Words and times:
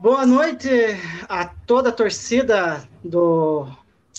Boa 0.00 0.26
noite 0.26 0.68
a 1.28 1.46
toda 1.46 1.90
a 1.90 1.92
torcida 1.92 2.82
do 3.04 3.68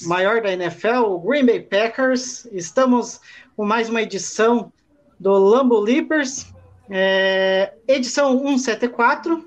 maior 0.04 0.42
da 0.42 0.54
NFL, 0.54 1.08
o 1.08 1.20
Green 1.20 1.46
Bay 1.46 1.60
Packers. 1.60 2.46
Estamos 2.46 3.20
com 3.58 3.66
mais 3.66 3.90
uma 3.90 4.02
edição 4.02 4.72
do 5.20 5.34
Lambo 5.34 5.78
Leapers, 5.78 6.54
é, 6.90 7.74
edição 7.86 8.40
174. 8.40 9.46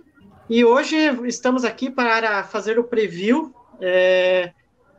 E 0.50 0.62
hoje 0.62 0.98
estamos 1.26 1.64
aqui 1.64 1.90
para 1.90 2.44
fazer 2.44 2.78
o 2.78 2.84
preview 2.84 3.54
é, 3.80 4.52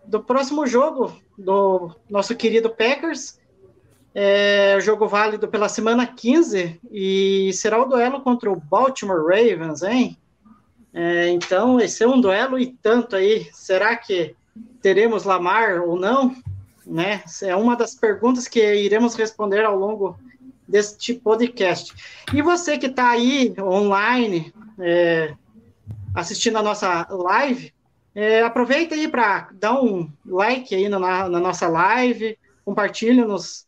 do 0.06 0.24
próximo 0.24 0.66
jogo 0.66 1.16
do 1.38 1.96
nosso 2.10 2.36
querido 2.36 2.72
Packers. 2.72 3.40
É, 4.16 4.78
jogo 4.80 5.08
válido 5.08 5.48
pela 5.48 5.68
semana 5.68 6.06
15 6.06 6.80
e 6.92 7.52
será 7.54 7.82
o 7.82 7.86
duelo 7.86 8.22
contra 8.22 8.52
o 8.52 8.56
Baltimore 8.56 9.26
Ravens, 9.26 9.82
hein? 9.82 10.18
É, 10.94 11.30
então, 11.30 11.80
esse 11.80 12.04
é 12.04 12.08
um 12.08 12.22
duelo 12.22 12.60
e 12.60 12.68
tanto 12.68 13.16
aí. 13.16 13.50
Será 13.52 13.96
que 13.96 14.36
teremos 14.82 15.24
Lamar 15.24 15.82
ou 15.82 16.00
não? 16.00 16.36
Né? 16.86 17.24
É 17.42 17.56
uma 17.56 17.76
das 17.76 17.96
perguntas 17.96 18.48
que 18.48 18.60
iremos 18.76 19.16
responder 19.16 19.66
ao 19.66 19.76
longo 19.76 20.18
deste 20.68 21.14
podcast. 21.16 21.94
E 22.34 22.42
você 22.42 22.78
que 22.78 22.88
está 22.88 23.10
aí 23.10 23.54
online, 23.60 24.54
é, 24.80 25.34
assistindo 26.14 26.58
a 26.58 26.64
nossa 26.64 27.08
live, 27.10 27.74
é, 28.16 28.42
aproveita 28.44 28.94
aí 28.94 29.08
para 29.08 29.50
dar 29.54 29.82
um 29.82 30.10
like 30.26 30.74
aí 30.76 30.88
na, 30.88 31.00
na, 31.00 31.40
nossa 31.40 31.68
live, 31.68 32.38
compartilhe 32.64 33.24
nos 33.26 33.66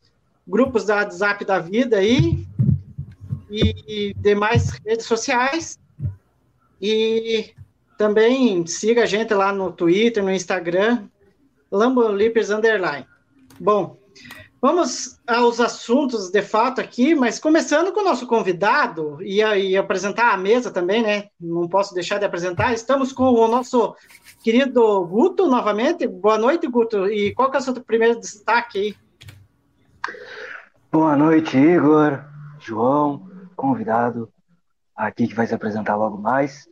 grupos 0.48 0.86
da 0.86 0.96
WhatsApp 0.96 1.44
da 1.46 1.60
vida 1.60 1.98
aí 1.98 2.46
e 3.50 4.14
demais 4.18 4.72
redes 4.86 5.06
sociais. 5.06 5.80
E 6.82 7.54
também 7.98 8.66
siga 8.68 9.04
a 9.04 9.06
gente 9.06 9.34
lá 9.34 9.52
no 9.52 9.72
Twitter, 9.72 10.24
no 10.24 10.32
Instagram, 10.32 11.08
Lambolipers 11.72 12.50
Underline. 12.50 13.08
Bom, 13.60 13.98
vamos 14.62 15.18
aos 15.26 15.60
assuntos 15.60 16.30
de 16.30 16.42
fato 16.42 16.82
aqui, 16.82 17.16
mas 17.16 17.40
começando 17.40 17.94
com 17.94 18.02
o 18.02 18.04
nosso 18.04 18.28
convidado 18.28 19.18
e, 19.22 19.38
e 19.40 19.78
apresentar 19.78 20.34
a 20.34 20.38
mesa 20.38 20.70
também, 20.70 21.02
né? 21.02 21.30
Não 21.40 21.68
posso 21.68 21.94
deixar 21.94 22.20
de 22.20 22.26
apresentar. 22.26 22.74
Estamos 22.74 23.14
com 23.14 23.24
o 23.24 23.48
nosso 23.48 23.96
querido 24.44 25.06
Guto 25.06 25.48
novamente. 25.48 26.06
Boa 26.06 26.38
noite, 26.38 26.68
Guto. 26.68 27.08
E 27.08 27.34
qual 27.34 27.50
que 27.50 27.58
é 27.58 27.60
o 27.60 27.64
seu 27.64 27.74
primeiro 27.82 28.20
destaque 28.20 28.78
aí? 28.78 29.05
Boa 30.98 31.18
noite, 31.18 31.58
Igor, 31.58 32.24
João, 32.58 33.30
convidado 33.54 34.32
aqui 34.96 35.28
que 35.28 35.36
vai 35.36 35.46
se 35.46 35.54
apresentar 35.54 35.98
logo 35.98 36.18
mais. 36.18 36.70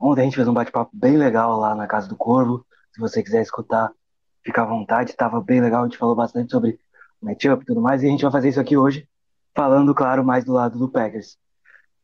Ontem 0.00 0.22
a 0.22 0.24
gente 0.24 0.36
fez 0.36 0.48
um 0.48 0.54
bate-papo 0.54 0.90
bem 0.94 1.18
legal 1.18 1.54
lá 1.58 1.74
na 1.74 1.86
Casa 1.86 2.08
do 2.08 2.16
Corvo. 2.16 2.64
Se 2.90 2.98
você 2.98 3.22
quiser 3.22 3.42
escutar, 3.42 3.92
fica 4.42 4.62
à 4.62 4.64
vontade. 4.64 5.10
Estava 5.10 5.38
bem 5.42 5.60
legal, 5.60 5.82
a 5.82 5.84
gente 5.84 5.98
falou 5.98 6.16
bastante 6.16 6.50
sobre 6.50 6.80
matchup 7.20 7.62
e 7.62 7.66
tudo 7.66 7.82
mais. 7.82 8.02
E 8.02 8.06
a 8.06 8.08
gente 8.08 8.22
vai 8.22 8.32
fazer 8.32 8.48
isso 8.48 8.58
aqui 8.58 8.74
hoje, 8.74 9.06
falando, 9.54 9.94
claro, 9.94 10.24
mais 10.24 10.46
do 10.46 10.52
lado 10.54 10.78
do 10.78 10.88
Packers. 10.88 11.36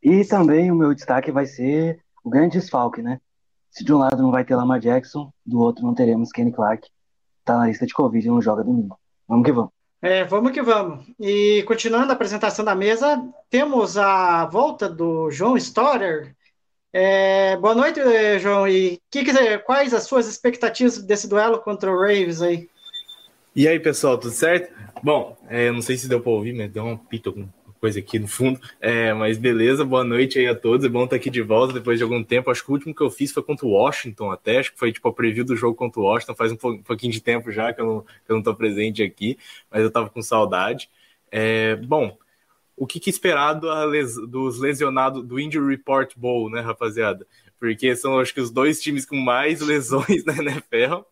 E 0.03 0.23
também 0.23 0.71
o 0.71 0.75
meu 0.75 0.93
destaque 0.93 1.31
vai 1.31 1.47
ser 1.47 1.99
o 2.23 2.29
grande 2.29 2.59
desfalque, 2.59 3.01
né? 3.01 3.19
Se 3.71 3.83
de 3.83 3.91
um 3.91 3.97
lado 3.97 4.21
não 4.21 4.29
vai 4.29 4.45
ter 4.45 4.55
Lamar 4.55 4.79
Jackson, 4.79 5.33
do 5.43 5.59
outro 5.59 5.83
não 5.83 5.95
teremos 5.95 6.31
Kenny 6.31 6.51
Clark. 6.51 6.87
Tá 7.43 7.57
na 7.57 7.65
lista 7.65 7.87
de 7.87 7.93
Covid 7.95 8.23
e 8.23 8.29
não 8.29 8.39
joga 8.39 8.63
domingo. 8.63 8.99
Vamos 9.27 9.43
que 9.43 9.51
vamos. 9.51 9.74
É, 10.05 10.23
vamos 10.23 10.51
que 10.51 10.61
vamos. 10.61 11.03
E 11.19 11.63
continuando 11.63 12.11
a 12.11 12.13
apresentação 12.13 12.63
da 12.63 12.75
mesa, 12.75 13.27
temos 13.49 13.97
a 13.97 14.45
volta 14.45 14.87
do 14.87 15.31
João 15.31 15.57
Storer. 15.57 16.35
É, 16.93 17.57
boa 17.57 17.73
noite, 17.73 17.99
João. 18.39 18.67
E 18.67 19.01
que, 19.09 19.25
que, 19.25 19.57
quais 19.65 19.95
as 19.95 20.03
suas 20.03 20.27
expectativas 20.27 20.99
desse 20.99 21.27
duelo 21.27 21.57
contra 21.57 21.91
o 21.91 21.99
Ravens 21.99 22.39
aí? 22.39 22.69
E 23.55 23.67
aí, 23.67 23.79
pessoal, 23.79 24.15
tudo 24.15 24.31
certo? 24.31 24.71
Bom, 25.01 25.35
é, 25.49 25.71
não 25.71 25.81
sei 25.81 25.97
se 25.97 26.07
deu 26.07 26.21
para 26.21 26.31
ouvir, 26.31 26.53
mas 26.53 26.71
deu 26.71 26.85
um 26.85 26.95
pito, 26.95 27.29
alguma 27.29 27.49
coisa 27.85 27.99
aqui 27.99 28.17
no 28.17 28.27
fundo. 28.27 28.59
É, 28.81 29.13
mas 29.13 29.37
beleza, 29.37 29.85
boa 29.85 30.03
noite 30.03 30.39
aí 30.39 30.47
a 30.47 30.55
todos. 30.55 30.83
É 30.83 30.89
bom 30.89 31.03
estar 31.03 31.17
aqui 31.17 31.29
de 31.29 31.43
volta 31.43 31.71
depois 31.71 31.99
de 31.99 32.03
algum 32.03 32.23
tempo. 32.23 32.49
Acho 32.49 32.63
que 32.63 32.71
o 32.71 32.73
último 32.73 32.95
que 32.95 33.03
eu 33.03 33.11
fiz 33.11 33.31
foi 33.31 33.43
contra 33.43 33.63
o 33.63 33.69
Washington, 33.69 34.31
até. 34.31 34.57
Acho 34.57 34.73
que 34.73 34.79
foi 34.79 34.91
tipo 34.91 35.07
a 35.07 35.13
preview 35.13 35.45
do 35.45 35.55
jogo 35.55 35.75
contra 35.75 36.01
o 36.01 36.03
Washington. 36.03 36.33
Faz 36.33 36.51
um 36.51 36.55
pouquinho 36.55 37.13
de 37.13 37.21
tempo 37.21 37.51
já 37.51 37.71
que 37.71 37.79
eu 37.79 37.85
não, 37.85 38.01
que 38.01 38.31
eu 38.31 38.35
não 38.37 38.41
tô 38.41 38.55
presente 38.55 39.03
aqui, 39.03 39.37
mas 39.69 39.83
eu 39.83 39.91
tava 39.91 40.09
com 40.09 40.19
saudade. 40.19 40.89
É, 41.31 41.75
bom, 41.75 42.17
o 42.75 42.87
que, 42.87 42.99
que 42.99 43.11
esperar 43.11 43.61
les, 43.87 44.15
dos 44.15 44.59
lesionados 44.59 45.23
do 45.23 45.39
Injury 45.39 45.75
Report 45.75 46.11
Bowl, 46.17 46.49
né, 46.49 46.61
rapaziada? 46.61 47.27
Porque 47.59 47.95
são, 47.95 48.19
acho 48.19 48.33
que, 48.33 48.41
os 48.41 48.49
dois 48.49 48.81
times 48.81 49.05
com 49.05 49.15
mais 49.15 49.61
lesões 49.65 50.25
na 50.25 50.33
NFL. 50.37 51.03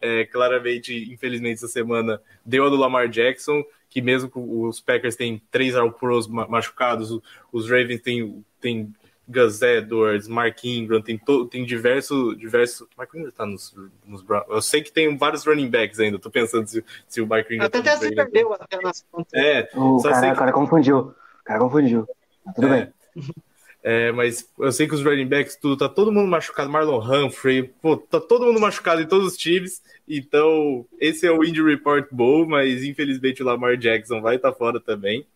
É, 0.00 0.24
claramente, 0.26 1.12
infelizmente, 1.12 1.54
essa 1.54 1.68
semana 1.68 2.22
deu 2.46 2.66
a 2.66 2.68
do 2.68 2.76
Lamar 2.76 3.08
Jackson, 3.08 3.64
que 3.90 4.00
mesmo 4.00 4.30
os 4.34 4.80
Packers 4.80 5.16
têm 5.16 5.42
três 5.50 5.74
All-Pros 5.74 6.28
machucados, 6.28 7.20
os 7.52 7.68
Ravens 7.68 8.00
têm, 8.00 8.44
têm 8.60 8.94
Gus 9.28 9.60
Edwards, 9.62 10.28
Mark 10.28 10.64
Ingram, 10.64 11.02
tem, 11.02 11.18
to, 11.18 11.46
tem 11.46 11.64
diversos. 11.64 12.38
diversos 12.38 12.86
Mark 12.96 13.12
Ingram 13.14 13.30
tá 13.30 13.44
nos, 13.44 13.74
nos 14.06 14.24
Eu 14.48 14.62
sei 14.62 14.80
que 14.82 14.92
tem 14.92 15.16
vários 15.16 15.44
running 15.44 15.68
backs 15.68 15.98
ainda, 15.98 16.18
tô 16.18 16.30
pensando 16.30 16.66
se, 16.66 16.84
se 17.08 17.20
o 17.20 17.26
Mark 17.26 17.50
Ingram. 17.50 17.66
Até, 17.66 17.82
tá 17.82 17.92
até 17.92 18.06
se 18.08 18.14
perdeu 18.14 18.52
até 18.52 18.80
nas 18.80 19.04
contas. 19.10 19.32
É, 19.34 19.68
o 19.74 20.00
cara, 20.00 20.30
que... 20.30 20.38
cara 20.38 20.52
confundiu. 20.52 20.98
O 20.98 21.44
cara 21.44 21.60
confundiu. 21.60 22.06
Tá 22.44 22.52
tudo 22.52 22.66
é. 22.68 22.92
bem. 23.16 23.24
É, 23.82 24.12
mas 24.12 24.46
eu 24.58 24.70
sei 24.72 24.86
que 24.86 24.94
os 24.94 25.02
running 25.02 25.26
backs, 25.26 25.56
tudo, 25.56 25.76
tá 25.76 25.88
todo 25.88 26.12
mundo 26.12 26.28
machucado. 26.28 26.68
Marlon 26.70 27.00
Humphrey, 27.00 27.62
pô, 27.80 27.96
tá 27.96 28.20
todo 28.20 28.46
mundo 28.46 28.60
machucado 28.60 29.00
em 29.00 29.06
todos 29.06 29.32
os 29.32 29.36
times. 29.38 29.82
Então, 30.06 30.86
esse 31.00 31.26
é 31.26 31.30
o 31.30 31.42
Injury 31.42 31.74
Report 31.74 32.06
Bowl, 32.10 32.46
mas 32.46 32.84
infelizmente 32.84 33.42
o 33.42 33.46
Lamar 33.46 33.76
Jackson 33.76 34.20
vai 34.20 34.36
estar 34.36 34.52
tá 34.52 34.58
fora 34.58 34.78
também. 34.78 35.26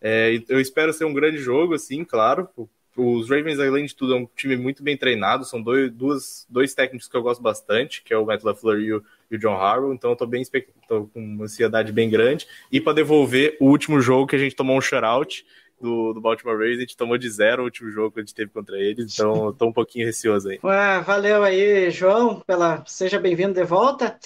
É, 0.00 0.40
eu 0.48 0.60
espero 0.60 0.92
ser 0.92 1.06
um 1.06 1.12
grande 1.12 1.38
jogo, 1.38 1.74
assim, 1.74 2.04
claro. 2.04 2.48
Os 2.96 3.30
Ravens, 3.30 3.60
além 3.60 3.84
de 3.84 3.94
tudo, 3.94 4.14
é 4.14 4.16
um 4.16 4.28
time 4.36 4.56
muito 4.56 4.82
bem 4.82 4.96
treinado. 4.96 5.44
São 5.44 5.60
dois, 5.60 5.90
duas, 5.90 6.46
dois 6.48 6.74
técnicos 6.74 7.08
que 7.08 7.16
eu 7.16 7.22
gosto 7.22 7.40
bastante, 7.40 8.02
que 8.02 8.12
é 8.12 8.18
o 8.18 8.26
Matt 8.26 8.42
LaFleur 8.42 8.80
e 8.80 8.92
o, 8.92 9.04
e 9.30 9.36
o 9.36 9.38
John 9.38 9.54
Harbaugh. 9.54 9.92
Então, 9.92 10.10
eu 10.10 10.16
tô, 10.16 10.26
bem, 10.26 10.42
tô 10.88 11.04
com 11.06 11.20
uma 11.20 11.44
ansiedade 11.44 11.92
bem 11.92 12.10
grande. 12.10 12.46
E 12.70 12.80
para 12.80 12.92
devolver 12.92 13.56
o 13.60 13.66
último 13.66 14.00
jogo 14.00 14.26
que 14.26 14.36
a 14.36 14.38
gente 14.38 14.54
tomou 14.56 14.76
um 14.76 14.80
shutout 14.80 15.44
do, 15.80 16.12
do 16.12 16.20
Baltimore 16.20 16.56
Ravens, 16.56 16.78
a 16.78 16.80
gente 16.80 16.96
tomou 16.96 17.18
de 17.18 17.28
zero 17.30 17.62
o 17.62 17.64
último 17.64 17.90
jogo 17.90 18.12
que 18.12 18.20
a 18.20 18.22
gente 18.22 18.34
teve 18.34 18.50
contra 18.50 18.78
eles, 18.78 19.12
então 19.12 19.52
tô 19.52 19.66
um 19.66 19.72
pouquinho 19.72 20.06
receoso 20.06 20.48
aí. 20.48 20.58
Ué, 20.62 21.00
valeu 21.00 21.42
aí, 21.42 21.90
João, 21.90 22.40
pela 22.46 22.84
seja 22.86 23.18
bem-vindo 23.18 23.54
de 23.54 23.64
volta. 23.64 24.18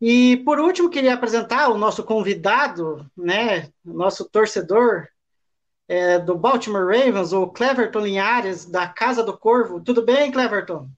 E 0.00 0.36
por 0.38 0.60
último, 0.60 0.90
queria 0.90 1.14
apresentar 1.14 1.68
o 1.68 1.78
nosso 1.78 2.04
convidado, 2.04 3.04
né, 3.16 3.68
nosso 3.84 4.28
torcedor 4.28 5.08
é, 5.88 6.18
do 6.18 6.36
Baltimore 6.36 6.86
Ravens, 6.86 7.32
o 7.32 7.46
Cleverton 7.48 8.00
Linhares, 8.00 8.66
da 8.66 8.86
Casa 8.86 9.24
do 9.24 9.36
Corvo. 9.36 9.80
Tudo 9.80 10.02
bem, 10.02 10.30
Cleverton? 10.30 10.88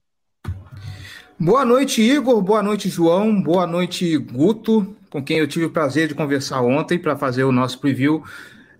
Boa 1.39 1.65
noite, 1.65 2.03
Igor. 2.03 2.39
Boa 2.41 2.61
noite, 2.61 2.89
João. 2.89 3.41
Boa 3.41 3.65
noite, 3.65 4.15
Guto, 4.17 4.95
com 5.09 5.23
quem 5.23 5.39
eu 5.39 5.47
tive 5.47 5.65
o 5.65 5.71
prazer 5.71 6.07
de 6.07 6.13
conversar 6.13 6.61
ontem 6.61 6.99
para 6.99 7.17
fazer 7.17 7.43
o 7.43 7.51
nosso 7.51 7.79
preview 7.79 8.23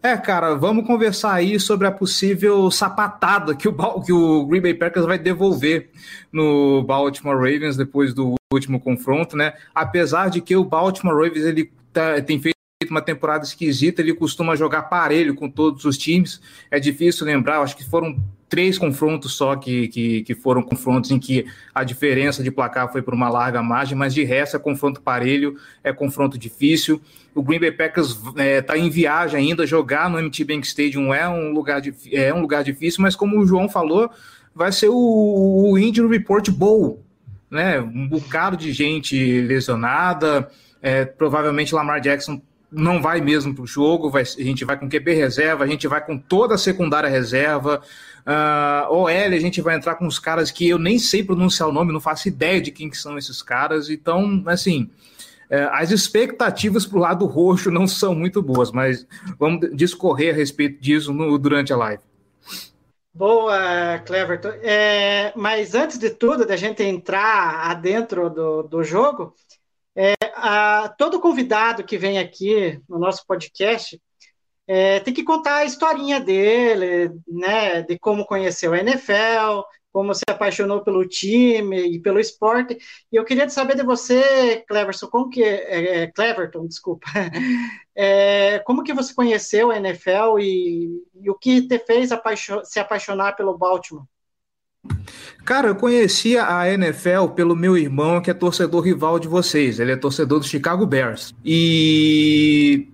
é, 0.03 0.17
cara, 0.17 0.55
vamos 0.55 0.85
conversar 0.85 1.33
aí 1.33 1.59
sobre 1.59 1.85
a 1.85 1.91
possível 1.91 2.71
sapatada 2.71 3.55
que 3.55 3.67
o, 3.67 4.01
que 4.01 4.11
o 4.11 4.45
Green 4.45 4.61
Bay 4.61 4.73
Packers 4.73 5.05
vai 5.05 5.19
devolver 5.19 5.89
no 6.31 6.83
Baltimore 6.83 7.35
Ravens 7.35 7.77
depois 7.77 8.13
do 8.13 8.35
último 8.51 8.79
confronto, 8.79 9.37
né? 9.37 9.53
Apesar 9.73 10.29
de 10.29 10.41
que 10.41 10.55
o 10.55 10.63
Baltimore 10.63 11.15
Ravens 11.15 11.45
ele 11.45 11.71
tá, 11.93 12.21
tem 12.21 12.39
feito 12.39 12.55
uma 12.89 13.01
temporada 13.01 13.43
esquisita, 13.43 14.01
ele 14.01 14.13
costuma 14.13 14.55
jogar 14.55 14.83
parelho 14.83 15.35
com 15.35 15.49
todos 15.49 15.85
os 15.85 15.97
times. 15.97 16.41
É 16.69 16.79
difícil 16.79 17.25
lembrar, 17.25 17.61
acho 17.61 17.77
que 17.77 17.87
foram 17.87 18.17
três 18.51 18.77
confrontos 18.77 19.33
só 19.33 19.55
que, 19.55 19.87
que, 19.87 20.23
que, 20.23 20.35
foram 20.35 20.61
confrontos 20.61 21.09
em 21.09 21.17
que 21.17 21.45
a 21.73 21.85
diferença 21.85 22.43
de 22.43 22.51
placar 22.51 22.91
foi 22.91 23.01
por 23.01 23.13
uma 23.13 23.29
larga 23.29 23.63
margem, 23.63 23.97
mas 23.97 24.13
de 24.13 24.25
resto 24.25 24.57
é 24.57 24.59
confronto 24.59 25.01
parelho, 25.01 25.55
é 25.81 25.93
confronto 25.93 26.37
difícil. 26.37 27.01
O 27.33 27.41
Green 27.41 27.61
Bay 27.61 27.71
Packers 27.71 28.09
está 28.09 28.43
é, 28.43 28.61
tá 28.61 28.77
em 28.77 28.89
viagem 28.89 29.39
ainda, 29.39 29.65
jogar 29.65 30.09
no 30.09 30.21
MT 30.21 30.43
Bank 30.43 30.67
Stadium 30.67 31.13
é 31.13 31.29
um 31.29 31.53
lugar, 31.53 31.81
é 32.11 32.33
um 32.33 32.41
lugar 32.41 32.61
difícil, 32.61 33.01
mas 33.01 33.15
como 33.15 33.39
o 33.39 33.47
João 33.47 33.69
falou, 33.69 34.11
vai 34.53 34.73
ser 34.73 34.89
o, 34.89 35.71
o 35.71 35.79
Injury 35.79 36.17
Report 36.17 36.49
Bowl, 36.49 37.01
né? 37.49 37.79
Um 37.79 38.05
bocado 38.05 38.57
de 38.57 38.73
gente 38.73 39.15
lesionada, 39.43 40.51
é, 40.81 41.05
provavelmente 41.05 41.73
Lamar 41.73 42.01
Jackson 42.01 42.41
não 42.71 43.01
vai 43.01 43.19
mesmo 43.19 43.53
para 43.53 43.63
o 43.63 43.67
jogo, 43.67 44.09
vai, 44.09 44.23
a 44.23 44.43
gente 44.43 44.63
vai 44.63 44.77
com 44.77 44.89
QB 44.89 45.13
reserva, 45.13 45.63
a 45.63 45.67
gente 45.67 45.87
vai 45.87 46.03
com 46.03 46.17
toda 46.17 46.55
a 46.55 46.57
secundária 46.57 47.09
reserva. 47.09 47.81
Uh, 48.25 48.93
OL, 48.93 49.07
a 49.07 49.39
gente 49.39 49.61
vai 49.61 49.75
entrar 49.75 49.95
com 49.95 50.05
os 50.05 50.19
caras 50.19 50.51
que 50.51 50.67
eu 50.67 50.77
nem 50.77 50.99
sei 50.99 51.23
pronunciar 51.23 51.67
o 51.69 51.71
nome, 51.71 51.93
não 51.93 51.99
faço 51.99 52.27
ideia 52.27 52.61
de 52.61 52.71
quem 52.71 52.89
que 52.89 52.97
são 52.97 53.17
esses 53.17 53.41
caras. 53.41 53.89
Então, 53.89 54.43
assim, 54.45 54.89
é, 55.49 55.67
as 55.71 55.91
expectativas 55.91 56.85
para 56.85 56.97
o 56.97 57.01
lado 57.01 57.25
roxo 57.25 57.69
não 57.69 57.85
são 57.85 58.15
muito 58.15 58.41
boas, 58.41 58.71
mas 58.71 59.05
vamos 59.37 59.75
discorrer 59.75 60.33
a 60.33 60.37
respeito 60.37 60.81
disso 60.81 61.13
no, 61.13 61.37
durante 61.37 61.73
a 61.73 61.77
live. 61.77 62.01
Boa, 63.13 63.99
Cleverton. 64.05 64.53
É, 64.61 65.33
mas 65.35 65.75
antes 65.75 65.97
de 65.97 66.09
tudo, 66.09 66.45
da 66.45 66.55
gente 66.55 66.81
entrar 66.81 67.69
adentro 67.69 68.29
do, 68.29 68.63
do 68.63 68.81
jogo, 68.81 69.35
é, 69.93 70.13
a, 70.35 70.93
todo 70.97 71.19
convidado 71.19 71.83
que 71.83 71.97
vem 71.97 72.17
aqui 72.17 72.79
no 72.87 72.97
nosso 72.97 73.27
podcast 73.27 74.01
é, 74.67 74.99
tem 74.99 75.13
que 75.13 75.23
contar 75.23 75.57
a 75.57 75.65
historinha 75.65 76.19
dele, 76.19 77.11
né, 77.27 77.81
de 77.81 77.97
como 77.99 78.25
conheceu 78.25 78.73
a 78.73 78.79
NFL, 78.79 79.61
como 79.91 80.13
se 80.13 80.23
apaixonou 80.27 80.81
pelo 80.81 81.07
time 81.07 81.79
e 81.81 81.99
pelo 81.99 82.19
esporte. 82.19 82.77
E 83.11 83.15
eu 83.15 83.25
queria 83.25 83.49
saber 83.49 83.75
de 83.75 83.83
você, 83.83 84.63
Cleverson, 84.67 85.07
como 85.07 85.29
que 85.29 85.43
é, 85.43 86.03
é 86.03 86.07
Cleverton, 86.07 86.67
desculpa, 86.67 87.07
é, 87.95 88.59
como 88.59 88.83
que 88.83 88.93
você 88.93 89.13
conheceu 89.13 89.71
a 89.71 89.77
NFL 89.77 90.39
e, 90.39 91.03
e 91.21 91.29
o 91.29 91.35
que 91.35 91.67
te 91.67 91.79
fez 91.79 92.09
se 92.63 92.79
apaixonar 92.79 93.35
pelo 93.35 93.57
Baltimore? 93.57 94.05
Cara, 95.45 95.67
eu 95.67 95.75
conhecia 95.75 96.47
a 96.47 96.69
NFL 96.69 97.29
pelo 97.35 97.55
meu 97.55 97.77
irmão, 97.77 98.21
que 98.21 98.31
é 98.31 98.33
torcedor 98.33 98.81
rival 98.81 99.19
de 99.19 99.27
vocês. 99.27 99.79
Ele 99.79 99.91
é 99.91 99.95
torcedor 99.95 100.39
do 100.39 100.45
Chicago 100.45 100.85
Bears. 100.85 101.33
E 101.43 102.90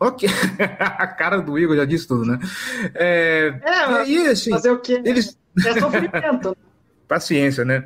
Ok, 0.00 0.28
a 0.78 1.06
cara 1.06 1.38
do 1.38 1.58
Igor 1.58 1.76
já 1.76 1.84
disse 1.84 2.06
tudo, 2.06 2.24
né? 2.24 2.38
É, 2.94 3.60
é 3.62 4.08
e, 4.08 4.26
assim, 4.28 4.50
fazer 4.50 4.70
o 4.70 4.78
quê? 4.78 5.02
Eles... 5.04 5.36
É 5.66 5.80
sofrimento. 5.80 6.56
Paciência, 7.08 7.64
né? 7.64 7.84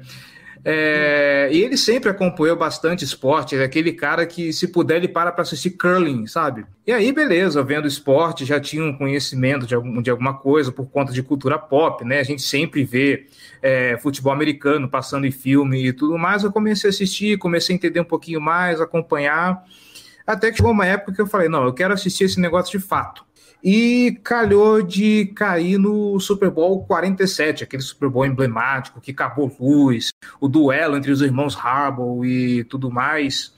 É, 0.64 1.49
e 1.50 1.61
ele 1.61 1.76
sempre 1.76 2.09
acompanhou 2.09 2.56
bastante 2.56 3.05
esporte, 3.05 3.56
é 3.56 3.64
aquele 3.64 3.93
cara 3.93 4.25
que, 4.25 4.53
se 4.53 4.69
puder, 4.69 4.99
ele 4.99 5.09
para 5.09 5.32
para 5.32 5.43
assistir 5.43 5.70
curling, 5.70 6.26
sabe? 6.29 6.64
E 6.87 6.93
aí, 6.93 7.11
beleza, 7.11 7.64
vendo 7.64 7.88
esporte, 7.88 8.44
já 8.44 8.61
tinha 8.61 8.85
um 8.85 8.97
conhecimento 8.97 9.67
de, 9.67 9.75
algum, 9.75 10.00
de 10.00 10.09
alguma 10.11 10.35
coisa 10.35 10.70
por 10.70 10.88
conta 10.88 11.12
de 11.12 11.23
cultura 11.23 11.59
pop, 11.59 12.05
né? 12.05 12.20
A 12.20 12.23
gente 12.23 12.43
sempre 12.43 12.85
vê 12.85 13.26
é, 13.61 13.99
futebol 13.99 14.32
americano 14.32 14.88
passando 14.88 15.26
em 15.26 15.32
filme 15.32 15.88
e 15.88 15.93
tudo 15.93 16.17
mais. 16.17 16.44
Eu 16.44 16.53
comecei 16.53 16.88
a 16.88 16.93
assistir, 16.93 17.38
comecei 17.38 17.75
a 17.75 17.76
entender 17.76 18.00
um 18.00 18.05
pouquinho 18.05 18.41
mais, 18.41 18.81
acompanhar. 18.81 19.64
Até 20.26 20.50
que 20.50 20.56
chegou 20.56 20.72
uma 20.72 20.86
época 20.86 21.12
que 21.12 21.20
eu 21.20 21.26
falei: 21.26 21.48
não, 21.48 21.64
eu 21.64 21.72
quero 21.72 21.94
assistir 21.94 22.24
esse 22.24 22.40
negócio 22.40 22.78
de 22.78 22.84
fato 22.84 23.24
e 23.62 24.19
calhou 24.24 24.82
de 24.82 25.26
cair 25.36 25.78
no 25.78 26.19
Super 26.19 26.50
Bowl 26.50 26.84
47, 26.84 27.62
aquele 27.62 27.82
Super 27.82 28.08
Bowl 28.08 28.26
emblemático 28.26 29.00
que 29.00 29.12
acabou 29.12 29.54
luz, 29.60 30.10
o 30.40 30.48
duelo 30.48 30.96
entre 30.96 31.12
os 31.12 31.22
irmãos 31.22 31.56
Harbaugh 31.56 32.24
e 32.24 32.64
tudo 32.64 32.90
mais. 32.90 33.52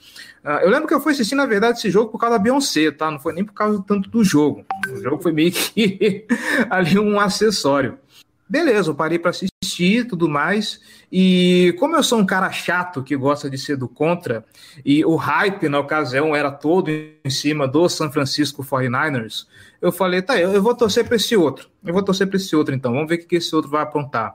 Uh, 0.45 0.61
eu 0.63 0.71
lembro 0.71 0.87
que 0.87 0.93
eu 0.93 1.01
fui 1.01 1.13
assistir, 1.13 1.35
na 1.35 1.47
verdade, 1.47 1.79
esse 1.79 1.91
jogo 1.91 2.11
por 2.11 2.19
causa 2.19 2.37
da 2.37 2.43
Beyoncé, 2.43 2.91
tá? 2.91 3.11
Não 3.11 3.19
foi 3.19 3.33
nem 3.33 3.45
por 3.45 3.55
causa 3.55 3.83
tanto 3.87 4.11
do 4.11 4.23
jogo. 4.23 4.63
O 4.91 5.03
jogo 5.03 5.23
foi 5.23 5.33
meio 5.33 5.51
que 5.51 6.27
ali 6.69 6.99
um 6.99 7.19
acessório. 7.19 7.99
Beleza, 8.47 8.91
eu 8.91 8.95
parei 8.95 9.19
para 9.19 9.31
assistir 9.31 9.54
e 10.01 10.05
tudo 10.05 10.29
mais. 10.29 10.81
E 11.11 11.75
como 11.79 11.97
eu 11.97 12.03
sou 12.03 12.19
um 12.19 12.27
cara 12.27 12.51
chato 12.51 13.03
que 13.03 13.17
gosta 13.17 13.49
de 13.49 13.57
ser 13.57 13.77
do 13.77 13.89
contra, 13.89 14.45
e 14.85 15.05
o 15.05 15.17
hype 15.17 15.69
na 15.69 15.79
ocasião 15.79 16.35
era 16.35 16.51
todo 16.51 16.91
em 16.91 17.31
cima 17.31 17.69
do 17.69 17.89
San 17.89 18.11
Francisco 18.11 18.65
49ers, 18.65 19.47
eu 19.81 19.93
falei, 19.93 20.23
tá, 20.23 20.41
eu, 20.41 20.63
vou 20.63 20.75
torcer 20.75 21.05
para 21.07 21.17
esse 21.17 21.37
outro. 21.37 21.69
Eu 21.85 21.93
vou 21.93 22.03
torcer 22.03 22.27
para 22.27 22.37
esse 22.37 22.57
outro, 22.57 22.75
então. 22.75 22.93
Vamos 22.93 23.09
ver 23.09 23.17
o 23.17 23.27
que 23.27 23.37
esse 23.37 23.55
outro 23.55 23.71
vai 23.71 23.83
aprontar. 23.83 24.35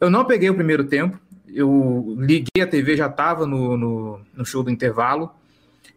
Eu 0.00 0.08
não 0.08 0.24
peguei 0.24 0.48
o 0.48 0.54
primeiro 0.54 0.84
tempo. 0.84 1.18
Eu 1.46 2.16
liguei 2.18 2.62
a 2.62 2.66
TV, 2.66 2.96
já 2.96 3.06
estava 3.06 3.46
no, 3.46 3.76
no, 3.76 4.20
no, 4.34 4.44
show 4.44 4.62
do 4.62 4.70
intervalo. 4.70 5.30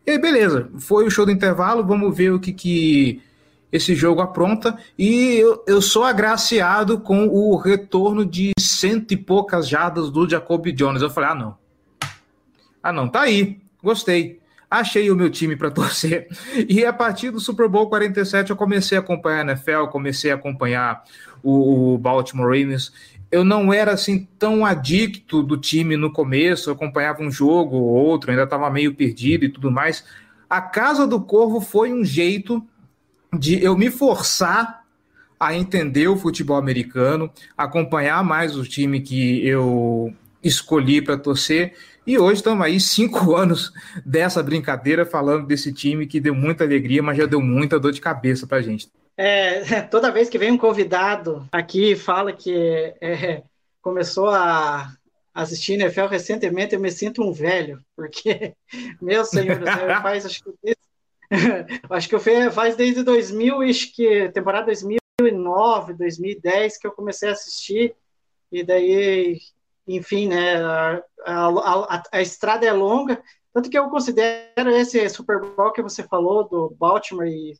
E 0.05 0.11
aí, 0.11 0.19
beleza. 0.19 0.69
Foi 0.79 1.05
o 1.05 1.09
show 1.09 1.25
do 1.25 1.31
intervalo. 1.31 1.85
Vamos 1.85 2.15
ver 2.15 2.33
o 2.33 2.39
que, 2.39 2.51
que 2.51 3.21
esse 3.73 3.95
jogo 3.95 4.21
apronta. 4.21 4.77
E 4.97 5.35
eu, 5.35 5.63
eu 5.67 5.81
sou 5.81 6.03
agraciado 6.03 6.99
com 6.99 7.27
o 7.27 7.57
retorno 7.57 8.23
de 8.23 8.51
cento 8.57 9.11
e 9.13 9.17
poucas 9.17 9.67
jardas 9.67 10.11
do 10.11 10.29
Jacoby 10.29 10.71
Jones. 10.71 11.01
Eu 11.01 11.09
falei, 11.09 11.31
ah, 11.31 11.35
não. 11.35 11.57
Ah, 12.81 12.93
não, 12.93 13.09
tá 13.09 13.21
aí. 13.21 13.59
Gostei 13.83 14.41
achei 14.79 15.11
o 15.11 15.15
meu 15.15 15.29
time 15.29 15.55
para 15.55 15.69
torcer. 15.71 16.27
E 16.67 16.83
a 16.83 16.91
partir 16.91 17.29
do 17.29 17.39
Super 17.39 17.67
Bowl 17.67 17.87
47 17.89 18.49
eu 18.49 18.55
comecei 18.55 18.97
a 18.97 19.01
acompanhar 19.01 19.47
a 19.47 19.51
NFL, 19.51 19.85
comecei 19.91 20.31
a 20.31 20.35
acompanhar 20.35 21.03
o, 21.43 21.93
o 21.93 21.97
Baltimore 21.97 22.47
Ravens. 22.47 22.91
Eu 23.31 23.43
não 23.43 23.73
era 23.73 23.91
assim 23.91 24.27
tão 24.37 24.65
adicto 24.65 25.41
do 25.41 25.57
time 25.57 25.97
no 25.97 26.11
começo, 26.11 26.69
eu 26.69 26.73
acompanhava 26.73 27.23
um 27.23 27.31
jogo 27.31 27.75
ou 27.75 27.89
outro, 27.89 28.31
ainda 28.31 28.43
estava 28.43 28.69
meio 28.69 28.93
perdido 28.93 29.45
e 29.45 29.49
tudo 29.49 29.71
mais. 29.71 30.03
A 30.49 30.61
Casa 30.61 31.07
do 31.07 31.19
Corvo 31.19 31.59
foi 31.59 31.91
um 31.91 32.03
jeito 32.03 32.63
de 33.37 33.63
eu 33.63 33.77
me 33.77 33.89
forçar 33.89 34.83
a 35.39 35.55
entender 35.55 36.07
o 36.07 36.15
futebol 36.15 36.57
americano, 36.57 37.31
acompanhar 37.57 38.23
mais 38.23 38.55
o 38.55 38.63
time 38.63 39.01
que 39.01 39.45
eu 39.45 40.13
escolhi 40.41 41.01
para 41.01 41.17
torcer 41.17 41.73
e 42.05 42.19
hoje 42.19 42.35
estamos 42.35 42.65
aí 42.65 42.79
cinco 42.79 43.33
anos 43.35 43.71
dessa 44.05 44.43
brincadeira 44.43 45.05
falando 45.05 45.47
desse 45.47 45.73
time 45.73 46.05
que 46.05 46.19
deu 46.19 46.35
muita 46.35 46.63
alegria, 46.63 47.01
mas 47.01 47.17
já 47.17 47.25
deu 47.25 47.41
muita 47.41 47.79
dor 47.79 47.91
de 47.91 48.01
cabeça 48.01 48.45
para 48.45 48.57
a 48.57 48.61
gente. 48.61 48.89
É, 49.15 49.81
toda 49.83 50.11
vez 50.11 50.29
que 50.29 50.37
vem 50.37 50.51
um 50.51 50.57
convidado 50.57 51.47
aqui 51.51 51.91
e 51.91 51.95
fala 51.95 52.33
que 52.33 52.53
é, 52.99 53.43
começou 53.81 54.29
a 54.29 54.93
assistir 55.33 55.73
NFL 55.73 56.05
recentemente, 56.05 56.75
eu 56.75 56.79
me 56.79 56.91
sinto 56.91 57.23
um 57.23 57.31
velho, 57.31 57.79
porque, 57.95 58.53
meu 59.01 59.23
senhor, 59.25 59.63
faz 60.01 60.25
acho 60.25 60.43
que, 60.43 60.75
acho 61.89 62.09
que 62.09 62.15
eu 62.15 62.19
faz 62.51 62.75
desde 62.75 63.03
2000, 63.03 63.61
acho 63.61 63.95
que 63.95 64.29
temporada 64.29 64.67
2009, 64.67 65.93
2010 65.93 66.77
que 66.77 66.87
eu 66.87 66.91
comecei 66.91 67.29
a 67.29 67.33
assistir, 67.33 67.95
e 68.51 68.63
daí 68.63 69.39
enfim, 69.87 70.27
né, 70.27 70.63
a, 70.63 71.03
a, 71.25 71.47
a, 71.47 72.03
a, 72.13 72.21
estrada 72.21 72.65
é 72.65 72.71
longa, 72.71 73.21
tanto 73.53 73.69
que 73.69 73.77
eu 73.77 73.89
considero 73.89 74.69
esse 74.71 75.07
Super 75.09 75.39
Bowl 75.39 75.71
que 75.71 75.81
você 75.81 76.03
falou, 76.03 76.47
do 76.47 76.75
Baltimore 76.79 77.27
e, 77.27 77.53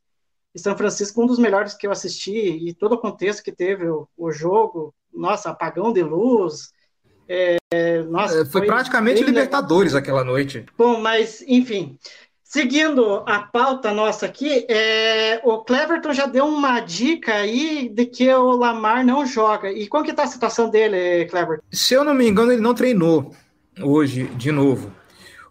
e 0.56 0.60
São 0.60 0.78
Francisco, 0.78 1.22
um 1.22 1.28
dos 1.28 1.40
melhores 1.40 1.74
que 1.74 1.86
eu 1.86 1.92
assisti, 1.92 2.32
e 2.32 2.74
todo 2.74 2.94
o 2.94 2.98
contexto 2.98 3.44
que 3.44 3.52
teve 3.52 3.88
o, 3.90 4.08
o 4.18 4.32
jogo, 4.32 4.96
nossa, 5.14 5.50
apagão 5.50 5.92
de 5.92 6.02
luz, 6.02 6.72
é, 7.28 7.58
nossa, 8.04 8.42
é, 8.42 8.46
foi, 8.46 8.62
foi, 8.62 8.68
praticamente 8.68 9.24
Libertadores 9.24 9.96
aquela 9.96 10.24
noite. 10.24 10.66
Bom, 10.78 11.00
mas, 11.00 11.42
enfim, 11.48 11.98
Seguindo 12.54 13.24
a 13.26 13.40
pauta 13.40 13.92
nossa 13.92 14.28
aqui, 14.28 14.68
é, 14.70 15.42
o 15.44 15.64
Cleverton 15.64 16.14
já 16.14 16.28
deu 16.28 16.46
uma 16.46 16.82
dica 16.82 17.34
aí 17.34 17.90
de 17.90 18.06
que 18.06 18.32
o 18.32 18.56
Lamar 18.56 19.04
não 19.04 19.26
joga. 19.26 19.72
E 19.72 19.88
como 19.88 20.04
que 20.04 20.12
está 20.12 20.22
a 20.22 20.28
situação 20.28 20.70
dele, 20.70 21.26
Cleverton? 21.26 21.64
Se 21.72 21.96
eu 21.96 22.04
não 22.04 22.14
me 22.14 22.28
engano, 22.28 22.52
ele 22.52 22.62
não 22.62 22.76
treinou 22.76 23.34
hoje 23.82 24.26
de 24.36 24.52
novo. 24.52 24.94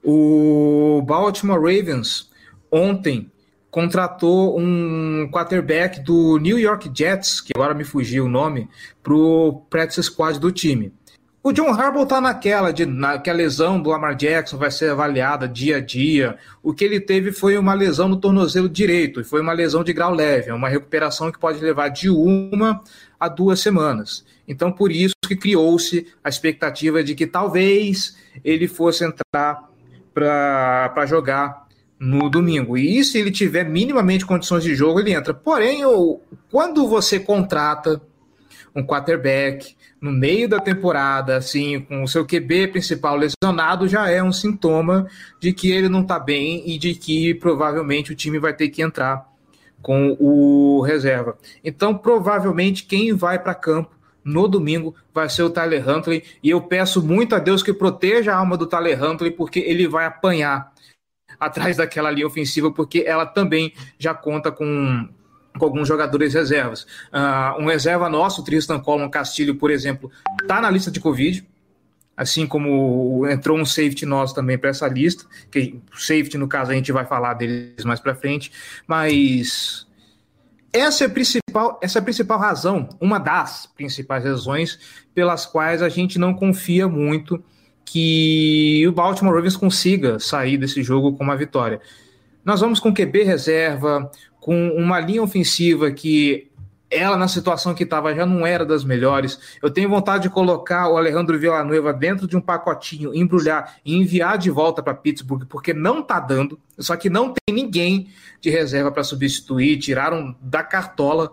O 0.01 1.03
Baltimore 1.05 1.59
Ravens 1.59 2.31
ontem 2.71 3.33
contratou 3.69 4.57
um 4.57 5.29
quarterback 5.29 5.99
do 6.05 6.39
New 6.39 6.57
York 6.57 6.89
Jets, 6.95 7.41
que 7.41 7.53
agora 7.53 7.75
me 7.75 7.83
fugiu 7.83 8.27
o 8.27 8.29
nome, 8.29 8.69
para 9.03 9.13
o 9.13 9.65
practice 9.69 10.05
squad 10.05 10.39
do 10.39 10.53
time. 10.53 10.93
O 11.45 11.53
John 11.53 11.73
Harbaugh 11.73 12.07
tá 12.07 12.21
naquela 12.21 12.73
de 12.73 12.87
na, 12.87 13.19
que 13.19 13.29
a 13.29 13.33
lesão 13.33 13.83
do 13.83 13.91
Lamar 13.91 14.15
Jackson 14.15 14.57
vai 14.57 14.71
ser 14.71 14.93
avaliada 14.93 15.49
dia 15.49 15.79
a 15.79 15.81
dia. 15.81 16.39
O 16.63 16.73
que 16.73 16.85
ele 16.85 17.01
teve 17.01 17.33
foi 17.33 17.59
uma 17.59 17.75
lesão 17.75 18.07
no 18.07 18.17
tornozelo 18.17 18.69
direito, 18.69 19.21
e 19.21 19.25
foi 19.25 19.41
uma 19.41 19.53
lesão 19.53 19.83
de 19.83 19.93
grau 19.93 20.15
leve, 20.15 20.53
uma 20.53 20.69
recuperação 20.69 21.33
que 21.33 21.41
pode 21.41 21.59
levar 21.59 21.89
de 21.89 22.09
uma 22.09 22.81
a 23.19 23.29
duas 23.29 23.59
semanas. 23.59 24.25
Então, 24.47 24.71
por 24.71 24.93
isso 24.93 25.17
que 25.27 25.35
criou-se 25.35 26.07
a 26.23 26.29
expectativa 26.29 27.03
de 27.03 27.17
que 27.17 27.27
talvez 27.27 28.17
ele 28.45 28.69
fosse 28.69 29.05
entrar 29.05 29.69
para 30.15 31.07
jogar 31.07 31.67
no 31.99 32.31
domingo. 32.31 32.79
E 32.79 33.03
se 33.03 33.19
ele 33.19 33.33
tiver 33.33 33.65
minimamente 33.65 34.25
condições 34.25 34.63
de 34.63 34.77
jogo, 34.77 35.01
ele 35.01 35.13
entra. 35.13 35.35
Porém, 35.35 35.81
eu, 35.81 36.23
quando 36.53 36.87
você 36.87 37.19
contrata 37.19 38.01
um 38.77 38.85
quarterback 38.85 39.75
no 40.03 40.11
meio 40.11 40.49
da 40.49 40.59
temporada, 40.59 41.37
assim, 41.37 41.81
com 41.81 42.03
o 42.03 42.09
seu 42.09 42.27
QB 42.27 42.69
principal 42.73 43.17
lesionado, 43.17 43.87
já 43.87 44.11
é 44.11 44.21
um 44.21 44.33
sintoma 44.33 45.07
de 45.41 45.53
que 45.53 45.71
ele 45.71 45.89
não 45.89 46.03
está 46.03 46.19
bem 46.19 46.69
e 46.69 46.77
de 46.77 46.93
que 46.93 47.33
provavelmente 47.35 48.11
o 48.11 48.17
time 48.17 48.41
vai 48.41 48.53
ter 48.53 48.69
que 48.69 48.83
entrar 48.83 49.25
com 49.81 50.17
o 50.19 50.81
reserva. 50.81 51.39
Então, 51.63 51.97
provavelmente, 51.97 52.85
quem 52.85 53.15
vai 53.15 53.39
para 53.39 53.55
campo 53.55 53.95
no 54.25 54.49
domingo 54.49 54.93
vai 55.15 55.29
ser 55.29 55.45
o 55.45 55.51
Tyler 55.51 55.89
Huntley. 55.89 56.25
E 56.43 56.51
eu 56.51 56.61
peço 56.61 57.01
muito 57.01 57.37
a 57.37 57.39
Deus 57.39 57.63
que 57.63 57.73
proteja 57.73 58.33
a 58.33 58.39
alma 58.39 58.57
do 58.57 58.67
Tyler 58.67 59.01
Huntley, 59.01 59.31
porque 59.31 59.61
ele 59.61 59.87
vai 59.87 60.05
apanhar 60.05 60.73
atrás 61.39 61.77
daquela 61.77 62.11
linha 62.11 62.27
ofensiva, 62.27 62.73
porque 62.73 63.05
ela 63.07 63.25
também 63.25 63.73
já 63.99 64.15
conta 64.15 64.51
com, 64.51 65.09
com 65.59 65.65
alguns 65.65 65.89
jogadores 65.89 66.35
reservas. 66.35 66.83
Uh, 67.13 67.61
um 67.61 67.67
reserva 67.67 68.09
nosso, 68.09 68.43
Tristan 68.45 68.81
Coleman 68.81 69.11
Castilho, 69.11 69.57
por 69.57 69.71
exemplo, 69.71 70.11
está 70.41 70.61
na 70.61 70.71
lista 70.71 70.91
de 70.91 71.01
Covid. 71.01 71.47
Assim 72.15 72.47
como 72.47 73.27
entrou 73.27 73.59
um 73.59 73.65
safety 73.65 74.05
nosso 74.05 74.35
também 74.35 74.59
para 74.59 74.69
essa 74.69 74.87
lista, 74.87 75.25
que 75.51 75.81
safety, 75.95 76.37
no 76.37 76.47
caso, 76.47 76.71
a 76.71 76.75
gente 76.75 76.93
vai 76.93 77.07
falar 77.07 77.35
deles 77.35 77.85
mais 77.87 78.01
para 78.01 78.15
frente, 78.15 78.53
mas 78.87 79.87
essa 80.73 81.05
é, 81.05 81.07
a 81.07 81.11
principal, 81.11 81.81
essa 81.83 81.99
é 81.99 82.01
a 82.01 82.03
principal 82.03 82.39
razão, 82.39 82.89
uma 83.01 83.19
das 83.19 83.67
principais 83.67 84.25
razões 84.25 84.79
pelas 85.15 85.45
quais 85.45 85.83
a 85.83 85.89
gente 85.89 86.19
não 86.19 86.33
confia 86.33 86.89
muito 86.89 87.43
que 87.85 88.87
o 88.89 88.93
Baltimore 88.93 89.35
Ravens 89.35 89.57
consiga 89.57 90.19
sair 90.19 90.57
desse 90.57 90.83
jogo 90.83 91.13
com 91.13 91.23
uma 91.23 91.37
vitória. 91.37 91.81
Nós 92.45 92.61
vamos 92.61 92.81
com 92.81 92.93
QB 92.93 93.23
reserva, 93.23 94.11
com 94.41 94.69
uma 94.71 94.99
linha 94.99 95.23
ofensiva 95.23 95.91
que 95.91 96.51
ela 96.93 97.17
na 97.17 97.27
situação 97.27 97.75
que 97.75 97.85
estava 97.85 98.15
já 98.15 98.27
não 98.27 98.47
era 98.47 98.67
das 98.67 98.85
melhores. 98.85 99.57
Eu 99.63 99.71
tenho 99.71 99.89
vontade 99.89 100.25
de 100.25 100.31
colocar 100.31 100.91
o 100.91 100.97
Alejandro 100.99 101.39
Villanueva 101.39 101.93
dentro 101.93 102.27
de 102.27 102.37
um 102.37 102.41
pacotinho, 102.41 103.15
embrulhar 103.15 103.77
e 103.85 103.97
enviar 103.97 104.37
de 104.37 104.51
volta 104.51 104.83
para 104.83 104.93
Pittsburgh, 104.95 105.47
porque 105.49 105.73
não 105.73 106.01
está 106.01 106.21
dando. 106.21 106.61
Só 106.79 106.95
que 106.95 107.09
não 107.09 107.33
tem 107.33 107.55
ninguém 107.55 108.09
de 108.41 108.51
reserva 108.51 108.93
para 108.93 109.03
substituir. 109.03 109.79
Tiraram 109.79 110.37
da 110.41 110.63
cartola 110.63 111.33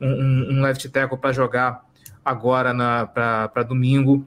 um, 0.00 0.54
um 0.54 0.62
left 0.62 0.88
tackle 0.88 1.18
para 1.18 1.32
jogar 1.32 1.84
agora 2.24 2.74
para 3.12 3.62
domingo. 3.62 4.26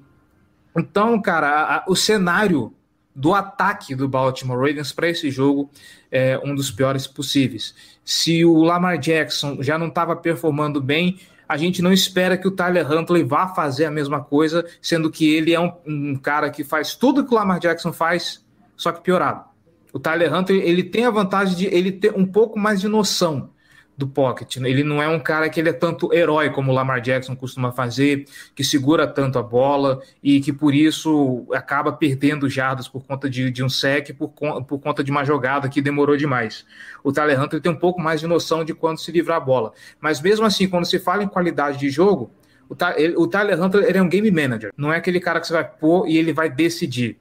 Então, 0.78 1.20
cara, 1.20 1.50
a, 1.50 1.76
a, 1.78 1.84
o 1.88 1.96
cenário 1.96 2.72
do 3.18 3.34
ataque 3.34 3.96
do 3.96 4.08
Baltimore 4.08 4.60
Ravens 4.60 4.92
para 4.92 5.10
esse 5.10 5.32
jogo 5.32 5.72
é 6.12 6.40
um 6.44 6.54
dos 6.54 6.70
piores 6.70 7.08
possíveis. 7.08 7.74
Se 8.06 8.46
o 8.46 8.62
Lamar 8.62 9.00
Jackson 9.00 9.58
já 9.60 9.76
não 9.76 9.88
estava 9.88 10.16
performando 10.16 10.80
bem, 10.80 11.20
a 11.50 11.58
gente 11.58 11.82
não 11.82 11.92
espera 11.92 12.38
que 12.38 12.48
o 12.48 12.52
Tyler 12.52 12.90
Huntley 12.90 13.24
vá 13.24 13.48
fazer 13.48 13.86
a 13.86 13.92
mesma 13.92 14.24
coisa, 14.24 14.64
sendo 14.80 15.10
que 15.10 15.34
ele 15.34 15.52
é 15.52 15.60
um, 15.60 15.74
um 15.88 16.16
cara 16.16 16.52
que 16.52 16.64
faz 16.64 16.94
tudo 16.94 17.26
que 17.26 17.34
o 17.34 17.36
Lamar 17.36 17.60
Jackson 17.60 17.92
faz, 17.92 18.46
só 18.76 18.92
que 18.92 19.02
piorado. 19.02 19.46
O 19.92 19.98
Tyler 19.98 20.32
Huntley 20.32 20.62
ele 20.62 20.84
tem 20.84 21.06
a 21.06 21.10
vantagem 21.10 21.56
de 21.56 21.66
ele 21.66 21.92
ter 21.92 22.14
um 22.16 22.26
pouco 22.26 22.60
mais 22.60 22.80
de 22.80 22.88
noção 22.88 23.50
do 23.98 24.08
pocket. 24.08 24.58
Né? 24.58 24.70
Ele 24.70 24.84
não 24.84 25.02
é 25.02 25.08
um 25.08 25.20
cara 25.20 25.50
que 25.50 25.60
ele 25.60 25.70
é 25.70 25.74
tanto 25.74 26.14
herói 26.14 26.52
como 26.52 26.72
o 26.72 26.76
Lamar 26.76 27.02
Jackson 27.02 27.36
costuma 27.36 27.72
fazer, 27.72 28.26
que 28.54 28.64
segura 28.64 29.08
tanto 29.08 29.40
a 29.40 29.44
bola 29.44 30.00
e 30.22 30.40
que 30.40 30.54
por 30.54 30.76
isso 30.76 31.48
acaba 31.52 31.92
perdendo 31.92 32.48
jardas 32.48 32.88
por 32.88 33.04
conta 33.04 33.28
de, 33.28 33.50
de 33.50 33.64
um 33.64 33.70
sec, 33.70 34.14
por, 34.14 34.30
por 34.30 34.80
conta 34.80 35.04
de 35.04 35.10
uma 35.10 35.26
jogada 35.26 35.68
que 35.68 35.82
demorou 35.82 36.16
demais. 36.16 36.64
O 37.04 37.12
Tyler 37.12 37.42
Hunter 37.42 37.60
tem 37.60 37.72
um 37.72 37.76
pouco 37.76 38.00
mais 38.00 38.22
de 38.22 38.28
noção 38.28 38.64
de 38.64 38.76
quando 38.76 39.00
se 39.00 39.12
livrar 39.12 39.38
a 39.38 39.42
bola. 39.42 39.74
Mas 40.00 40.22
mesmo 40.22 40.46
assim, 40.46 40.70
quando 40.70 40.86
se 40.86 41.00
fala 41.00 41.24
em 41.24 41.28
qualidade 41.28 41.80
de 41.80 41.90
jogo, 41.90 42.30
o, 42.70 42.76
o 43.24 43.28
Tyler 43.28 43.60
Hunter 43.60 43.84
ele 43.84 43.98
é 43.98 44.02
um 44.02 44.10
game 44.10 44.30
manager. 44.30 44.72
Não 44.78 44.94
é 44.94 44.98
aquele 44.98 45.20
cara 45.20 45.40
que 45.40 45.48
você 45.48 45.54
vai 45.54 45.68
pôr 45.68 46.08
e 46.08 46.18
ele 46.18 46.34
vai 46.34 46.52
decidir. 46.52 47.18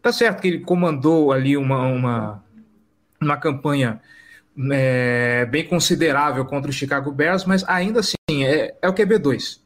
Tá 0.00 0.10
certo 0.12 0.40
que 0.40 0.48
ele 0.48 0.60
comandou 0.60 1.30
ali 1.30 1.58
uma, 1.58 1.82
uma, 1.86 2.44
uma 3.20 3.36
campanha 3.36 4.00
é, 4.72 5.44
bem 5.46 5.66
considerável 5.66 6.44
contra 6.44 6.70
o 6.70 6.74
Chicago 6.74 7.10
Bears, 7.10 7.44
mas 7.44 7.64
ainda 7.68 8.00
assim 8.00 8.44
é, 8.44 8.74
é 8.80 8.88
o 8.88 8.94
QB2. 8.94 9.60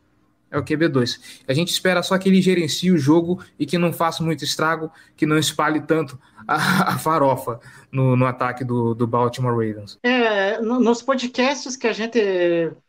É 0.51 0.59
o 0.59 0.65
QB2. 0.65 1.43
A 1.47 1.55
gente 1.55 1.69
espera 1.69 2.03
só 2.03 2.19
que 2.19 2.29
ele 2.29 2.43
gerencie 2.43 2.91
o 2.91 2.99
jogo 2.99 3.43
e 3.57 3.65
que 3.65 3.79
não 3.79 3.93
faça 3.93 4.23
muito 4.23 4.43
estrago, 4.43 4.91
que 5.17 5.25
não 5.25 5.39
espalhe 5.39 5.81
tanto 5.81 6.19
a, 6.47 6.95
a 6.95 6.99
farofa 6.99 7.61
no, 7.93 8.17
no 8.17 8.27
ataque 8.27 8.65
do, 8.65 8.93
do, 8.93 9.07
Baltimore 9.07 9.53
Ravens. 9.53 9.99
É, 10.03 10.61
nos 10.61 11.03
podcasts 11.03 11.77
que 11.77 11.87
a 11.87 11.93
gente 11.93 12.21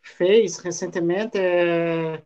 fez 0.02 0.58
recentemente, 0.58 1.38
é, 1.38 2.20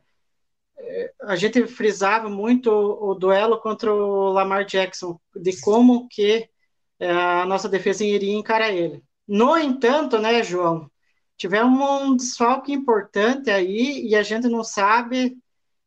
é, 0.78 1.12
a 1.22 1.36
gente 1.36 1.66
frisava 1.66 2.30
muito 2.30 2.70
o, 2.70 3.10
o 3.10 3.14
duelo 3.14 3.60
contra 3.60 3.92
o 3.92 4.32
Lamar 4.32 4.64
Jackson, 4.64 5.20
de 5.34 5.60
como 5.60 6.08
que 6.08 6.48
é, 6.98 7.10
a 7.10 7.44
nossa 7.44 7.68
defesa 7.68 8.02
iria 8.04 8.34
encarar 8.34 8.70
ele. 8.70 9.02
No 9.26 9.56
entanto, 9.58 10.18
né, 10.18 10.42
João, 10.42 10.90
tivemos 11.36 11.78
um 11.80 12.16
desfalque 12.16 12.72
importante 12.72 13.50
aí 13.50 14.06
e 14.06 14.14
a 14.14 14.22
gente 14.22 14.48
não 14.48 14.62
sabe 14.62 15.36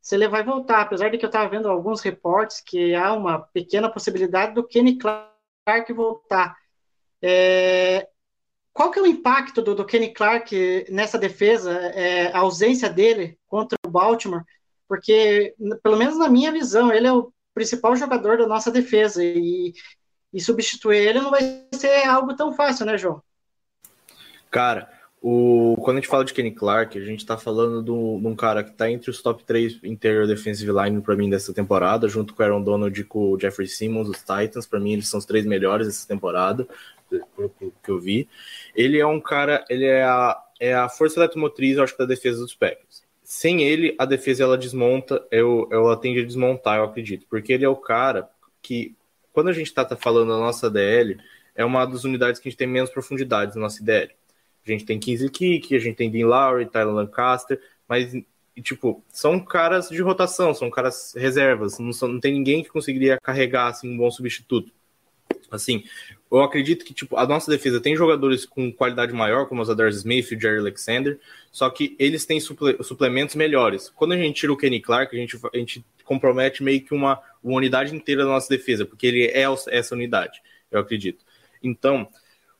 se 0.01 0.15
ele 0.15 0.27
vai 0.27 0.43
voltar, 0.43 0.81
apesar 0.81 1.09
de 1.09 1.17
que 1.17 1.25
eu 1.25 1.29
estava 1.29 1.49
vendo 1.49 1.69
alguns 1.69 2.01
reportes 2.01 2.61
que 2.61 2.95
há 2.95 3.13
uma 3.13 3.39
pequena 3.39 3.91
possibilidade 3.91 4.53
do 4.53 4.65
Kenny 4.65 4.97
Clark 4.97 5.93
voltar. 5.93 6.55
É, 7.21 8.07
qual 8.73 8.91
que 8.91 8.99
é 8.99 9.01
o 9.01 9.07
impacto 9.07 9.61
do, 9.61 9.75
do 9.75 9.85
Kenny 9.85 10.13
Clark 10.13 10.85
nessa 10.89 11.17
defesa, 11.17 11.71
é, 11.71 12.31
a 12.31 12.39
ausência 12.39 12.89
dele 12.89 13.37
contra 13.47 13.77
o 13.85 13.89
Baltimore? 13.89 14.43
Porque, 14.87 15.53
pelo 15.83 15.97
menos 15.97 16.17
na 16.17 16.29
minha 16.29 16.51
visão, 16.51 16.91
ele 16.91 17.07
é 17.07 17.13
o 17.13 17.31
principal 17.53 17.95
jogador 17.95 18.37
da 18.37 18.47
nossa 18.47 18.71
defesa 18.71 19.23
e, 19.23 19.73
e 20.33 20.41
substituir 20.41 20.97
ele 20.97 21.19
não 21.21 21.29
vai 21.29 21.67
ser 21.73 22.07
algo 22.07 22.35
tão 22.35 22.53
fácil, 22.53 22.85
né, 22.85 22.97
João? 22.97 23.21
Cara, 24.49 24.89
o, 25.21 25.75
quando 25.81 25.97
a 25.97 25.99
gente 25.99 26.09
fala 26.09 26.23
de 26.23 26.33
Kenny 26.33 26.51
Clark, 26.51 26.97
a 26.97 27.03
gente 27.03 27.25
tá 27.25 27.37
falando 27.37 27.83
de 27.83 27.91
um 27.91 28.35
cara 28.35 28.63
que 28.63 28.71
tá 28.71 28.89
entre 28.89 29.09
os 29.09 29.21
top 29.21 29.43
3 29.43 29.79
interior 29.83 30.25
defensive 30.25 30.71
line 30.71 31.01
para 31.01 31.15
mim 31.15 31.29
dessa 31.29 31.53
temporada, 31.53 32.07
junto 32.07 32.33
com 32.33 32.41
o 32.41 32.45
Aaron 32.45 32.63
Donald 32.63 32.99
e 32.99 33.03
com 33.03 33.31
o 33.31 33.39
Jeffrey 33.39 33.67
Simmons, 33.67 34.07
os 34.07 34.19
Titans. 34.19 34.65
Para 34.65 34.79
mim, 34.79 34.93
eles 34.93 35.09
são 35.09 35.19
os 35.19 35.25
três 35.25 35.45
melhores 35.45 35.87
dessa 35.87 36.07
temporada, 36.07 36.65
que 37.83 37.91
eu 37.91 37.99
vi. 37.99 38.29
Ele 38.73 38.97
é 38.97 39.05
um 39.05 39.19
cara, 39.19 39.65
ele 39.69 39.85
é 39.85 40.03
a, 40.03 40.41
é 40.59 40.73
a 40.73 40.87
força 40.87 41.19
eletromotriz, 41.19 41.75
eu 41.75 41.83
acho 41.83 41.93
que, 41.93 41.99
da 41.99 42.05
defesa 42.05 42.39
dos 42.39 42.55
Packers. 42.55 43.03
Sem 43.21 43.61
ele, 43.61 43.95
a 43.99 44.05
defesa 44.05 44.43
ela 44.43 44.57
desmonta, 44.57 45.23
eu, 45.29 45.67
ela 45.69 45.97
tende 45.97 46.21
a 46.21 46.25
desmontar, 46.25 46.77
eu 46.77 46.85
acredito, 46.85 47.27
porque 47.29 47.53
ele 47.53 47.65
é 47.65 47.69
o 47.69 47.75
cara 47.75 48.29
que, 48.61 48.95
quando 49.33 49.49
a 49.49 49.53
gente 49.53 49.71
tá, 49.73 49.83
tá 49.83 49.95
falando 49.95 50.29
da 50.29 50.39
nossa 50.39 50.69
DL, 50.69 51.19
é 51.53 51.65
uma 51.65 51.85
das 51.85 52.05
unidades 52.05 52.39
que 52.39 52.47
a 52.47 52.49
gente 52.49 52.57
tem 52.57 52.67
menos 52.67 52.89
profundidade 52.89 53.53
na 53.53 53.61
nossa 53.61 53.83
DL. 53.83 54.11
A 54.69 54.77
gente 54.77 54.85
tem 54.85 54.99
15 54.99 55.29
Kick, 55.29 55.75
a 55.75 55.79
gente 55.79 55.95
tem 55.95 56.11
Dean 56.11 56.27
Lowry, 56.27 56.65
Tyler 56.65 56.93
Lancaster, 56.93 57.59
mas, 57.87 58.13
tipo, 58.61 59.03
são 59.09 59.39
caras 59.39 59.89
de 59.89 60.01
rotação, 60.01 60.53
são 60.53 60.69
caras 60.69 61.13
reservas, 61.17 61.79
não, 61.79 61.91
são, 61.91 62.07
não 62.07 62.19
tem 62.19 62.33
ninguém 62.33 62.63
que 62.63 62.69
conseguiria 62.69 63.17
carregar, 63.21 63.67
assim, 63.67 63.89
um 63.91 63.97
bom 63.97 64.11
substituto. 64.11 64.71
Assim, 65.51 65.83
eu 66.31 66.41
acredito 66.41 66.85
que, 66.85 66.93
tipo, 66.93 67.17
a 67.17 67.25
nossa 67.25 67.49
defesa 67.49 67.81
tem 67.81 67.95
jogadores 67.95 68.45
com 68.45 68.71
qualidade 68.71 69.13
maior, 69.13 69.47
como 69.47 69.61
os 69.61 69.69
Adars 69.69 69.97
Smith 69.97 70.31
e 70.31 70.35
o 70.35 70.39
Jerry 70.39 70.59
Alexander, 70.59 71.19
só 71.51 71.69
que 71.69 71.95
eles 71.97 72.25
têm 72.25 72.39
suple 72.39 72.77
suplementos 72.83 73.35
melhores. 73.35 73.89
Quando 73.89 74.13
a 74.13 74.17
gente 74.17 74.39
tira 74.39 74.53
o 74.53 74.57
Kenny 74.57 74.79
Clark, 74.79 75.15
a 75.15 75.19
gente, 75.19 75.39
a 75.51 75.57
gente 75.57 75.83
compromete 76.03 76.63
meio 76.63 76.81
que 76.81 76.93
uma, 76.93 77.19
uma 77.43 77.57
unidade 77.57 77.95
inteira 77.95 78.23
da 78.23 78.29
nossa 78.29 78.49
defesa, 78.49 78.85
porque 78.85 79.07
ele 79.07 79.25
é 79.25 79.45
essa 79.69 79.95
unidade, 79.95 80.41
eu 80.71 80.79
acredito. 80.79 81.25
Então, 81.63 82.07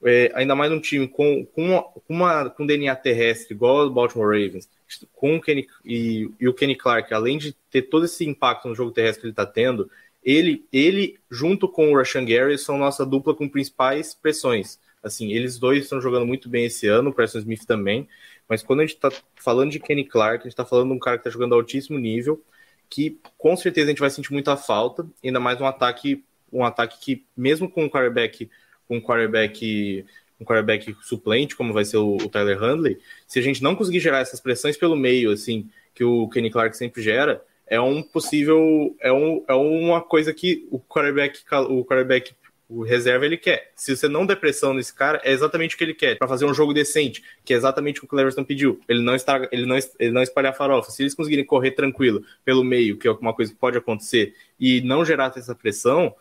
é, 0.03 0.32
ainda 0.34 0.56
mais 0.56 0.72
um 0.72 0.79
time 0.79 1.08
com, 1.08 1.46
com, 1.46 1.65
uma, 1.65 1.84
com, 1.84 2.13
uma, 2.13 2.50
com 2.50 2.65
DNA 2.65 2.96
terrestre, 2.96 3.53
igual 3.53 3.86
o 3.86 3.89
Baltimore 3.89 4.27
Ravens, 4.27 4.70
com 5.13 5.36
o 5.36 5.41
Kenny, 5.41 5.68
e, 5.84 6.29
e, 6.39 6.48
o 6.48 6.53
Kenny 6.53 6.75
Clark, 6.75 7.13
além 7.13 7.38
de 7.38 7.53
ter 7.70 7.84
todo 7.84 8.06
esse 8.06 8.25
impacto 8.25 8.68
no 8.68 8.75
jogo 8.75 8.91
terrestre 8.91 9.22
que 9.22 9.27
ele 9.27 9.34
está 9.34 9.46
tendo, 9.46 9.89
ele, 10.24 10.65
ele, 10.72 11.20
junto 11.29 11.68
com 11.68 11.91
o 11.91 11.98
Rashan 11.98 12.25
Gary, 12.25 12.58
são 12.58 12.77
nossa 12.77 13.06
dupla 13.06 13.34
com 13.34 13.48
principais 13.48 14.13
pressões. 14.13 14.79
Assim, 15.01 15.32
eles 15.32 15.58
dois 15.58 15.84
estão 15.84 16.01
jogando 16.01 16.25
muito 16.25 16.50
bem 16.50 16.65
esse 16.65 16.88
ano, 16.88 17.10
o 17.10 17.13
Preston 17.13 17.39
Smith 17.39 17.65
também, 17.65 18.08
mas 18.48 18.63
quando 18.63 18.82
a 18.82 18.86
gente 18.86 18.96
está 18.96 19.10
falando 19.36 19.72
de 19.72 19.79
Kenny 19.79 20.03
Clark, 20.03 20.41
a 20.41 20.44
gente 20.44 20.53
está 20.53 20.65
falando 20.65 20.89
de 20.89 20.94
um 20.96 21.00
cara 21.00 21.18
que 21.18 21.22
está 21.22 21.29
jogando 21.29 21.56
altíssimo 21.56 21.98
nível, 21.98 22.44
que 22.89 23.20
com 23.38 23.56
certeza 23.56 23.88
a 23.88 23.89
gente 23.91 24.00
vai 24.00 24.10
sentir 24.10 24.34
muita 24.34 24.58
falta, 24.58 25.06
ainda 25.24 25.39
mais 25.39 25.62
um 25.62 25.65
ataque, 25.65 26.24
um 26.51 26.65
ataque 26.65 27.00
que, 27.00 27.25
mesmo 27.38 27.70
com 27.70 27.86
o 27.86 27.89
quarterback 27.89 28.50
com 28.89 28.98
um 28.98 29.01
quarterback, 29.01 30.03
um 30.41 30.43
quarterback 30.43 30.96
suplente, 31.01 31.55
como 31.55 31.72
vai 31.72 31.86
ser 31.86 31.98
o, 31.98 32.17
o 32.17 32.27
Tyler 32.27 32.60
Handley, 32.60 32.98
se 33.27 33.38
a 33.38 33.41
gente 33.41 33.62
não 33.62 33.75
conseguir 33.75 34.00
gerar 34.00 34.19
essas 34.19 34.41
pressões 34.41 34.75
pelo 34.75 34.96
meio, 34.98 35.31
assim, 35.31 35.69
que 35.93 36.03
o 36.03 36.27
Kenny 36.27 36.50
Clark 36.50 36.75
sempre 36.75 37.01
gera, 37.01 37.41
é 37.67 37.79
um 37.79 38.01
possível, 38.01 38.96
é, 39.00 39.13
um, 39.13 39.46
é 39.48 39.53
uma 39.53 40.01
coisa 40.01 40.34
que 40.34 40.67
o 40.72 40.79
quarterback, 40.79 41.39
o 41.69 41.86
quarterback 41.86 42.34
o 42.69 42.84
reserva 42.84 43.25
ele 43.25 43.36
quer. 43.36 43.72
Se 43.75 43.96
você 43.96 44.08
não 44.08 44.25
der 44.25 44.36
pressão 44.36 44.75
nesse 44.75 44.93
cara, 44.93 45.19
é 45.24 45.31
exatamente 45.31 45.74
o 45.74 45.77
que 45.77 45.84
ele 45.84 45.93
quer, 45.96 46.17
para 46.17 46.27
fazer 46.27 46.46
um 46.46 46.53
jogo 46.53 46.72
decente, 46.72 47.24
que 47.43 47.51
é 47.51 47.58
exatamente 47.58 47.98
o 47.98 48.01
que 48.01 48.05
o 48.05 48.10
Cleverson 48.10 48.43
pediu. 48.43 48.79
Ele 48.88 49.01
não, 49.01 49.15
está, 49.15 49.48
ele, 49.51 49.65
não, 49.65 49.75
ele 50.00 50.12
não 50.12 50.22
espalhar 50.22 50.55
farofa. 50.55 50.91
Se 50.91 51.01
eles 51.01 51.15
conseguirem 51.15 51.43
correr 51.43 51.72
tranquilo 51.72 52.24
pelo 52.46 52.63
meio, 52.63 52.96
que 52.96 53.08
é 53.08 53.12
uma 53.12 53.34
coisa 53.34 53.51
que 53.51 53.58
pode 53.58 53.77
acontecer, 53.77 54.36
e 54.60 54.81
não 54.81 55.03
gerar 55.03 55.34
essa 55.36 55.55
pressão, 55.55 56.13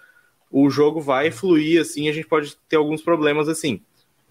o 0.51 0.69
jogo 0.71 1.01
vai 1.01 1.31
fluir 1.31 1.81
assim, 1.81 2.09
a 2.09 2.13
gente 2.13 2.27
pode 2.27 2.57
ter 2.69 2.77
alguns 2.77 3.03
problemas 3.03 3.49
assim, 3.49 3.83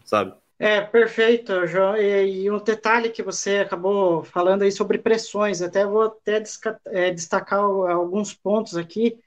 sabe? 0.04 0.34
É, 0.60 0.82
perfeito, 0.82 1.68
João. 1.68 1.96
E, 1.96 2.44
e, 2.44 2.52
um 2.52 2.58
detalhe 2.58 3.10
que 3.10 3.22
você 3.22 3.58
acabou 3.58 4.24
falando 4.24 4.64
aí 4.64 4.72
sobre 4.72 4.98
pressões, 4.98 5.62
até 5.62 5.86
vou 5.86 6.04
até 6.04 6.42
é, 6.88 7.12
destacar 7.12 7.60
alguns 7.60 8.34
pontos 8.34 8.76
aqui, 8.76 9.20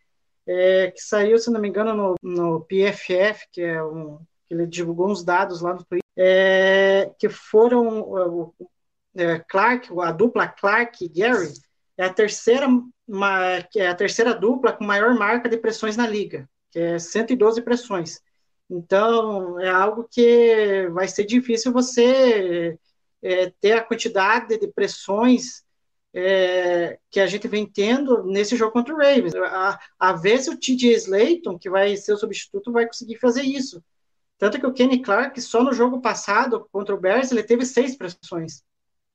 é, 0.46 0.90
que 0.90 1.00
saiu, 1.00 1.38
se 1.38 1.50
não 1.50 1.60
me 1.60 1.68
engano, 1.68 1.94
no, 1.94 2.14
no 2.22 2.60
PFF, 2.62 3.46
que 3.52 3.62
é 3.62 3.82
um, 3.82 4.18
que 4.48 4.54
ele 4.54 4.66
divulgou 4.66 5.08
uns 5.08 5.22
dados 5.22 5.60
lá 5.60 5.72
no 5.72 5.84
Twitter, 5.84 6.02
é, 6.16 7.12
que 7.16 7.28
foram 7.28 8.52
é, 9.14 9.38
Clark, 9.38 9.88
a 10.00 10.10
dupla 10.10 10.48
Clark 10.48 11.04
e 11.04 11.08
Gary, 11.08 11.52
é 11.96 12.04
a 12.06 12.12
terceira, 12.12 12.66
uma, 13.06 13.40
é 13.76 13.88
a 13.88 13.94
terceira 13.94 14.34
dupla 14.34 14.72
com 14.72 14.84
maior 14.84 15.14
marca 15.14 15.48
de 15.48 15.56
pressões 15.56 15.96
na 15.96 16.06
liga, 16.06 16.48
que 16.70 16.78
é 16.78 16.98
112 16.98 17.62
pressões. 17.62 18.20
Então, 18.68 19.58
é 19.58 19.68
algo 19.68 20.06
que 20.08 20.88
vai 20.92 21.08
ser 21.08 21.24
difícil 21.24 21.72
você 21.72 22.78
é, 23.22 23.50
ter 23.60 23.72
a 23.72 23.82
quantidade 23.82 24.58
de 24.58 24.68
pressões 24.68 25.64
é, 26.14 26.98
que 27.10 27.20
a 27.20 27.26
gente 27.26 27.46
vem 27.48 27.66
tendo 27.66 28.24
nesse 28.24 28.56
jogo 28.56 28.72
contra 28.72 28.94
o 28.94 28.98
Ravens. 28.98 29.34
A, 29.34 29.78
a 29.98 30.12
ver 30.12 30.40
se 30.40 30.50
o 30.50 30.58
TJ 30.58 30.94
Slayton, 30.94 31.58
que 31.58 31.70
vai 31.70 31.96
ser 31.96 32.12
o 32.12 32.16
substituto, 32.16 32.72
vai 32.72 32.86
conseguir 32.86 33.16
fazer 33.16 33.42
isso. 33.42 33.82
Tanto 34.38 34.58
que 34.58 34.66
o 34.66 34.72
Kenny 34.72 35.02
Clark, 35.02 35.38
só 35.40 35.62
no 35.62 35.72
jogo 35.72 36.00
passado 36.00 36.66
contra 36.72 36.94
o 36.94 37.00
Bears, 37.00 37.30
ele 37.30 37.42
teve 37.42 37.66
seis 37.66 37.96
pressões. 37.96 38.62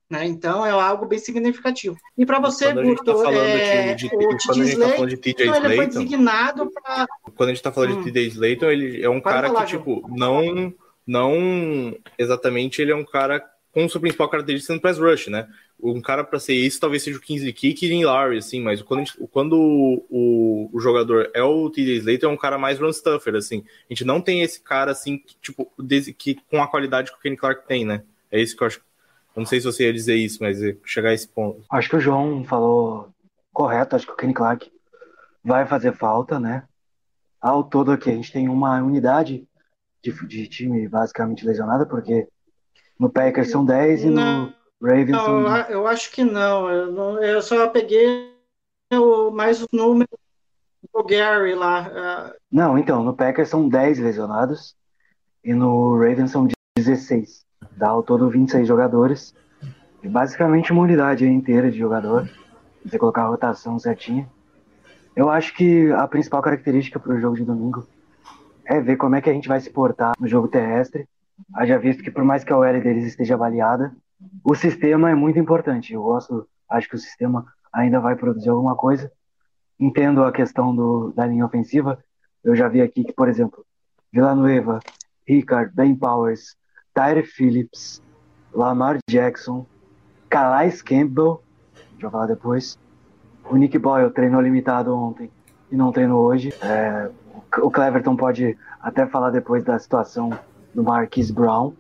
Né? 0.10 0.26
Então 0.26 0.64
é 0.64 0.70
algo 0.70 1.08
bem 1.08 1.18
significativo. 1.18 1.98
E 2.16 2.26
para 2.26 2.40
você, 2.40 2.72
Guto, 2.74 3.04
tá 3.04 3.32
é, 3.32 3.96
de, 3.96 4.06
o 4.06 4.38
TJ 4.38 4.64
Slayton, 4.64 5.06
ele 5.06 5.76
foi 5.76 5.88
designado 5.88 6.72
para. 6.72 7.08
Quando 7.36 7.50
a 7.50 7.54
gente 7.54 7.58
está 7.58 7.72
falando 7.72 7.98
hum. 7.98 8.04
de 8.04 8.12
TJ 8.12 8.28
Slayton, 8.28 8.68
ele 8.68 9.04
é 9.04 9.10
um 9.10 9.20
Pode 9.20 9.36
cara 9.36 9.48
falar, 9.48 9.66
que, 9.66 9.72
tipo, 9.72 10.08
não, 10.16 10.72
não 11.08 11.98
exatamente 12.20 12.82
ele 12.82 12.92
é 12.92 12.96
um 12.96 13.04
cara 13.04 13.44
com 13.72 13.90
sua 13.90 14.00
principal 14.00 14.30
característica 14.30 14.74
no 14.74 14.80
press 14.80 14.98
rush, 14.98 15.28
né? 15.28 15.50
Um 15.82 16.00
cara 16.00 16.24
para 16.24 16.40
ser 16.40 16.54
isso 16.54 16.80
talvez 16.80 17.04
seja 17.04 17.18
o 17.18 17.22
Kingsley 17.22 17.52
Kick 17.52 17.86
e 17.86 18.06
Larry, 18.06 18.38
assim, 18.38 18.62
mas 18.62 18.82
quando, 18.82 19.00
gente, 19.00 19.18
quando 19.32 19.58
o, 19.60 20.06
o, 20.10 20.70
o, 20.72 20.80
jogador 20.80 21.30
é 21.34 21.44
o 21.44 21.70
TJ 21.70 21.98
Slater, 21.98 22.30
é 22.30 22.32
um 22.32 22.38
cara 22.38 22.58
mais 22.58 22.80
run 22.80 22.94
stuffer, 22.94 23.36
assim. 23.36 23.66
A 23.90 23.94
gente 23.94 24.06
não 24.06 24.22
tem 24.22 24.44
esse 24.44 24.62
cara, 24.62 24.92
assim, 24.92 25.18
que, 25.18 25.36
tipo, 25.42 25.70
que, 26.18 26.38
com 26.50 26.64
a 26.64 26.68
qualidade 26.68 27.12
que 27.12 27.18
o 27.18 27.22
Kenny 27.22 27.36
Clark 27.36 27.68
tem, 27.68 27.84
né? 27.84 28.04
É 28.32 28.40
isso 28.40 28.56
que 28.56 28.64
eu 28.64 28.68
acho 28.68 28.80
eu 29.36 29.42
não 29.42 29.46
sei 29.46 29.60
se 29.60 29.66
você 29.66 29.84
ia 29.84 29.94
dizer 29.94 30.16
isso, 30.16 30.38
mas 30.42 30.58
chegar 30.86 31.10
a 31.10 31.14
esse 31.14 31.28
ponto. 31.28 31.64
Acho 31.70 31.90
que 31.90 31.96
o 31.98 32.00
João 32.00 32.44
falou 32.46 33.10
correto. 33.52 33.96
Acho 33.96 34.06
que 34.06 34.14
o 34.14 34.16
Kenny 34.16 34.34
Clark 34.34 34.72
vai 35.44 35.66
fazer 35.66 35.94
falta, 35.94 36.40
né? 36.40 36.64
Ao 37.42 37.64
todo 37.64 37.92
aqui, 37.92 38.10
a 38.10 38.14
gente 38.14 38.32
tem 38.32 38.48
uma 38.48 38.82
unidade 38.82 39.46
de, 40.02 40.12
de 40.28 40.48
time 40.48 40.88
basicamente 40.88 41.46
lesionada, 41.46 41.86
porque 41.86 42.28
no 42.98 43.10
Packers 43.10 43.52
são 43.52 43.66
10 43.66 44.06
e 44.06 44.10
no 44.10 44.54
Ravens 44.82 45.12
não, 45.12 45.26
são. 45.26 45.58
Eu 45.70 45.86
acho 45.86 46.12
que 46.12 46.24
não. 46.24 46.70
Eu, 46.70 46.92
não, 46.92 47.24
eu 47.24 47.42
só 47.42 47.68
peguei 47.68 48.34
o, 48.94 49.32
mais 49.32 49.62
o 49.62 49.68
número 49.72 50.10
do 50.94 51.04
Gary 51.04 51.56
lá. 51.56 52.34
Não, 52.52 52.78
então, 52.78 53.04
no 53.04 53.16
Packers 53.16 53.50
são 53.50 53.68
10 53.68 54.00
lesionados 54.00 54.76
e 55.44 55.54
no 55.54 55.98
Ravens 55.98 56.32
são 56.32 56.48
16. 56.78 57.46
Dá 57.76 57.90
ao 57.90 58.04
todo 58.04 58.30
26 58.30 58.68
jogadores. 58.68 59.36
E 60.04 60.08
basicamente 60.08 60.72
uma 60.72 60.84
unidade 60.84 61.26
inteira 61.28 61.72
de 61.72 61.78
jogador. 61.78 62.30
Você 62.84 62.98
colocar 62.98 63.24
a 63.24 63.28
rotação 63.28 63.80
certinha. 63.80 64.30
Eu 65.16 65.30
acho 65.30 65.56
que 65.56 65.92
a 65.92 66.08
principal 66.08 66.42
característica 66.42 67.00
para 67.00 67.14
o 67.14 67.20
jogo 67.20 67.38
de 67.38 67.46
domingo 67.46 67.88
é 68.66 68.82
ver 68.82 68.98
como 68.98 69.16
é 69.16 69.22
que 69.22 69.30
a 69.30 69.34
gente 69.34 69.48
vai 69.48 69.60
se 69.60 69.70
portar 69.70 70.14
no 70.20 70.28
jogo 70.28 70.48
terrestre. 70.48 71.08
Haja 71.54 71.78
visto 71.78 72.04
que 72.04 72.12
por 72.12 72.24
mais 72.24 72.44
que 72.44 72.52
a 72.52 72.58
OL 72.58 72.82
deles 72.82 73.06
esteja 73.06 73.36
avaliada, 73.36 73.96
o 74.44 74.56
sistema 74.56 75.10
é 75.10 75.16
muito 75.16 75.40
importante. 75.40 75.94
Eu 75.94 76.04
gosto, 76.04 76.48
acho 76.70 76.90
que 76.90 76.96
o 76.96 77.00
sistema 77.00 77.46
ainda 77.72 78.00
vai 78.00 78.16
produzir 78.16 78.50
alguma 78.50 78.76
coisa. 78.76 79.12
Entendo 79.80 80.24
a 80.24 80.32
questão 80.32 80.76
do, 80.76 81.12
da 81.14 81.26
linha 81.26 81.46
ofensiva. 81.46 81.98
Eu 82.44 82.56
já 82.56 82.68
vi 82.68 82.82
aqui 82.82 83.04
que, 83.04 83.14
por 83.14 83.28
exemplo, 83.28 83.66
Villanueva, 84.12 84.80
Ricard, 85.28 85.74
Ben 85.74 85.96
Powers, 85.96 86.56
Tyre 86.96 87.24
Phillips, 87.24 88.02
Lamar 88.54 88.98
Jackson, 89.10 89.66
Calais 90.30 90.82
Campbell, 90.82 91.44
já 92.00 92.04
vou 92.04 92.12
falar 92.12 92.28
depois. 92.28 92.80
O 93.50 93.58
Nick 93.58 93.78
Boyle 93.78 94.10
treinou 94.10 94.40
limitado 94.40 94.96
ontem 94.96 95.30
e 95.70 95.76
não 95.76 95.92
treinou 95.92 96.24
hoje. 96.24 96.54
É, 96.62 97.12
o 97.60 97.70
Cleverton 97.70 98.16
pode 98.16 98.58
até 98.82 99.06
falar 99.06 99.30
depois 99.30 99.62
da 99.64 99.78
situação 99.78 100.32
do 100.74 100.84
Marquis 100.84 101.32
Brown, 101.32 101.74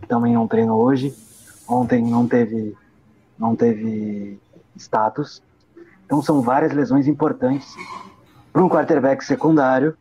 que 0.00 0.06
também 0.06 0.34
não 0.34 0.46
treinou 0.46 0.80
hoje. 0.80 1.12
Ontem 1.68 2.04
não 2.04 2.28
teve, 2.28 2.76
não 3.36 3.56
teve 3.56 4.38
status. 4.76 5.42
Então 6.06 6.22
são 6.22 6.40
várias 6.40 6.72
lesões 6.72 7.08
importantes 7.08 7.74
para 8.52 8.62
um 8.62 8.68
quarterback 8.68 9.24
secundário 9.24 9.96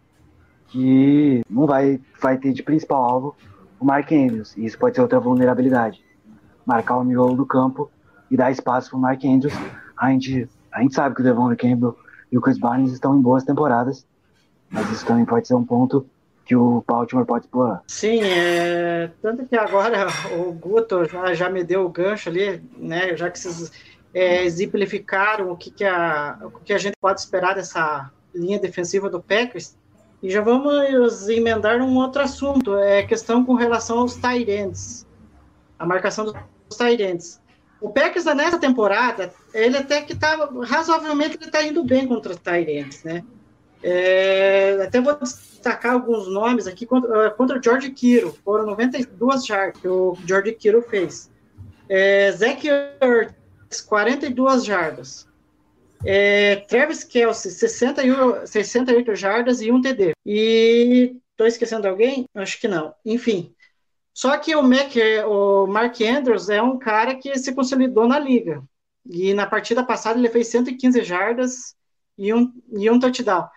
que 0.68 1.42
não 1.50 1.66
vai, 1.66 2.00
vai 2.22 2.38
ter 2.38 2.54
de 2.54 2.62
principal 2.62 3.04
alvo 3.04 3.36
o 3.80 3.86
Mark 3.86 4.12
Andrews. 4.12 4.56
E 4.58 4.66
isso 4.66 4.78
pode 4.78 4.96
ser 4.96 5.02
outra 5.02 5.20
vulnerabilidade. 5.20 6.04
Marcar 6.66 6.98
o 6.98 7.04
miolo 7.04 7.36
do 7.36 7.46
campo 7.46 7.90
e 8.30 8.38
dar 8.38 8.52
espaço 8.52 8.90
para 8.90 8.98
o 8.98 9.02
Mark 9.02 9.24
Andrews. 9.24 9.54
A 9.98 10.10
gente, 10.12 10.48
a 10.72 10.82
gente 10.82 10.94
sabe 10.94 11.16
que 11.16 11.22
o 11.22 11.24
Devon 11.24 11.56
Campbell 11.56 11.98
e 12.32 12.38
o 12.38 12.42
Chris 12.42 12.60
Barnes 12.60 12.92
estão 12.92 13.18
em 13.18 13.22
boas 13.22 13.44
temporadas, 13.44 14.06
mas 14.70 14.90
isso 14.92 15.06
também 15.06 15.26
pode 15.26 15.48
ser 15.48 15.56
um 15.56 15.64
ponto 15.64 16.06
que 16.46 16.56
o 16.56 16.84
Baltimore 16.88 17.26
pode 17.26 17.46
explorar. 17.46 17.84
Sim, 17.88 18.22
é... 18.24 19.12
tanto 19.22 19.46
que 19.46 19.56
agora 19.56 20.08
o 20.38 20.52
Guto 20.52 21.06
já, 21.06 21.34
já 21.34 21.50
me 21.50 21.64
deu 21.64 21.86
o 21.86 21.90
gancho 21.90 22.30
ali, 22.30 22.62
né? 22.76 23.16
Já 23.16 23.30
que 23.30 23.40
vocês 23.40 23.72
é, 24.14 24.44
exemplificaram 24.44 25.52
o 25.52 25.58
que, 25.58 25.70
que, 25.70 25.86
a, 25.86 26.40
o 26.44 26.60
que 26.60 26.74
a 26.74 26.78
gente 26.78 26.96
pode 27.00 27.20
esperar 27.20 27.56
dessa 27.56 28.12
linha 28.34 28.60
defensiva 28.60 29.10
do 29.10 29.22
Packers. 29.22 29.78
E 30.22 30.30
já 30.30 30.42
vamos 30.42 31.30
emendar 31.30 31.82
um 31.82 31.96
outro 31.96 32.22
assunto, 32.22 32.76
é 32.76 33.04
questão 33.04 33.46
com 33.46 33.54
relação 33.54 34.00
aos 34.00 34.16
Tyrants. 34.16 35.08
A 35.78 35.86
marcação 35.86 36.26
dos 36.26 36.78
Tyrants. 36.78 37.40
O 37.80 37.90
Packers 37.90 38.26
nessa 38.26 38.60
temporada, 38.60 39.34
ele 39.54 39.78
até 39.78 40.02
que 40.02 40.14
tá 40.14 40.50
razoavelmente 40.66 41.38
ele 41.40 41.50
tá 41.50 41.64
indo 41.64 41.84
bem 41.84 42.06
contra 42.06 42.34
os 42.34 42.38
Tyrants, 42.38 43.04
né? 43.04 43.24
É, 43.82 44.78
até 44.86 45.00
vou 45.00 45.16
destacar 45.16 45.94
alguns 45.94 46.28
nomes 46.28 46.68
aqui 46.68 46.86
contra, 46.86 47.30
contra 47.32 47.58
o 47.58 47.64
George 47.64 47.92
Kiro, 47.92 48.38
foram 48.44 48.66
92 48.66 49.46
jardas 49.46 49.82
que 49.82 49.88
o 49.88 50.18
George 50.26 50.52
Kiro 50.54 50.82
fez. 50.82 51.32
É, 51.88 52.30
Zach 52.34 52.68
Ertz, 52.68 53.80
42 53.82 54.66
jardas. 54.66 55.29
É, 56.06 56.58
Travis 56.68 57.04
Kelsey, 57.04 57.52
61, 57.52 58.46
68 58.46 59.16
jardas 59.16 59.62
e 59.62 59.72
um 59.72 59.82
TD. 59.82 60.14
E 60.26 61.16
estou 61.32 61.48
esquecendo 61.48 61.88
alguém? 61.88 62.26
Acho 62.34 62.60
que 62.60 62.68
não. 62.68 62.94
Enfim. 63.06 63.54
Só 64.14 64.38
que 64.38 64.56
o, 64.56 64.62
Mac, 64.62 64.92
o 65.28 65.68
Mark 65.68 66.02
Andrews 66.02 66.50
é 66.50 66.62
um 66.62 66.78
cara 66.78 67.16
que 67.16 67.38
se 67.38 67.54
consolidou 67.54 68.08
na 68.08 68.20
liga. 68.20 68.62
E 69.10 69.34
na 69.34 69.46
partida 69.46 69.84
passada 69.84 70.20
ele 70.20 70.30
fez 70.30 70.48
115 70.48 71.04
jardas 71.04 71.76
e 72.18 72.34
um, 72.34 72.52
e 72.72 72.90
um 72.90 73.00
touchdown. 73.00 73.48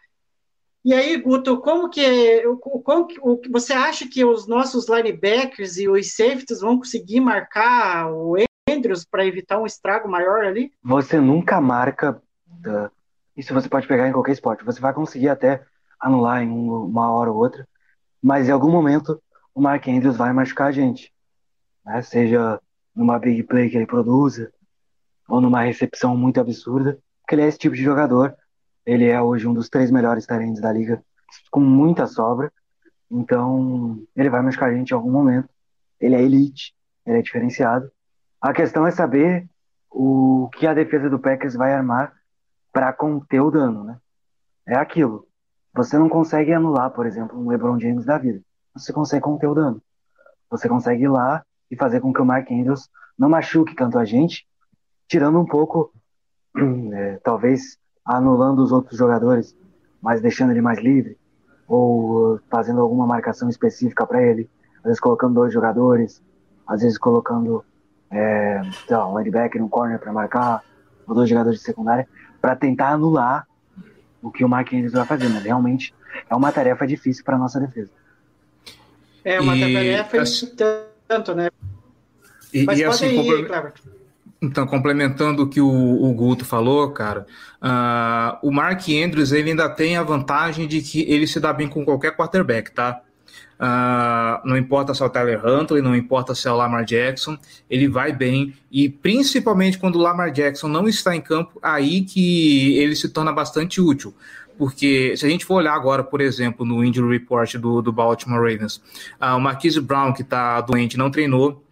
E 0.84 0.92
aí, 0.92 1.16
Guto, 1.16 1.58
como 1.58 1.88
que, 1.88 2.42
como 2.84 3.06
que 3.06 3.48
você 3.48 3.72
acha 3.72 4.08
que 4.08 4.24
os 4.24 4.48
nossos 4.48 4.88
linebackers 4.88 5.76
e 5.76 5.88
os 5.88 6.14
safeties 6.14 6.60
vão 6.60 6.76
conseguir 6.76 7.20
marcar 7.20 8.12
o 8.12 8.34
Andrews 8.68 9.04
para 9.04 9.24
evitar 9.24 9.58
um 9.58 9.66
estrago 9.66 10.08
maior 10.08 10.44
ali? 10.44 10.72
Você 10.82 11.20
nunca 11.20 11.60
marca 11.60 12.20
isso 13.36 13.54
você 13.54 13.68
pode 13.68 13.86
pegar 13.86 14.08
em 14.08 14.12
qualquer 14.12 14.32
esporte. 14.32 14.64
Você 14.64 14.80
vai 14.80 14.92
conseguir 14.92 15.28
até 15.28 15.64
anular 16.00 16.42
em 16.42 16.50
uma 16.50 17.10
hora 17.12 17.30
ou 17.30 17.38
outra, 17.38 17.66
mas 18.22 18.48
em 18.48 18.52
algum 18.52 18.70
momento 18.70 19.22
o 19.54 19.60
Mark 19.60 19.86
Andrews 19.88 20.16
vai 20.16 20.32
machucar 20.32 20.68
a 20.68 20.72
gente. 20.72 21.12
Né? 21.84 22.02
Seja 22.02 22.60
numa 22.94 23.18
big 23.18 23.42
play 23.44 23.70
que 23.70 23.76
ele 23.76 23.86
produza, 23.86 24.52
ou 25.28 25.40
numa 25.40 25.62
recepção 25.62 26.16
muito 26.16 26.40
absurda, 26.40 26.98
porque 27.20 27.34
ele 27.34 27.42
é 27.42 27.46
esse 27.46 27.58
tipo 27.58 27.74
de 27.74 27.82
jogador. 27.82 28.36
Ele 28.84 29.06
é 29.06 29.20
hoje 29.20 29.46
um 29.46 29.54
dos 29.54 29.68
três 29.68 29.90
melhores 29.90 30.26
talentos 30.26 30.60
da 30.60 30.72
liga, 30.72 31.02
com 31.50 31.60
muita 31.60 32.06
sobra. 32.06 32.52
Então, 33.10 34.02
ele 34.16 34.28
vai 34.28 34.42
machucar 34.42 34.70
a 34.70 34.74
gente 34.74 34.90
em 34.90 34.94
algum 34.94 35.10
momento. 35.10 35.48
Ele 36.00 36.14
é 36.14 36.22
elite, 36.22 36.74
ele 37.06 37.18
é 37.18 37.22
diferenciado. 37.22 37.90
A 38.40 38.52
questão 38.52 38.86
é 38.86 38.90
saber 38.90 39.48
o 39.90 40.50
que 40.54 40.66
a 40.66 40.74
defesa 40.74 41.08
do 41.08 41.18
Packers 41.18 41.54
vai 41.54 41.72
armar 41.72 42.12
para 42.72 42.92
conter 42.92 43.40
o 43.40 43.50
dano, 43.50 43.84
né? 43.84 43.98
É 44.66 44.76
aquilo. 44.76 45.26
Você 45.74 45.98
não 45.98 46.08
consegue 46.08 46.52
anular, 46.52 46.90
por 46.90 47.06
exemplo, 47.06 47.38
um 47.38 47.48
LeBron 47.48 47.78
James 47.78 48.04
da 48.04 48.18
vida. 48.18 48.40
Você 48.74 48.92
consegue 48.92 49.22
conter 49.22 49.46
o 49.46 49.54
dano. 49.54 49.82
Você 50.50 50.68
consegue 50.68 51.04
ir 51.04 51.08
lá 51.08 51.44
e 51.70 51.76
fazer 51.76 52.00
com 52.00 52.12
que 52.12 52.20
o 52.20 52.24
Mark 52.24 52.50
Andrews 52.50 52.88
não 53.18 53.28
machuque 53.28 53.74
tanto 53.74 53.98
a 53.98 54.04
gente, 54.04 54.46
tirando 55.08 55.38
um 55.38 55.46
pouco, 55.46 55.92
é, 56.92 57.18
talvez 57.22 57.78
anulando 58.04 58.60
os 58.62 58.72
outros 58.72 58.98
jogadores, 58.98 59.56
mas 60.00 60.20
deixando 60.20 60.50
ele 60.50 60.60
mais 60.60 60.78
livre, 60.78 61.16
ou 61.66 62.40
fazendo 62.50 62.80
alguma 62.80 63.06
marcação 63.06 63.48
específica 63.48 64.06
para 64.06 64.22
ele, 64.22 64.50
às 64.78 64.84
vezes 64.84 65.00
colocando 65.00 65.34
dois 65.34 65.52
jogadores, 65.52 66.22
às 66.66 66.82
vezes 66.82 66.98
colocando 66.98 67.64
é, 68.10 68.60
um 68.90 69.18
linebacker 69.18 69.60
no 69.60 69.68
corner 69.68 69.98
para 69.98 70.12
marcar, 70.12 70.62
ou 71.06 71.14
dois 71.14 71.28
jogadores 71.28 71.60
de 71.60 71.64
secundária, 71.64 72.06
para 72.42 72.56
tentar 72.56 72.88
anular 72.88 73.46
o 74.20 74.30
que 74.30 74.44
o 74.44 74.48
Mark 74.48 74.72
Andrews 74.72 74.92
vai 74.92 75.06
fazer, 75.06 75.28
mas 75.28 75.44
realmente 75.44 75.94
é 76.28 76.34
uma 76.34 76.50
tarefa 76.50 76.86
difícil 76.86 77.24
para 77.24 77.38
nossa 77.38 77.60
defesa. 77.60 77.90
É 79.24 79.40
uma 79.40 79.56
E, 79.56 79.72
tarefa 79.72 80.22
assim, 80.22 80.50
tanto, 81.06 81.34
né? 81.34 81.48
E, 82.52 82.64
Mas 82.64 82.80
e 82.80 82.84
pode 82.84 83.04
assim, 83.04 83.20
ir. 83.20 83.48
Então, 84.42 84.66
complementando 84.66 85.44
o 85.44 85.48
que 85.48 85.60
o, 85.60 85.68
o 85.68 86.12
Guto 86.12 86.44
falou, 86.44 86.90
cara, 86.90 87.26
ah, 87.60 88.40
o 88.42 88.50
Mark 88.50 88.82
Andrews 88.88 89.30
ele 89.30 89.50
ainda 89.50 89.68
tem 89.68 89.96
a 89.96 90.02
vantagem 90.02 90.66
de 90.66 90.82
que 90.82 91.02
ele 91.02 91.28
se 91.28 91.38
dá 91.38 91.52
bem 91.52 91.68
com 91.68 91.84
qualquer 91.84 92.16
quarterback, 92.16 92.72
tá? 92.72 93.00
Ah, 93.58 94.40
não 94.44 94.56
importa 94.56 94.92
se 94.92 95.02
é 95.02 95.06
o 95.06 95.10
Tyler 95.10 95.44
Huntley, 95.46 95.80
não 95.80 95.94
importa 95.94 96.34
se 96.34 96.48
é 96.48 96.50
o 96.50 96.56
Lamar 96.56 96.84
Jackson, 96.84 97.38
ele 97.70 97.88
vai 97.88 98.12
bem 98.12 98.54
e 98.70 98.88
principalmente 98.88 99.78
quando 99.78 99.96
o 99.96 100.00
Lamar 100.00 100.32
Jackson 100.32 100.68
não 100.68 100.88
está 100.88 101.14
em 101.14 101.20
campo, 101.20 101.58
aí 101.62 102.02
que 102.02 102.76
ele 102.78 102.96
se 102.96 103.08
torna 103.08 103.32
bastante 103.32 103.80
útil. 103.80 104.14
Porque 104.58 105.16
se 105.16 105.24
a 105.24 105.28
gente 105.28 105.44
for 105.44 105.54
olhar 105.54 105.74
agora, 105.74 106.04
por 106.04 106.20
exemplo, 106.20 106.64
no 106.66 106.84
injury 106.84 107.18
report 107.18 107.56
do, 107.56 107.80
do 107.80 107.92
Baltimore 107.92 108.40
Ravens, 108.40 108.82
ah, 109.18 109.36
o 109.36 109.40
Marquise 109.40 109.80
Brown, 109.80 110.12
que 110.12 110.22
está 110.22 110.60
doente, 110.60 110.96
não 110.96 111.10
treinou 111.10 111.62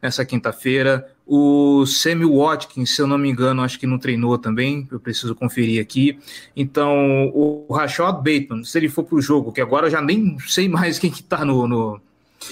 nessa 0.00 0.24
quinta-feira. 0.24 1.06
O 1.32 1.86
Sammy 1.86 2.24
Watkins, 2.24 2.96
se 2.96 3.00
eu 3.00 3.06
não 3.06 3.16
me 3.16 3.30
engano, 3.30 3.62
acho 3.62 3.78
que 3.78 3.86
não 3.86 4.00
treinou 4.00 4.36
também, 4.36 4.88
eu 4.90 4.98
preciso 4.98 5.32
conferir 5.32 5.80
aqui. 5.80 6.18
Então, 6.56 7.30
o 7.32 7.72
Rashad 7.72 8.16
Bateman, 8.16 8.64
se 8.64 8.76
ele 8.76 8.88
for 8.88 9.04
para 9.04 9.14
o 9.14 9.22
jogo, 9.22 9.52
que 9.52 9.60
agora 9.60 9.86
eu 9.86 9.90
já 9.92 10.02
nem 10.02 10.36
sei 10.40 10.68
mais 10.68 10.98
quem 10.98 11.08
que 11.08 11.22
tá 11.22 11.44
no... 11.44 11.68
no... 11.68 12.00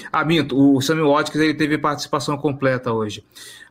Ah, 0.09 0.23
minto, 0.23 0.57
o 0.57 0.79
Sammy 0.79 1.01
Watkins 1.01 1.43
ele 1.43 1.55
teve 1.55 1.77
participação 1.77 2.37
completa 2.37 2.93
hoje. 2.93 3.21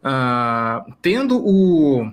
Ah, 0.05 0.85
tendo 1.01 1.39
o 1.39 2.13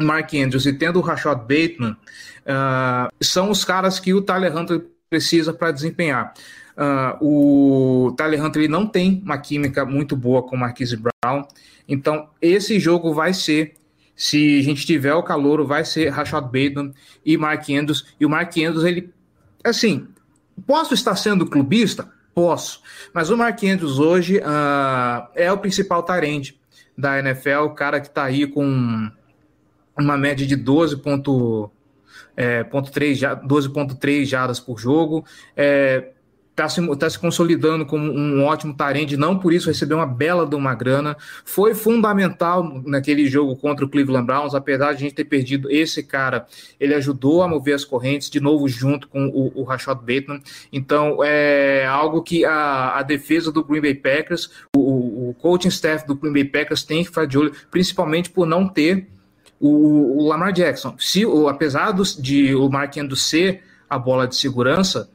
Mark 0.00 0.32
Andrews 0.32 0.64
e 0.64 0.72
tendo 0.72 0.98
o 0.98 1.02
Rashad 1.02 1.40
Bateman, 1.40 1.98
ah, 2.46 3.10
são 3.20 3.50
os 3.50 3.62
caras 3.62 4.00
que 4.00 4.14
o 4.14 4.22
Tyler 4.22 4.56
Hunter 4.56 4.86
precisa 5.10 5.52
para 5.52 5.70
desempenhar. 5.70 6.32
Ah, 6.74 7.18
o 7.20 8.14
Tyler 8.16 8.42
Hunter 8.42 8.62
ele 8.62 8.72
não 8.72 8.86
tem 8.86 9.20
uma 9.22 9.36
química 9.36 9.84
muito 9.84 10.16
boa 10.16 10.42
com 10.42 10.56
o 10.56 10.58
Marquise 10.58 10.96
Brown, 10.96 11.44
então 11.88 12.28
esse 12.40 12.78
jogo 12.80 13.12
vai 13.12 13.32
ser, 13.32 13.74
se 14.14 14.58
a 14.60 14.62
gente 14.62 14.86
tiver 14.86 15.14
o 15.14 15.22
calor, 15.22 15.64
vai 15.64 15.84
ser 15.84 16.08
Rashad 16.10 16.44
Bateman 16.44 16.92
e 17.24 17.36
Mark 17.36 17.68
Andrews, 17.70 18.06
e 18.18 18.26
o 18.26 18.30
Mark 18.30 18.56
Andrews, 18.56 18.84
ele, 18.84 19.12
assim, 19.64 20.08
posso 20.66 20.94
estar 20.94 21.16
sendo 21.16 21.46
clubista? 21.46 22.10
Posso, 22.34 22.82
mas 23.14 23.30
o 23.30 23.36
Mark 23.36 23.62
Andrews 23.64 23.98
hoje 23.98 24.40
ah, 24.44 25.30
é 25.34 25.50
o 25.50 25.58
principal 25.58 26.02
tarente 26.02 26.60
da 26.96 27.18
NFL, 27.18 27.64
o 27.64 27.70
cara 27.74 28.00
que 28.00 28.08
está 28.08 28.24
aí 28.24 28.46
com 28.46 29.10
uma 29.98 30.16
média 30.16 30.46
de 30.46 30.56
12 30.56 30.98
ponto, 30.98 31.70
é, 32.36 32.62
ponto 32.64 32.90
3, 32.90 33.18
ja- 33.18 33.34
12.3 33.34 34.26
jardas 34.26 34.60
por 34.60 34.78
jogo, 34.78 35.24
é, 35.56 36.10
está 36.56 36.70
se, 36.70 36.96
tá 36.96 37.10
se 37.10 37.18
consolidando 37.18 37.84
como 37.84 38.10
um 38.10 38.42
ótimo 38.42 38.72
tarente, 38.72 39.14
não 39.14 39.38
por 39.38 39.52
isso 39.52 39.68
recebeu 39.68 39.98
uma 39.98 40.06
bela 40.06 40.46
de 40.46 40.56
uma 40.56 40.74
grana, 40.74 41.14
foi 41.44 41.74
fundamental 41.74 42.80
naquele 42.86 43.26
jogo 43.26 43.54
contra 43.56 43.84
o 43.84 43.88
Cleveland 43.88 44.24
Browns, 44.26 44.54
apesar 44.54 44.92
de 44.92 44.96
a 44.96 45.00
gente 45.00 45.14
ter 45.14 45.24
perdido 45.24 45.70
esse 45.70 46.02
cara, 46.02 46.46
ele 46.80 46.94
ajudou 46.94 47.42
a 47.42 47.48
mover 47.48 47.74
as 47.74 47.84
correntes, 47.84 48.30
de 48.30 48.40
novo 48.40 48.66
junto 48.68 49.06
com 49.06 49.26
o, 49.26 49.52
o 49.54 49.64
Rashad 49.64 49.98
Bateman, 49.98 50.40
então 50.72 51.18
é 51.22 51.84
algo 51.86 52.22
que 52.22 52.44
a, 52.46 52.96
a 52.96 53.02
defesa 53.02 53.52
do 53.52 53.62
Green 53.62 53.82
Bay 53.82 53.94
Packers, 53.94 54.50
o, 54.74 55.28
o 55.30 55.34
coaching 55.34 55.68
staff 55.68 56.06
do 56.06 56.14
Green 56.14 56.32
Bay 56.32 56.44
Packers 56.44 56.82
tem 56.82 57.02
que 57.02 57.10
ficar 57.10 57.26
de 57.26 57.36
olho, 57.36 57.52
principalmente 57.70 58.30
por 58.30 58.46
não 58.46 58.66
ter 58.66 59.06
o, 59.60 60.22
o 60.22 60.26
Lamar 60.26 60.52
Jackson. 60.52 60.94
Se, 60.98 61.26
o, 61.26 61.48
apesar 61.48 61.92
dos- 61.92 62.16
de 62.16 62.54
o 62.54 62.68
Mark 62.70 62.96
Andrews 62.96 63.24
ser 63.28 63.62
a 63.88 63.98
bola 63.98 64.26
de 64.26 64.36
segurança 64.36 65.10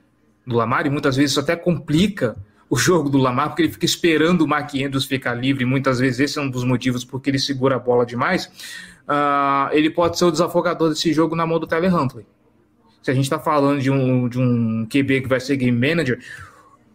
do 0.46 0.56
Lamar, 0.56 0.86
e 0.86 0.90
muitas 0.90 1.16
vezes 1.16 1.32
isso 1.32 1.40
até 1.40 1.56
complica 1.56 2.36
o 2.70 2.78
jogo 2.78 3.10
do 3.10 3.18
Lamar, 3.18 3.50
porque 3.50 3.64
ele 3.64 3.72
fica 3.72 3.86
esperando 3.86 4.42
o 4.42 4.48
Mark 4.48 4.74
Andrews 4.76 5.06
ficar 5.06 5.34
livre, 5.34 5.64
e 5.64 5.66
muitas 5.66 6.00
vezes 6.00 6.20
esse 6.22 6.40
é 6.40 6.42
um 6.42 6.50
dos 6.50 6.64
motivos 6.64 7.04
porque 7.04 7.30
ele 7.30 7.40
segura 7.40 7.76
a 7.76 7.80
bola 7.80 8.06
demais, 8.06 8.50
ah, 9.08 9.70
ele 9.74 9.90
pode 9.90 10.18
ser 10.18 10.26
o 10.26 10.32
desafogador 10.32 10.90
desse 10.90 11.12
jogo 11.12 11.36
na 11.36 11.46
mão 11.46 11.60
do 11.60 11.68
Tyler 11.68 11.94
Huntley. 11.94 12.26
Se 13.04 13.12
a 13.12 13.14
gente 13.14 13.26
está 13.26 13.40
falando 13.40 13.82
de 13.82 13.92
um, 13.92 14.30
de 14.30 14.40
um 14.40 14.86
QB 14.86 15.22
que 15.22 15.28
vai 15.28 15.40
ser 15.40 15.58
game 15.58 15.78
manager, 15.78 16.20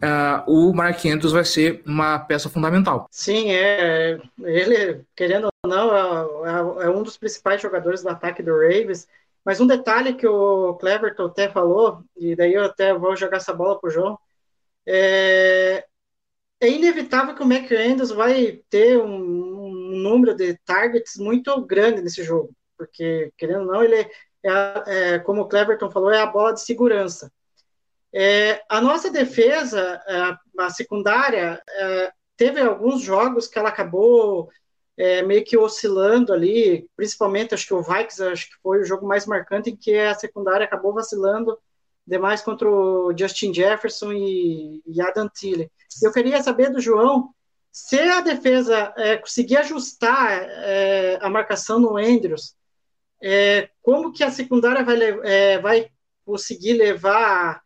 ah, 0.00 0.44
o 0.46 0.72
Mark 0.72 1.04
Andrews 1.04 1.32
vai 1.32 1.44
ser 1.44 1.82
uma 1.84 2.18
peça 2.18 2.48
fundamental. 2.48 3.06
Sim, 3.10 3.50
é. 3.50 4.18
Ele, 4.42 5.00
querendo 5.14 5.48
ou 5.62 5.70
não, 5.70 5.94
é, 5.94 6.82
é- 6.82 6.86
é 6.86 6.90
um 6.90 7.02
dos 7.02 7.16
principais 7.16 7.60
jogadores 7.60 8.02
do 8.02 8.08
ataque 8.08 8.42
do 8.42 8.52
Ravens. 8.52 9.06
Mas 9.46 9.60
um 9.60 9.66
detalhe 9.68 10.14
que 10.14 10.26
o 10.26 10.74
Cleverton 10.74 11.26
até 11.26 11.48
falou, 11.48 12.02
e 12.16 12.34
daí 12.34 12.54
eu 12.54 12.64
até 12.64 12.92
vou 12.92 13.16
jogar 13.16 13.36
essa 13.36 13.54
bola 13.54 13.80
pro 13.80 13.90
João, 13.90 14.18
é, 14.86 15.86
é 16.60 16.68
inevitável 16.68 17.34
que 17.34 17.42
o 17.42 17.46
Mac 17.46 17.70
Andrews 17.70 18.10
vai 18.10 18.60
ter 18.68 18.98
um, 18.98 19.06
um 19.14 19.96
número 19.98 20.34
de 20.34 20.58
targets 20.64 21.16
muito 21.16 21.64
grande 21.64 22.02
nesse 22.02 22.24
jogo, 22.24 22.50
porque, 22.76 23.32
querendo 23.38 23.60
ou 23.60 23.66
não, 23.66 23.84
ele 23.84 24.10
é, 24.42 24.50
a- 24.50 24.84
é, 24.88 25.18
como 25.20 25.42
o 25.42 25.48
Cleverton 25.48 25.90
falou, 25.90 26.10
é 26.10 26.20
a 26.20 26.26
bola 26.26 26.52
de 26.52 26.62
segurança. 26.62 27.30
É, 28.12 28.62
a 28.68 28.80
nossa 28.80 29.10
defesa, 29.10 30.00
é, 30.08 30.62
a 30.62 30.70
secundária, 30.70 31.62
é, 31.68 32.12
teve 32.36 32.60
alguns 32.60 33.02
jogos 33.02 33.46
que 33.46 33.58
ela 33.58 33.68
acabou 33.68 34.50
é, 34.96 35.22
meio 35.22 35.44
que 35.44 35.56
oscilando 35.56 36.32
ali, 36.32 36.88
principalmente 36.96 37.54
acho 37.54 37.66
que 37.66 37.74
o 37.74 37.82
Vikings 37.82 38.22
acho 38.22 38.48
que 38.48 38.56
foi 38.62 38.80
o 38.80 38.84
jogo 38.84 39.06
mais 39.06 39.26
marcante 39.26 39.70
em 39.70 39.76
que 39.76 39.96
a 39.98 40.14
secundária 40.14 40.64
acabou 40.64 40.94
vacilando 40.94 41.58
demais 42.06 42.40
contra 42.40 42.68
o 42.68 43.12
Justin 43.16 43.52
Jefferson 43.52 44.12
e, 44.12 44.82
e 44.86 45.00
Adam 45.00 45.28
Thielen. 45.28 45.70
Eu 46.02 46.12
queria 46.12 46.42
saber 46.42 46.70
do 46.70 46.80
João 46.80 47.30
se 47.70 47.98
a 47.98 48.22
defesa 48.22 48.94
é, 48.96 49.16
conseguir 49.18 49.58
ajustar 49.58 50.42
é, 50.42 51.18
a 51.20 51.28
marcação 51.28 51.78
no 51.78 51.98
Andrews, 51.98 52.54
é, 53.22 53.68
como 53.82 54.12
que 54.12 54.24
a 54.24 54.30
secundária 54.30 54.82
vai, 54.82 54.98
é, 55.24 55.58
vai 55.58 55.90
conseguir 56.24 56.74
levar 56.74 57.62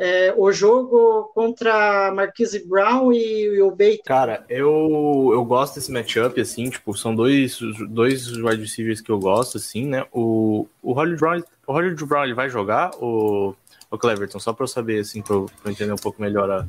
é, 0.00 0.32
o 0.36 0.52
jogo 0.52 1.30
contra 1.34 2.12
Marquise 2.14 2.64
Brown 2.66 3.12
e, 3.12 3.56
e 3.56 3.60
o 3.62 3.70
Bateman? 3.70 3.98
Cara, 4.06 4.44
eu, 4.48 5.30
eu 5.32 5.44
gosto 5.44 5.74
desse 5.74 5.90
matchup, 5.90 6.40
assim, 6.40 6.70
tipo, 6.70 6.96
são 6.96 7.14
dois, 7.14 7.58
dois 7.90 8.28
wide 8.36 8.62
receivers 8.62 9.00
que 9.00 9.10
eu 9.10 9.18
gosto, 9.18 9.56
assim, 9.58 9.86
né? 9.86 10.06
O, 10.12 10.66
o 10.82 10.92
Hollywood 10.92 11.20
Brown, 11.20 11.42
o 11.66 11.72
Hollywood 11.72 12.04
Brown 12.04 12.24
ele 12.24 12.34
vai 12.34 12.48
jogar, 12.48 12.90
o, 13.00 13.54
o 13.90 13.98
Cleverton, 13.98 14.38
só 14.38 14.52
pra 14.52 14.62
eu 14.64 14.68
saber, 14.68 15.00
assim, 15.00 15.20
pra 15.20 15.34
eu, 15.34 15.50
pra 15.60 15.70
eu 15.70 15.72
entender 15.72 15.92
um 15.92 15.96
pouco 15.96 16.22
melhor 16.22 16.48
a, 16.50 16.66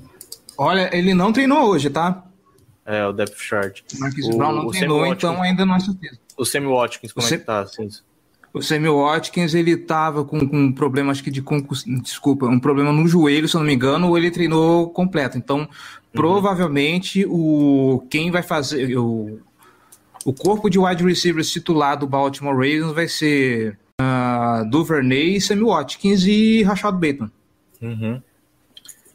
Olha, 0.58 0.90
ele 0.96 1.14
não 1.14 1.32
treinou 1.32 1.70
hoje, 1.70 1.90
tá? 1.90 2.24
é, 2.86 3.06
o 3.06 3.14
depth 3.14 3.36
chart. 3.38 3.82
Marquise 4.00 4.32
O- 4.34 4.38
Brown 4.38 4.52
não 4.52 4.66
o 4.66 4.72
treinou, 4.72 5.02
Sammy 5.02 5.12
então 5.12 5.30
Watkins- 5.34 5.50
ainda 5.52 5.66
não 5.68 5.76
é 5.76 5.80
certeza. 5.80 6.20
O 6.36 6.44
Sammy 6.44 6.66
Watkins, 6.68 7.14
como 7.14 7.24
O 7.24 7.28
é 7.28 7.30
Sam- 7.30 7.38
que 7.38 7.46
tá, 7.46 7.60
assim? 7.60 7.88
O 8.52 8.62
Sammy 8.62 8.90
Watkins, 8.90 9.54
ele 9.54 9.78
tava 9.78 10.26
com, 10.26 10.40
com 10.48 10.58
um 10.58 10.72
problema, 10.72 11.12
acho 11.12 11.24
que 11.24 11.30
de 11.30 11.42
concus... 11.42 11.84
desculpa, 11.84 12.48
um 12.48 12.60
problema 12.60 12.92
no 12.92 13.08
joelho, 13.08 13.48
se 13.48 13.56
eu 13.56 13.60
não 13.60 13.68
me 13.68 13.76
engano, 13.76 14.08
ou 14.08 14.18
ele 14.18 14.32
treinou 14.32 14.90
completo. 14.90 15.38
Então, 15.38 15.68
provavelmente, 16.12 17.26
o 17.28 18.04
quem 18.10 18.32
vai 18.32 18.42
fazer 18.42 18.98
o, 18.98 19.40
o 20.26 20.34
corpo 20.34 20.70
de 20.70 20.80
wide 20.80 21.04
receivers 21.04 21.52
titular 21.52 21.98
do 21.98 22.08
Baltimore 22.08 22.56
Ravens 22.56 22.92
vai 22.92 23.08
ser 23.08 23.78
uh, 24.02 24.68
Duvernay, 24.70 25.40
Sammy 25.40 25.64
Watkins 25.64 26.24
e 26.26 26.64
Rashad 26.64 26.96
Bateman. 26.96 27.32
Uhum. 27.82 28.22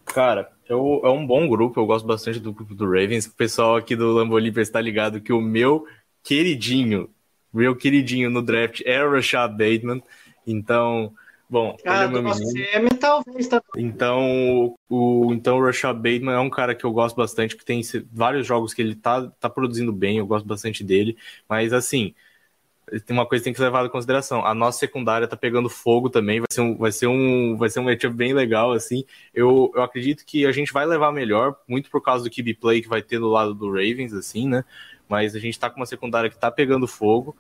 Cara, 0.06 0.48
eu, 0.68 1.00
é 1.04 1.10
um 1.10 1.26
bom 1.26 1.48
grupo, 1.48 1.80
eu 1.80 1.86
gosto 1.86 2.06
bastante 2.06 2.38
do 2.38 2.52
grupo 2.52 2.74
do 2.74 2.84
Ravens. 2.84 3.26
O 3.26 3.34
pessoal 3.34 3.76
aqui 3.76 3.96
do 3.96 4.12
Lambolívia 4.12 4.62
está 4.62 4.80
ligado 4.80 5.20
que 5.20 5.32
o 5.32 5.40
meu 5.40 5.84
queridinho, 6.22 7.08
meu 7.54 7.76
queridinho 7.76 8.30
no 8.30 8.42
draft 8.42 8.82
é 8.84 9.04
o 9.04 9.10
Rashad 9.10 9.52
Bateman. 9.52 10.02
Então, 10.46 11.12
bom, 11.48 11.76
ele 11.84 11.94
Ah, 11.94 12.04
é 12.04 12.08
meu 12.08 12.22
menino. 12.22 12.88
Talvez, 13.00 13.48
tá? 13.48 13.62
Então, 13.76 14.74
o, 14.88 15.32
então 15.32 15.58
o 15.58 15.64
Rashad 15.64 15.96
Bateman 15.96 16.34
é 16.34 16.40
um 16.40 16.50
cara 16.50 16.74
que 16.74 16.84
eu 16.84 16.92
gosto 16.92 17.16
bastante, 17.16 17.56
que 17.56 17.64
tem 17.64 17.80
vários 18.12 18.46
jogos 18.46 18.74
que 18.74 18.82
ele 18.82 18.94
tá, 18.94 19.30
tá 19.40 19.48
produzindo 19.48 19.92
bem, 19.92 20.18
eu 20.18 20.26
gosto 20.26 20.46
bastante 20.46 20.82
dele. 20.82 21.16
Mas 21.48 21.72
assim, 21.72 22.14
tem 23.06 23.16
uma 23.16 23.26
coisa 23.26 23.42
que 23.42 23.44
tem 23.44 23.52
que 23.52 23.58
ser 23.58 23.64
levada 23.64 23.88
em 23.88 23.90
consideração. 23.90 24.44
A 24.44 24.54
nossa 24.54 24.78
secundária 24.78 25.26
tá 25.26 25.36
pegando 25.36 25.68
fogo 25.68 26.10
também, 26.10 26.40
vai 26.40 26.48
ser 26.50 26.60
um, 26.60 26.76
vai 26.76 26.92
ser 26.92 27.06
um, 27.06 27.56
vai 27.56 27.70
ser 27.70 27.80
um 27.80 27.84
matchup 27.84 28.14
bem 28.14 28.34
legal, 28.34 28.72
assim. 28.72 29.04
Eu, 29.32 29.72
eu 29.74 29.82
acredito 29.82 30.24
que 30.24 30.46
a 30.46 30.52
gente 30.52 30.72
vai 30.72 30.86
levar 30.86 31.12
melhor, 31.12 31.56
muito 31.66 31.90
por 31.90 32.02
causa 32.02 32.24
do 32.24 32.30
QB 32.30 32.54
play 32.54 32.82
que 32.82 32.88
vai 32.88 33.02
ter 33.02 33.18
do 33.18 33.28
lado 33.28 33.54
do 33.54 33.68
Ravens, 33.68 34.12
assim, 34.12 34.48
né? 34.48 34.64
Mas 35.08 35.34
a 35.34 35.38
gente 35.38 35.58
tá 35.58 35.68
com 35.68 35.76
uma 35.76 35.86
secundária 35.86 36.30
que 36.30 36.38
tá 36.38 36.50
pegando 36.50 36.86
fogo, 36.86 37.36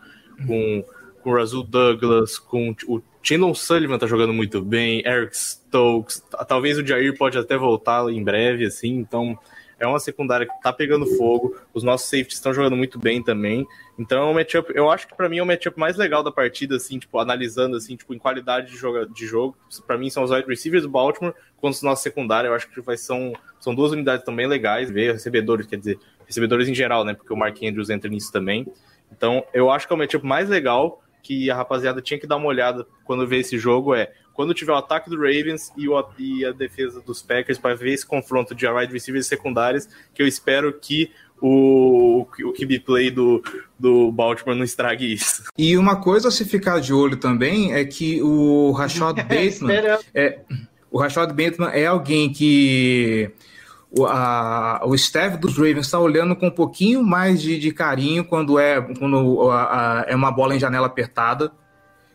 com, 0.46 0.84
com 1.22 1.30
o 1.30 1.34
Razul 1.34 1.62
Douglas, 1.62 2.38
com 2.38 2.74
o 2.86 3.02
Tindon 3.22 3.54
Sullivan 3.54 3.98
tá 3.98 4.06
jogando 4.06 4.34
muito 4.34 4.60
bem, 4.60 5.02
Eric 5.06 5.34
Stokes, 5.34 6.22
talvez 6.46 6.78
o 6.78 6.86
Jair 6.86 7.16
pode 7.16 7.38
até 7.38 7.56
voltar 7.56 8.06
em 8.10 8.22
breve, 8.22 8.66
assim, 8.66 8.90
então 8.96 9.38
é 9.78 9.86
uma 9.86 9.98
secundária 9.98 10.46
que 10.46 10.62
tá 10.62 10.72
pegando 10.72 11.06
fogo, 11.06 11.56
os 11.72 11.82
nossos 11.82 12.08
safeties 12.08 12.34
estão 12.34 12.54
jogando 12.54 12.76
muito 12.76 12.98
bem 12.98 13.22
também. 13.22 13.66
Então 13.98 14.22
é 14.22 14.30
um 14.30 14.34
matchup, 14.34 14.72
eu 14.74 14.90
acho 14.90 15.06
que 15.06 15.14
para 15.14 15.28
mim 15.28 15.38
é 15.38 15.42
o 15.42 15.46
matchup 15.46 15.78
mais 15.78 15.96
legal 15.96 16.22
da 16.22 16.32
partida, 16.32 16.76
assim, 16.76 16.98
tipo, 16.98 17.18
analisando 17.18 17.76
assim, 17.76 17.96
tipo, 17.96 18.14
em 18.14 18.18
qualidade 18.18 18.70
de 18.70 18.76
jogo, 18.76 19.06
de 19.06 19.26
jogo. 19.26 19.56
Para 19.86 19.98
mim 19.98 20.10
são 20.10 20.22
os 20.22 20.30
wide 20.30 20.46
receivers 20.46 20.82
do 20.82 20.88
Baltimore 20.88 21.34
contra 21.56 21.76
os 21.76 21.82
nossos 21.82 22.02
secundários. 22.02 22.50
Eu 22.50 22.56
acho 22.56 22.68
que 22.70 22.80
vai, 22.80 22.96
são, 22.96 23.32
são 23.60 23.74
duas 23.74 23.92
unidades 23.92 24.24
também 24.24 24.46
legais, 24.46 24.90
ver 24.90 25.12
recebedores, 25.12 25.66
quer 25.66 25.76
dizer, 25.76 25.98
recebedores 26.26 26.68
em 26.68 26.74
geral, 26.74 27.04
né? 27.04 27.14
Porque 27.14 27.32
o 27.32 27.36
Mark 27.36 27.56
Andrews 27.62 27.90
entra 27.90 28.10
nisso 28.10 28.32
também. 28.32 28.66
Então, 29.10 29.44
eu 29.52 29.70
acho 29.70 29.86
que 29.86 29.92
é 29.92 29.96
o 29.96 29.98
matchup 29.98 30.24
mais 30.24 30.48
legal 30.48 31.02
que 31.22 31.50
a 31.50 31.56
rapaziada 31.56 32.02
tinha 32.02 32.20
que 32.20 32.26
dar 32.26 32.36
uma 32.36 32.46
olhada 32.46 32.86
quando 33.04 33.26
vê 33.26 33.38
esse 33.38 33.58
jogo 33.58 33.94
é 33.94 34.12
quando 34.34 34.52
tiver 34.52 34.72
o 34.72 34.76
ataque 34.76 35.08
do 35.08 35.16
Ravens 35.16 35.72
e, 35.76 35.88
o, 35.88 36.04
e 36.18 36.44
a 36.44 36.50
defesa 36.50 37.00
dos 37.00 37.22
Packers 37.22 37.56
para 37.56 37.74
ver 37.74 37.92
esse 37.92 38.04
confronto 38.04 38.54
de 38.54 38.66
wide 38.66 38.92
receivers 38.92 39.28
secundários, 39.28 39.88
que 40.12 40.20
eu 40.20 40.26
espero 40.26 40.72
que 40.72 41.10
o, 41.40 42.26
o 42.44 42.52
QB 42.52 42.80
play 42.80 43.10
do, 43.10 43.42
do 43.78 44.10
Baltimore 44.10 44.56
não 44.56 44.64
estrague 44.64 45.12
isso. 45.12 45.44
E 45.56 45.76
uma 45.76 46.00
coisa 46.00 46.28
a 46.28 46.30
se 46.30 46.44
ficar 46.44 46.80
de 46.80 46.92
olho 46.92 47.16
também 47.16 47.72
é 47.72 47.84
que 47.84 48.20
o 48.22 48.72
Rashad 48.72 49.16
Bateman 49.22 49.98
é, 50.12 50.40
o 50.90 50.98
Rashad 50.98 51.30
Bateman 51.30 51.70
é 51.72 51.86
alguém 51.86 52.32
que 52.32 53.30
o, 53.96 54.06
a, 54.06 54.82
o 54.84 54.94
staff 54.94 55.36
dos 55.36 55.56
Ravens 55.56 55.86
está 55.86 55.98
olhando 55.98 56.34
com 56.34 56.48
um 56.48 56.50
pouquinho 56.50 57.02
mais 57.02 57.40
de, 57.40 57.58
de 57.58 57.70
carinho 57.72 58.24
quando 58.24 58.58
é 58.58 58.80
quando 58.80 59.50
a, 59.50 59.62
a, 59.62 60.04
é 60.08 60.14
uma 60.14 60.30
bola 60.30 60.54
em 60.54 60.58
janela 60.58 60.86
apertada 60.86 61.52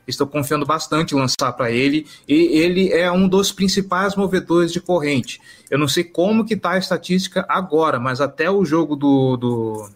Estou 0.10 0.26
confiando 0.26 0.66
bastante 0.66 1.14
em 1.14 1.20
lançar 1.20 1.54
para 1.54 1.72
ele. 1.72 2.08
E 2.28 2.34
ele 2.34 2.92
é 2.92 3.12
um 3.12 3.28
dos 3.28 3.52
principais 3.52 4.16
movedores 4.16 4.74
de 4.74 4.82
corrente. 4.82 5.40
Eu 5.70 5.78
não 5.78 5.88
sei 5.88 6.04
como 6.04 6.44
que 6.44 6.56
está 6.56 6.72
a 6.72 6.78
estatística 6.78 7.46
agora, 7.48 8.00
mas 8.00 8.20
até 8.20 8.50
o 8.50 8.66
jogo 8.66 8.96
do, 8.96 9.38
do, 9.38 9.90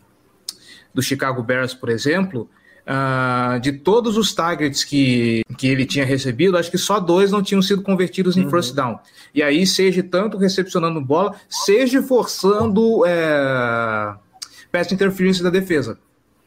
do 0.93 1.01
Chicago 1.01 1.41
Bears, 1.41 1.73
por 1.73 1.89
exemplo, 1.89 2.47
uh, 2.87 3.59
de 3.59 3.71
todos 3.73 4.17
os 4.17 4.33
targets 4.33 4.83
que, 4.83 5.43
que 5.57 5.67
ele 5.67 5.85
tinha 5.85 6.05
recebido, 6.05 6.57
acho 6.57 6.71
que 6.71 6.77
só 6.77 6.99
dois 6.99 7.31
não 7.31 7.41
tinham 7.41 7.61
sido 7.61 7.81
convertidos 7.81 8.37
em 8.37 8.43
uhum. 8.43 8.49
first 8.49 8.75
down. 8.75 8.99
E 9.33 9.41
aí, 9.41 9.65
seja 9.65 10.03
tanto 10.03 10.37
recepcionando 10.37 11.01
bola, 11.01 11.35
seja 11.49 12.01
forçando 12.01 13.05
é, 13.05 14.15
pass 14.71 14.91
interference 14.91 15.41
da 15.41 15.49
defesa. 15.49 15.97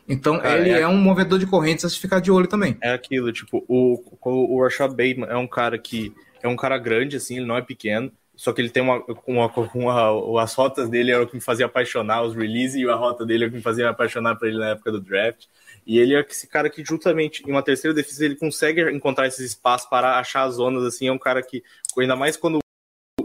Então 0.09 0.39
Cara, 0.39 0.61
ele 0.61 0.71
é, 0.71 0.83
é, 0.83 0.89
um 0.89 0.97
movedor 0.97 1.39
de 1.39 1.47
correntes 1.47 1.85
a 1.85 1.89
se 1.89 1.99
ficar 1.99 2.21
de 2.21 2.31
olho 2.31 2.47
também. 2.47 2.77
É 2.81 2.93
aquilo, 2.93 3.33
tipo, 3.33 3.65
o, 3.67 4.01
o, 4.23 4.57
o 4.57 4.63
Rashad 4.63 4.91
Bateman 4.91 5.27
é 5.29 5.37
um 5.37 5.49
cara 5.49 5.77
que 5.79 6.13
é 6.43 6.47
um 6.47 6.55
cara 6.55 6.79
grande, 6.79 7.17
assim, 7.17 7.39
ele 7.39 7.47
não 7.47 7.57
é 7.57 7.63
pequeno, 7.63 8.13
só 8.37 8.53
que 8.53 8.61
ele 8.61 8.69
tem 8.69 8.83
uma, 8.83 9.03
uma, 9.27 9.51
uma, 9.75 10.43
as 10.43 10.55
rotas 10.55 10.89
dele 10.89 11.11
é 11.11 11.19
o 11.19 11.27
que 11.27 11.35
me 11.35 11.41
fazia 11.41 11.67
apaixonar, 11.67 12.23
os 12.23 12.37
releases 12.37 12.77
e 12.77 12.89
a 12.89 12.95
rota 12.95 13.25
dele 13.25 13.45
é 13.45 13.47
o 13.47 13.51
que 13.51 13.57
me 13.57 13.63
fazia 13.63 13.89
apaixonar 13.89 14.37
por 14.37 14.47
ele 14.47 14.59
na 14.59 14.71
época 14.71 14.93
do 14.93 15.01
draft. 15.01 15.47
E 15.87 15.99
ele 15.99 16.15
é 16.15 16.21
esse 16.29 16.49
cara 16.49 16.69
que, 16.69 16.85
justamente, 16.85 17.45
em 17.47 17.51
uma 17.53 17.63
terceira 17.63 17.95
defesa, 17.95 18.25
ele 18.25 18.35
consegue 18.35 18.91
encontrar 18.91 19.27
esses 19.29 19.51
espaços 19.51 19.89
para 19.89 20.19
achar 20.19 20.43
as 20.43 20.55
zonas, 20.55 20.83
assim, 20.85 21.07
é 21.07 21.13
um 21.13 21.19
cara 21.19 21.43
que, 21.43 21.63
ainda 21.97 22.17
mais 22.17 22.37
quando 22.37 22.59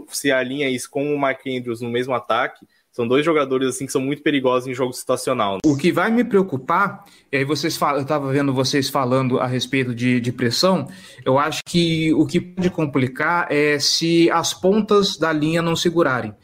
se 0.08 0.30
alinha 0.30 0.70
isso 0.70 0.88
com 0.90 1.14
o 1.14 1.18
Mark 1.18 1.40
Andrews 1.46 1.80
no 1.80 1.90
mesmo 1.90 2.14
ataque, 2.14 2.66
são 2.92 3.08
dois 3.08 3.24
jogadores 3.24 3.68
assim 3.68 3.86
que 3.86 3.92
são 3.92 4.02
muito 4.02 4.22
perigosos 4.22 4.68
em 4.68 4.74
jogo 4.74 4.92
situacional. 4.92 5.58
O 5.64 5.76
que 5.76 5.90
vai 5.90 6.10
me 6.10 6.22
preocupar, 6.22 7.04
e 7.32 7.38
aí 7.38 7.44
vocês 7.44 7.74
falam, 7.76 7.96
eu 7.96 8.02
estava 8.02 8.30
vendo 8.30 8.52
vocês 8.52 8.90
falando 8.90 9.40
a 9.40 9.46
respeito 9.46 9.94
de, 9.94 10.20
de 10.20 10.30
pressão, 10.30 10.86
eu 11.24 11.38
acho 11.38 11.62
que 11.64 12.12
o 12.12 12.26
que 12.26 12.38
pode 12.38 12.68
complicar 12.68 13.50
é 13.50 13.78
se 13.78 14.30
as 14.30 14.52
pontas 14.52 15.16
da 15.16 15.32
linha 15.32 15.62
não 15.62 15.74
segurarem. 15.74 16.34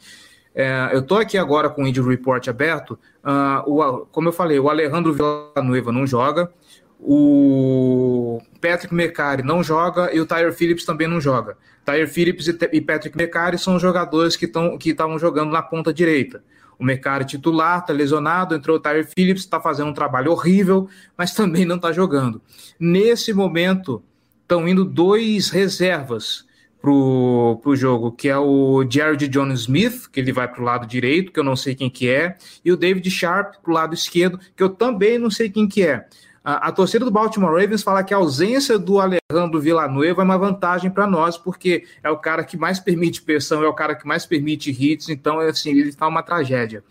É, 0.55 0.89
eu 0.91 0.99
estou 0.99 1.19
aqui 1.19 1.37
agora 1.37 1.69
com 1.69 1.83
o 1.83 1.87
Indy 1.87 2.01
Report 2.01 2.47
aberto. 2.47 2.99
Uh, 3.23 3.69
o, 3.69 4.05
como 4.07 4.29
eu 4.29 4.33
falei, 4.33 4.59
o 4.59 4.69
Alejandro 4.69 5.13
Villanueva 5.13 5.91
não 5.91 6.07
joga, 6.07 6.51
o 6.99 8.41
Patrick 8.61 8.93
McCarry 8.93 9.43
não 9.43 9.63
joga 9.63 10.13
e 10.13 10.19
o 10.19 10.25
Tyre 10.25 10.51
Phillips 10.51 10.85
também 10.85 11.07
não 11.07 11.19
joga. 11.19 11.57
Tyre 11.85 12.07
Phillips 12.07 12.47
e 12.47 12.81
Patrick 12.81 13.17
McCarry 13.17 13.57
são 13.57 13.79
jogadores 13.79 14.35
que 14.35 14.45
estão 14.45 14.77
que 14.77 14.91
estavam 14.91 15.17
jogando 15.17 15.51
na 15.51 15.61
ponta 15.61 15.93
direita. 15.93 16.43
O 16.77 16.83
McCarry 16.83 17.25
titular 17.25 17.79
está 17.79 17.91
lesionado, 17.91 18.55
entrou 18.55 18.77
o 18.77 18.79
Tyre 18.79 19.03
Phillips, 19.03 19.43
está 19.43 19.59
fazendo 19.59 19.89
um 19.89 19.93
trabalho 19.93 20.31
horrível, 20.31 20.87
mas 21.17 21.33
também 21.33 21.65
não 21.65 21.75
está 21.75 21.91
jogando. 21.91 22.41
Nesse 22.79 23.33
momento, 23.33 24.01
estão 24.41 24.67
indo 24.67 24.85
dois 24.85 25.49
reservas 25.49 26.45
para 26.81 26.91
o 26.91 27.75
jogo, 27.75 28.11
que 28.11 28.29
é 28.29 28.37
o 28.37 28.85
Jared 28.89 29.27
Jones 29.27 29.61
Smith, 29.61 30.07
que 30.11 30.19
ele 30.19 30.31
vai 30.31 30.47
para 30.47 30.61
o 30.61 30.65
lado 30.65 30.87
direito, 30.87 31.31
que 31.31 31.39
eu 31.39 31.43
não 31.43 31.55
sei 31.55 31.75
quem 31.75 31.89
que 31.89 32.09
é, 32.09 32.37
e 32.63 32.71
o 32.71 32.77
David 32.77 33.09
Sharp 33.09 33.55
para 33.61 33.71
o 33.71 33.73
lado 33.73 33.93
esquerdo, 33.93 34.39
que 34.55 34.63
eu 34.63 34.69
também 34.69 35.19
não 35.19 35.29
sei 35.29 35.49
quem 35.49 35.67
que 35.67 35.85
é. 35.85 36.07
A, 36.43 36.69
a, 36.69 36.71
torcida 36.71 37.03
do 37.03 37.11
Baltimore 37.11 37.51
Ravens 37.51 37.83
fala 37.83 38.01
que 38.01 38.13
a 38.13 38.17
ausência 38.17 38.79
do 38.79 38.97
Alejandro 38.99 39.59
Villanueva 39.59 40.21
é 40.21 40.25
uma 40.25 40.37
vantagem 40.37 40.89
para 40.89 41.05
nós, 41.05 41.37
porque 41.37 41.83
é 42.01 42.09
o 42.09 42.17
cara 42.17 42.45
que 42.45 42.55
mais 42.55 42.79
permite 42.81 43.21
pressão, 43.21 43.61
é 43.61 43.67
o 43.67 43.73
cara 43.73 43.93
que 43.93 44.07
mais 44.07 44.25
permite 44.25 44.71
hits, 44.71 45.09
então 45.09 45.39
assim, 45.39 45.71
ele 45.71 45.89
está 45.89 46.07
uma 46.07 46.23
tragédia. 46.23 46.83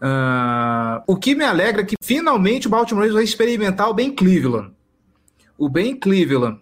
Uh, 0.00 1.02
o 1.06 1.16
que 1.16 1.34
me 1.34 1.44
alegra 1.44 1.82
é 1.82 1.84
que 1.84 1.96
finalmente 2.00 2.66
o 2.66 2.70
Baltimore 2.70 3.02
Ravens 3.02 3.14
vai 3.14 3.24
experimentar 3.24 3.90
o 3.90 3.94
Ben 3.94 4.10
Cleveland. 4.10 4.72
O 5.58 5.68
Ben 5.68 5.94
Cleveland, 5.94 6.60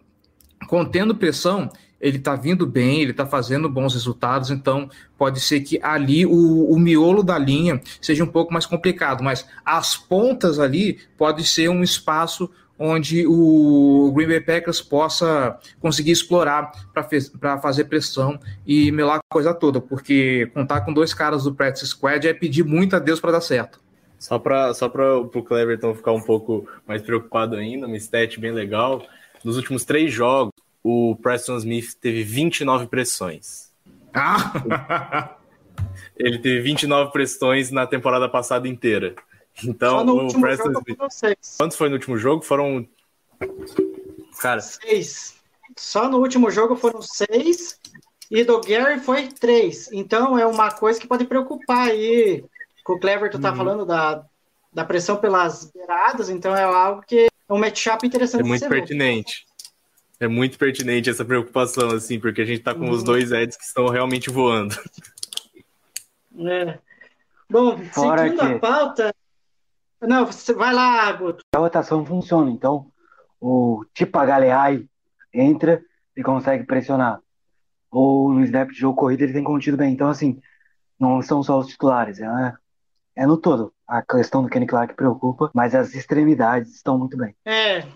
contendo 0.66 1.14
pressão, 1.14 1.70
ele 2.00 2.18
está 2.18 2.34
vindo 2.36 2.66
bem, 2.66 3.00
ele 3.00 3.10
está 3.10 3.26
fazendo 3.26 3.68
bons 3.68 3.94
resultados, 3.94 4.50
então 4.50 4.88
pode 5.16 5.40
ser 5.40 5.60
que 5.60 5.78
ali 5.82 6.26
o, 6.26 6.70
o, 6.70 6.78
miolo 6.78 7.22
da 7.22 7.38
linha 7.38 7.80
seja 8.00 8.22
um 8.22 8.28
pouco 8.28 8.52
mais 8.52 8.66
complicado, 8.66 9.22
mas 9.22 9.46
as 9.64 9.96
pontas 9.96 10.58
ali 10.58 10.98
pode 11.16 11.44
ser 11.44 11.68
um 11.68 11.82
espaço 11.82 12.50
onde 12.78 13.26
o 13.26 14.12
Green 14.14 14.28
Bay 14.28 14.40
Packers 14.40 14.82
possa 14.82 15.58
conseguir 15.80 16.12
explorar 16.12 16.70
para 16.92 17.58
fazer 17.58 17.84
pressão 17.84 18.38
e 18.66 18.92
melar 18.92 19.16
a 19.18 19.32
coisa 19.34 19.54
toda, 19.54 19.80
porque 19.80 20.50
contar 20.52 20.82
com 20.82 20.92
dois 20.92 21.14
caras 21.14 21.44
do 21.44 21.54
practice 21.54 21.86
squad 21.86 22.28
é 22.28 22.34
pedir 22.34 22.64
muito 22.64 22.94
a 22.94 22.98
Deus 22.98 23.18
para 23.18 23.32
dar 23.32 23.40
certo. 23.40 23.80
Só 24.18 24.38
para 24.38 24.72
só 24.74 24.86
o 24.86 25.42
Cleverton 25.42 25.94
ficar 25.94 26.12
um 26.12 26.22
pouco 26.22 26.66
mais 26.86 27.02
preocupado 27.02 27.56
ainda, 27.56 27.86
uma 27.86 27.96
stat 27.96 28.38
bem 28.40 28.52
legal, 28.52 29.02
nos 29.44 29.56
últimos 29.56 29.84
três 29.84 30.12
jogos, 30.12 30.52
o 30.88 31.16
Preston 31.16 31.56
Smith 31.56 31.94
teve 32.00 32.22
29 32.22 32.86
pressões. 32.86 33.72
Ah! 34.14 35.34
Ele 36.16 36.38
teve 36.38 36.60
29 36.60 37.10
pressões 37.10 37.72
na 37.72 37.88
temporada 37.88 38.28
passada 38.28 38.68
inteira. 38.68 39.16
Então, 39.64 40.06
o 40.06 40.40
Preston 40.40 40.70
Smith. 40.70 41.36
Quantos 41.58 41.76
foi 41.76 41.88
no 41.88 41.96
último 41.96 42.16
jogo? 42.16 42.44
Foram. 42.44 42.86
Cara. 44.38 44.60
Seis. 44.60 45.34
Só 45.76 46.08
no 46.08 46.18
último 46.18 46.52
jogo 46.52 46.76
foram 46.76 47.02
seis. 47.02 47.80
E 48.30 48.44
do 48.44 48.60
Gary 48.60 49.00
foi 49.00 49.26
três. 49.26 49.90
Então 49.92 50.38
é 50.38 50.46
uma 50.46 50.70
coisa 50.70 51.00
que 51.00 51.08
pode 51.08 51.24
preocupar 51.24 51.88
aí. 51.88 52.44
Que 52.84 52.92
o 52.92 53.00
Cleverton 53.00 53.40
tá 53.40 53.50
uhum. 53.50 53.56
falando 53.56 53.84
da, 53.84 54.24
da 54.72 54.84
pressão 54.84 55.16
pelas 55.16 55.64
beiradas. 55.64 56.30
Então 56.30 56.54
é 56.54 56.62
algo 56.62 57.02
que 57.02 57.26
é 57.26 57.52
um 57.52 57.58
matchup 57.58 58.06
interessante. 58.06 58.42
É 58.42 58.44
muito 58.44 58.68
pertinente. 58.68 59.45
É 60.18 60.26
muito 60.26 60.58
pertinente 60.58 61.10
essa 61.10 61.24
preocupação, 61.24 61.90
assim, 61.90 62.18
porque 62.18 62.40
a 62.40 62.44
gente 62.44 62.62
tá 62.62 62.74
com 62.74 62.86
uhum. 62.86 62.90
os 62.90 63.02
dois 63.02 63.32
Eds 63.32 63.56
que 63.56 63.64
estão 63.64 63.88
realmente 63.88 64.30
voando. 64.30 64.74
É. 66.38 66.78
Bom, 67.48 67.78
Fora 67.86 68.22
seguindo 68.22 68.40
que... 68.40 68.46
a 68.46 68.58
pauta. 68.58 69.14
Não, 70.00 70.26
você 70.26 70.52
vai 70.52 70.74
lá, 70.74 71.10
Guto. 71.12 71.42
A 71.54 71.58
rotação 71.58 72.04
funciona, 72.04 72.50
então 72.50 72.90
o 73.40 73.84
Tipa 73.94 74.24
Galeai 74.24 74.86
entra 75.32 75.82
e 76.16 76.22
consegue 76.22 76.64
pressionar. 76.64 77.20
Ou 77.90 78.32
no 78.32 78.44
snap 78.44 78.70
de 78.70 78.78
jogo 78.78 78.96
corrido 78.98 79.22
ele 79.22 79.32
tem 79.32 79.44
contido 79.44 79.76
bem. 79.76 79.92
Então, 79.92 80.08
assim, 80.08 80.40
não 80.98 81.22
são 81.22 81.42
só 81.42 81.58
os 81.58 81.68
titulares, 81.68 82.20
é, 82.20 82.54
é 83.16 83.26
no 83.26 83.36
todo 83.36 83.72
a 83.86 84.02
questão 84.02 84.42
do 84.42 84.48
Kenny 84.48 84.66
Clark 84.66 84.94
preocupa, 84.94 85.50
mas 85.54 85.74
as 85.74 85.94
extremidades 85.94 86.74
estão 86.74 86.98
muito 86.98 87.16
bem. 87.16 87.34
É, 87.44 87.78
é, 87.78 87.86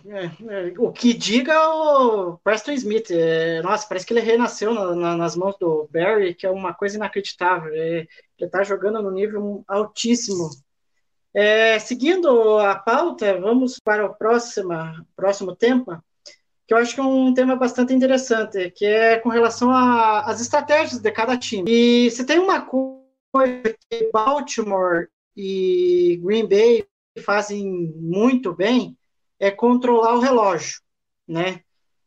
é 0.49 0.75
o 0.79 0.93
que 0.93 1.13
diga 1.13 1.59
o 1.69 2.39
Preston 2.39 2.73
Smith. 2.73 3.11
É, 3.11 3.61
nossa, 3.63 3.87
parece 3.89 4.07
que 4.07 4.13
ele 4.13 4.21
renasceu 4.21 4.73
na, 4.73 4.95
na, 4.95 5.17
nas 5.17 5.35
mãos 5.35 5.57
do 5.59 5.89
Barry, 5.93 6.35
que 6.35 6.47
é 6.47 6.51
uma 6.51 6.73
coisa 6.73 6.97
inacreditável. 6.97 7.73
É, 7.75 7.99
ele 7.99 8.09
está 8.39 8.63
jogando 8.63 9.03
no 9.03 9.11
nível 9.11 9.65
altíssimo. 9.67 10.49
É, 11.35 11.79
seguindo 11.81 12.59
a 12.59 12.77
pauta, 12.77 13.39
vamos 13.41 13.79
para 13.83 14.07
o 14.07 14.15
próximo, 14.15 14.73
próximo 15.17 15.55
tema, 15.57 16.05
que 16.67 16.75
eu 16.75 16.79
acho 16.79 16.95
que 16.95 17.01
é 17.01 17.05
um 17.05 17.35
tema 17.35 17.57
bastante 17.57 17.93
interessante, 17.93 18.71
que 18.71 18.85
é 18.85 19.19
com 19.19 19.29
relação 19.29 19.71
às 19.73 20.41
estratégias 20.41 21.01
de 21.01 21.11
cada 21.11 21.37
time. 21.37 21.65
E 21.69 22.11
se 22.13 22.25
tem 22.25 22.39
uma 22.39 22.61
coisa 22.61 23.00
que 23.33 24.11
Baltimore 24.13 25.09
e 25.37 26.21
Green 26.23 26.47
Bay 26.47 26.87
fazem 27.25 27.93
muito 27.97 28.55
bem, 28.55 28.97
é 29.39 29.51
controlar 29.51 30.15
o 30.15 30.21
relógio, 30.21 30.81
né? 31.27 31.63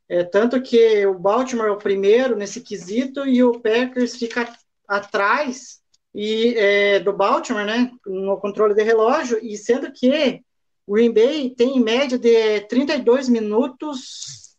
É, 0.08 0.24
tanto 0.24 0.62
que 0.62 1.06
o 1.06 1.18
Baltimore 1.18 1.68
é 1.68 1.72
o 1.72 1.78
primeiro 1.78 2.36
nesse 2.36 2.62
quesito 2.62 3.26
e 3.26 3.44
o 3.44 3.60
Packers 3.60 4.16
fica 4.16 4.54
atrás 4.88 5.82
e 6.14 6.54
é, 6.56 7.00
do 7.00 7.12
Baltimore, 7.12 7.66
né, 7.66 7.92
no 8.06 8.38
controle 8.38 8.76
de 8.76 8.84
relógio, 8.84 9.40
e 9.42 9.58
sendo 9.58 9.92
que 9.92 10.44
o 10.86 10.94
Green 10.94 11.12
Bay 11.12 11.50
tem 11.50 11.78
em 11.78 11.84
média 11.84 12.20
de 12.20 12.62
32 12.68 13.30
minutos, 13.30 14.56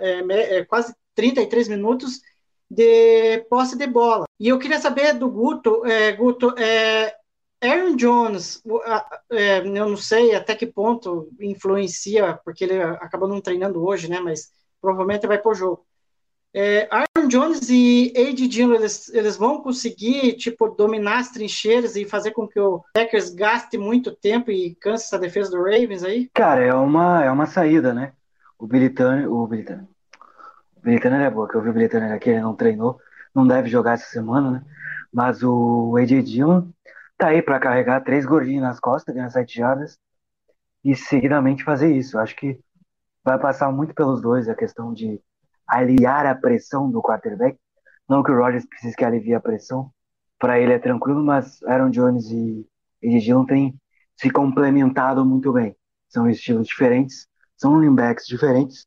é, 0.00 0.58
é, 0.58 0.64
quase 0.64 0.94
33 1.14 1.68
minutos 1.68 2.20
de 2.70 3.38
posse 3.48 3.76
de 3.76 3.86
bola. 3.86 4.26
E 4.38 4.48
eu 4.48 4.58
queria 4.58 4.78
saber 4.78 5.14
do 5.14 5.28
Guto, 5.30 5.84
é, 5.86 6.12
Guto, 6.12 6.54
é, 6.58 7.14
Aaron 7.62 7.96
Jones, 7.96 8.62
é, 9.30 9.58
eu 9.58 9.88
não 9.88 9.96
sei 9.96 10.34
até 10.34 10.54
que 10.54 10.66
ponto 10.66 11.28
influencia, 11.40 12.38
porque 12.44 12.64
ele 12.64 12.80
acabou 12.80 13.28
não 13.28 13.40
treinando 13.40 13.84
hoje, 13.84 14.10
né, 14.10 14.20
mas 14.20 14.50
provavelmente 14.80 15.26
vai 15.26 15.38
para 15.38 15.50
o 15.50 15.54
jogo. 15.54 15.86
É, 16.58 16.88
Aaron 16.90 17.28
Jones 17.28 17.68
e. 17.68 18.12
Dillon, 18.32 18.76
eles, 18.76 19.10
eles 19.10 19.36
vão 19.36 19.60
conseguir, 19.60 20.36
tipo, 20.38 20.68
dominar 20.68 21.18
as 21.18 21.30
trincheiras 21.30 21.96
e 21.96 22.06
fazer 22.06 22.30
com 22.30 22.48
que 22.48 22.58
o 22.58 22.82
Packers 22.94 23.28
gaste 23.28 23.76
muito 23.76 24.10
tempo 24.10 24.50
e 24.50 24.74
canse 24.76 25.04
essa 25.04 25.18
defesa 25.18 25.50
do 25.50 25.62
Ravens 25.62 26.02
aí? 26.02 26.30
Cara, 26.32 26.64
é 26.64 26.72
uma, 26.72 27.22
é 27.22 27.30
uma 27.30 27.44
saída, 27.44 27.92
né? 27.92 28.14
O 28.58 28.66
Bilitano, 28.66 29.30
o 29.30 29.42
o 29.44 29.95
Bilitano 30.86 31.16
é 31.16 31.28
boa, 31.28 31.48
que 31.48 31.56
eu 31.56 31.60
vi 31.62 31.70
o 31.70 31.72
Bilitano 31.72 32.14
aqui, 32.14 32.30
ele 32.30 32.40
não 32.40 32.54
treinou, 32.54 33.00
não 33.34 33.44
deve 33.44 33.68
jogar 33.68 33.94
essa 33.94 34.06
semana, 34.06 34.52
né? 34.52 34.64
Mas 35.12 35.42
o 35.42 35.96
A.J. 35.96 36.22
Dillon 36.22 36.68
tá 37.18 37.28
aí 37.28 37.42
para 37.42 37.58
carregar 37.58 38.04
três 38.04 38.24
gordinhos 38.24 38.62
nas 38.62 38.78
costas, 38.78 39.12
ganhar 39.12 39.28
sete 39.30 39.56
jardas 39.56 39.98
e 40.84 40.94
seguidamente 40.94 41.64
fazer 41.64 41.92
isso. 41.92 42.16
Acho 42.16 42.36
que 42.36 42.60
vai 43.24 43.36
passar 43.36 43.72
muito 43.72 43.94
pelos 43.94 44.22
dois 44.22 44.48
a 44.48 44.54
questão 44.54 44.92
de 44.92 45.20
aliviar 45.66 46.24
a 46.24 46.36
pressão 46.36 46.88
do 46.88 47.02
quarterback. 47.02 47.58
Não 48.08 48.22
que 48.22 48.30
o 48.30 48.38
Rodgers 48.38 48.64
precise 48.64 48.94
que 48.94 49.04
alivie 49.04 49.34
a 49.34 49.40
pressão, 49.40 49.90
para 50.38 50.60
ele 50.60 50.72
é 50.72 50.78
tranquilo, 50.78 51.20
mas 51.24 51.60
Aaron 51.64 51.90
Jones 51.90 52.30
e 52.30 52.64
Ed 53.02 53.24
Dillon 53.24 53.44
têm 53.44 53.74
se 54.16 54.30
complementado 54.30 55.24
muito 55.24 55.52
bem. 55.52 55.74
São 56.08 56.30
estilos 56.30 56.68
diferentes, 56.68 57.26
são 57.56 57.72
running 57.72 57.96
backs 57.96 58.24
diferentes, 58.24 58.86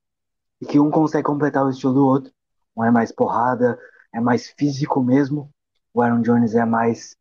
e 0.62 0.66
que 0.66 0.80
um 0.80 0.92
consegue 0.92 1.24
completar 1.24 1.66
o 1.66 1.70
estilo 1.70 1.94
do 1.94 2.06
outro. 2.06 2.32
Um 2.76 2.84
é 2.84 2.92
mais 2.92 3.12
porrada, 3.12 3.80
é 4.14 4.20
mais 4.20 4.50
físico 4.50 5.04
mesmo. 5.04 5.50
O 5.94 6.02
Aaron 6.02 6.22
Jones 6.22 6.56
é 6.56 6.66
mais 6.66 7.16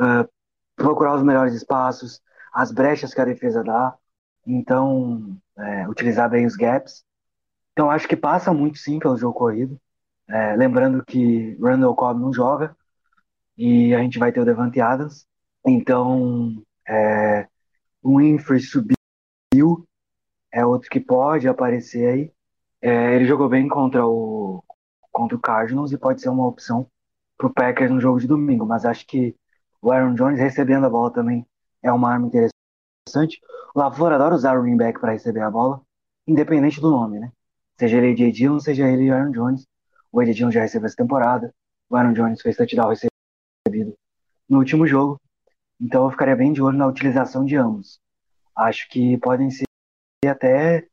uh, 0.00 0.28
procurar 0.74 1.14
os 1.14 1.22
melhores 1.22 1.54
espaços, 1.54 2.20
as 2.52 2.70
brechas 2.70 3.12
que 3.14 3.20
a 3.20 3.24
defesa 3.24 3.62
dá. 3.62 3.96
Então, 4.46 5.36
é, 5.56 5.88
utilizar 5.88 6.30
bem 6.30 6.46
os 6.46 6.56
gaps. 6.56 7.04
Então 7.72 7.90
acho 7.90 8.08
que 8.08 8.16
passa 8.16 8.52
muito 8.52 8.78
sim 8.78 8.98
pelo 8.98 9.16
jogo 9.16 9.38
corrido. 9.38 9.80
É, 10.28 10.56
lembrando 10.56 11.04
que 11.04 11.56
Randall 11.60 11.94
Cobb 11.94 12.20
não 12.20 12.32
joga 12.32 12.76
e 13.56 13.94
a 13.94 13.98
gente 14.00 14.18
vai 14.18 14.32
ter 14.32 14.40
o 14.40 14.44
Devante 14.44 14.80
Adams. 14.80 15.26
Então 15.64 16.62
é, 16.88 17.48
o 18.02 18.18
Winfrey 18.18 18.60
subiu, 18.60 18.96
é 20.52 20.64
outro 20.64 20.90
que 20.90 21.00
pode 21.00 21.48
aparecer 21.48 22.08
aí. 22.08 22.32
É, 22.88 23.16
ele 23.16 23.24
jogou 23.26 23.48
bem 23.48 23.66
contra 23.66 24.06
o 24.06 24.62
contra 25.10 25.36
o 25.36 25.40
Cardinals 25.40 25.90
e 25.90 25.98
pode 25.98 26.20
ser 26.20 26.28
uma 26.28 26.46
opção 26.46 26.88
para 27.36 27.48
o 27.48 27.52
Packers 27.52 27.90
no 27.90 28.00
jogo 28.00 28.20
de 28.20 28.28
domingo. 28.28 28.64
Mas 28.64 28.84
acho 28.84 29.04
que 29.08 29.34
o 29.82 29.90
Aaron 29.90 30.14
Jones 30.14 30.38
recebendo 30.38 30.86
a 30.86 30.90
bola 30.90 31.12
também 31.12 31.44
é 31.82 31.90
uma 31.90 32.12
arma 32.12 32.28
interessante. 32.28 33.40
O 33.74 33.80
LaFleur 33.80 34.12
adora 34.12 34.36
usar 34.36 34.56
o 34.56 34.60
running 34.60 34.76
back 34.76 35.00
para 35.00 35.10
receber 35.10 35.40
a 35.40 35.50
bola, 35.50 35.80
independente 36.28 36.80
do 36.80 36.88
nome, 36.88 37.18
né? 37.18 37.32
Seja 37.76 37.96
ele 37.96 38.12
AJ 38.12 38.32
Dillon, 38.32 38.60
seja 38.60 38.86
ele 38.86 39.10
Aaron 39.10 39.32
Jones. 39.32 39.66
O 40.12 40.20
AJ 40.20 40.36
Dillon 40.36 40.52
já 40.52 40.60
recebeu 40.60 40.86
essa 40.86 40.96
temporada. 40.96 41.52
O 41.90 41.96
Aaron 41.96 42.12
Jones 42.12 42.40
fez 42.40 42.56
touchdown 42.56 42.90
recebido 42.90 43.98
no 44.48 44.58
último 44.58 44.86
jogo. 44.86 45.20
Então 45.80 46.04
eu 46.04 46.10
ficaria 46.12 46.36
bem 46.36 46.52
de 46.52 46.62
olho 46.62 46.78
na 46.78 46.86
utilização 46.86 47.44
de 47.44 47.56
ambos. 47.56 47.98
Acho 48.54 48.88
que 48.88 49.18
podem 49.18 49.50
ser 49.50 49.64
até 50.24 50.86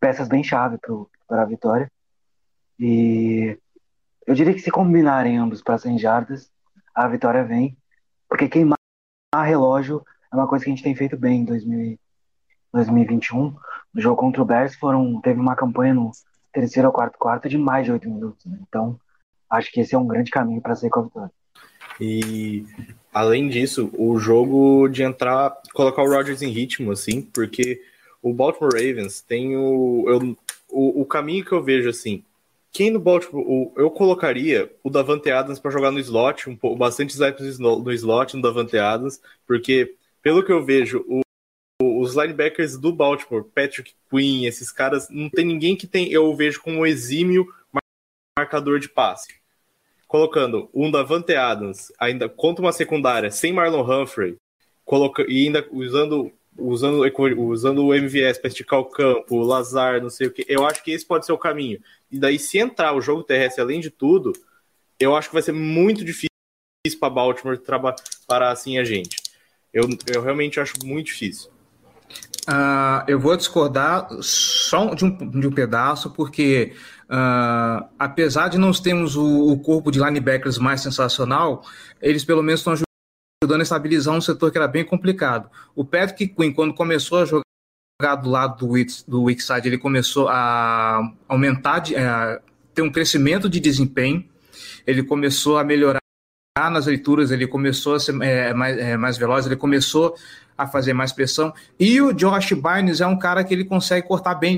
peças 0.00 0.26
bem 0.26 0.42
chave 0.42 0.78
para 0.78 0.92
a 1.30 1.44
vitória. 1.44 1.90
E 2.78 3.58
eu 4.26 4.34
diria 4.34 4.54
que 4.54 4.60
se 4.60 4.70
combinarem 4.70 5.38
ambos 5.38 5.62
para 5.62 5.78
100 5.78 5.98
jardas, 5.98 6.50
a 6.94 7.08
vitória 7.08 7.44
vem. 7.44 7.76
Porque 8.28 8.48
queimar 8.48 8.78
relógio 9.34 10.04
é 10.32 10.36
uma 10.36 10.46
coisa 10.46 10.64
que 10.64 10.70
a 10.70 10.74
gente 10.74 10.84
tem 10.84 10.94
feito 10.94 11.16
bem 11.16 11.40
em 11.40 11.44
2000, 11.44 11.98
2021. 12.72 13.56
No 13.94 14.00
jogo 14.00 14.16
contra 14.16 14.42
o 14.42 14.44
Bears 14.44 14.74
foram, 14.76 15.20
teve 15.20 15.40
uma 15.40 15.56
campanha 15.56 15.94
no 15.94 16.10
terceiro 16.52 16.88
ou 16.88 16.94
quarto 16.94 17.18
quarto 17.18 17.48
de 17.48 17.56
mais 17.56 17.84
de 17.84 17.92
oito 17.92 18.08
minutos. 18.08 18.44
Né? 18.46 18.58
Então, 18.68 18.98
acho 19.50 19.70
que 19.72 19.80
esse 19.80 19.94
é 19.94 19.98
um 19.98 20.06
grande 20.06 20.30
caminho 20.30 20.60
para 20.60 20.76
sair 20.76 20.90
com 20.90 21.00
a 21.00 21.04
vitória. 21.04 21.32
E 22.00 22.64
além 23.12 23.48
disso, 23.48 23.90
o 23.96 24.18
jogo 24.18 24.88
de 24.88 25.02
entrar, 25.02 25.56
colocar 25.74 26.02
o 26.02 26.08
Rodgers 26.08 26.42
em 26.42 26.50
ritmo, 26.50 26.92
assim, 26.92 27.22
porque 27.22 27.80
o 28.22 28.32
Baltimore 28.32 28.72
Ravens 28.72 29.20
tem 29.20 29.56
o, 29.56 30.04
eu, 30.06 30.36
o, 30.70 31.02
o 31.02 31.06
caminho 31.06 31.44
que 31.44 31.52
eu 31.52 31.62
vejo 31.62 31.88
assim. 31.88 32.22
Quem 32.70 32.90
no 32.90 33.00
Baltimore, 33.00 33.44
o, 33.46 33.72
eu 33.76 33.90
colocaria 33.90 34.70
o 34.82 34.90
Davante 34.90 35.30
Adams 35.30 35.58
para 35.58 35.70
jogar 35.70 35.90
no 35.90 35.98
slot, 35.98 36.48
um 36.48 36.56
pouco, 36.56 36.76
bastante 36.76 37.10
snaps 37.10 37.58
no 37.58 37.92
slot 37.92 38.36
no 38.36 38.42
Davante 38.42 38.76
Adams, 38.76 39.20
porque 39.46 39.94
pelo 40.22 40.44
que 40.44 40.52
eu 40.52 40.64
vejo, 40.64 41.04
o, 41.08 41.22
os 41.80 42.14
linebackers 42.14 42.76
do 42.76 42.92
Baltimore, 42.92 43.44
Patrick 43.44 43.94
Quinn, 44.10 44.44
esses 44.44 44.70
caras, 44.70 45.08
não 45.10 45.30
tem 45.30 45.44
ninguém 45.44 45.76
que 45.76 45.86
tem, 45.86 46.10
eu 46.10 46.34
vejo 46.34 46.60
como 46.60 46.86
exímio 46.86 47.46
marcador 48.38 48.78
de 48.78 48.88
passe. 48.88 49.34
Colocando 50.06 50.70
um 50.72 50.90
Davante 50.90 51.34
Adams, 51.34 51.92
ainda 51.98 52.28
contra 52.28 52.64
uma 52.64 52.72
secundária, 52.72 53.30
sem 53.30 53.52
Marlon 53.52 53.82
Humphrey, 53.82 54.36
coloca, 54.84 55.24
e 55.28 55.46
ainda 55.46 55.66
usando 55.70 56.32
usando, 56.58 57.02
usando 57.38 57.86
o 57.86 57.94
MVS 57.94 58.38
para 58.38 58.48
esticar 58.48 58.80
o 58.80 58.84
campo, 58.84 59.36
o 59.36 59.42
Lazar, 59.42 60.02
não 60.02 60.10
sei 60.10 60.26
o 60.26 60.30
que. 60.30 60.44
Eu 60.48 60.66
acho 60.66 60.82
que 60.82 60.90
esse 60.90 61.06
pode 61.06 61.24
ser 61.24 61.32
o 61.32 61.38
caminho. 61.38 61.80
E 62.10 62.18
daí, 62.18 62.38
se 62.38 62.58
entrar 62.58 62.94
o 62.94 63.00
jogo 63.00 63.22
terrestre 63.22 63.62
além 63.62 63.80
de 63.80 63.90
tudo, 63.90 64.32
eu 64.98 65.16
acho 65.16 65.28
que 65.28 65.34
vai 65.34 65.42
ser 65.42 65.52
muito 65.52 66.04
difícil 66.04 66.28
para 66.98 67.10
Baltimore 67.10 67.60
parar 68.26 68.50
assim 68.50 68.78
a 68.78 68.84
gente. 68.84 69.16
Eu, 69.72 69.88
eu 70.12 70.22
realmente 70.22 70.58
acho 70.58 70.74
muito 70.84 71.06
difícil. 71.06 71.50
Uh, 72.48 73.04
eu 73.06 73.20
vou 73.20 73.36
discordar 73.36 74.08
só 74.22 74.94
de 74.94 75.04
um, 75.04 75.30
de 75.30 75.46
um 75.46 75.52
pedaço, 75.52 76.10
porque 76.10 76.72
uh, 77.04 77.86
apesar 77.98 78.48
de 78.48 78.56
não 78.56 78.72
termos 78.72 79.16
o, 79.16 79.52
o, 79.52 79.58
corpo 79.58 79.90
de 79.90 79.98
linebackers 79.98 80.56
mais 80.56 80.80
sensacional, 80.80 81.62
eles 82.00 82.24
pelo 82.24 82.42
menos 82.42 82.60
estão 82.60 82.72
ajudando 83.42 83.60
a 83.60 83.62
estabilizar 83.62 84.14
um 84.14 84.20
setor 84.20 84.50
que 84.50 84.58
era 84.58 84.66
bem 84.66 84.84
complicado. 84.84 85.48
O 85.74 85.84
Patrick 85.84 86.34
Quinn, 86.34 86.52
quando 86.52 86.74
começou 86.74 87.18
a 87.18 87.24
jogar 87.24 88.16
do 88.16 88.28
lado 88.28 88.58
do, 88.58 88.72
weak, 88.72 89.04
do 89.06 89.26
ele 89.64 89.78
começou 89.78 90.28
a 90.28 91.00
aumentar, 91.28 91.84
a 91.96 92.40
ter 92.74 92.82
um 92.82 92.90
crescimento 92.90 93.48
de 93.48 93.60
desempenho, 93.60 94.24
ele 94.84 95.04
começou 95.04 95.56
a 95.56 95.64
melhorar 95.64 96.00
nas 96.56 96.86
leituras, 96.86 97.30
ele 97.30 97.46
começou 97.46 97.94
a 97.94 98.00
ser 98.00 98.20
é, 98.22 98.52
mais, 98.52 98.76
é, 98.76 98.96
mais 98.96 99.16
veloz, 99.16 99.46
ele 99.46 99.54
começou 99.54 100.16
a 100.56 100.66
fazer 100.66 100.92
mais 100.92 101.12
pressão. 101.12 101.54
E 101.78 102.00
o 102.02 102.12
Josh 102.12 102.52
Barnes 102.54 103.00
é 103.00 103.06
um 103.06 103.16
cara 103.16 103.44
que 103.44 103.54
ele 103.54 103.64
consegue 103.64 104.06
cortar 104.06 104.34
bem 104.34 104.56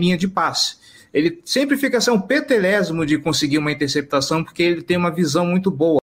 linha 0.00 0.16
de 0.16 0.28
passe. 0.28 0.76
Ele 1.12 1.42
sempre 1.44 1.76
fica 1.76 1.98
assim, 1.98 2.12
um 2.12 2.20
petelésimo 2.20 3.04
de 3.04 3.18
conseguir 3.18 3.58
uma 3.58 3.72
interceptação, 3.72 4.44
porque 4.44 4.62
ele 4.62 4.82
tem 4.82 4.96
uma 4.96 5.10
visão 5.10 5.44
muito 5.44 5.70
boa 5.70 6.01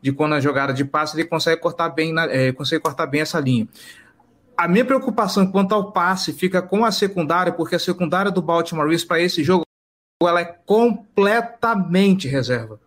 de 0.00 0.12
quando 0.12 0.34
a 0.34 0.40
jogada 0.40 0.72
de 0.72 0.84
passe 0.84 1.16
ele 1.16 1.28
consegue 1.28 1.60
cortar 1.60 1.88
bem, 1.90 2.12
na, 2.12 2.24
é, 2.24 2.52
consegue 2.52 2.82
cortar 2.82 3.06
bem 3.06 3.20
essa 3.20 3.40
linha. 3.40 3.68
A 4.56 4.66
minha 4.66 4.84
preocupação 4.84 5.46
quanto 5.50 5.74
ao 5.74 5.92
passe 5.92 6.32
fica 6.32 6.60
com 6.60 6.84
a 6.84 6.90
secundária, 6.90 7.52
porque 7.52 7.76
a 7.76 7.78
secundária 7.78 8.30
do 8.30 8.42
Baltimore 8.42 8.84
Ravens 8.84 9.04
para 9.04 9.20
esse 9.20 9.44
jogo 9.44 9.62
ela 10.20 10.40
é 10.40 10.44
completamente 10.44 12.26
reserva. 12.26 12.80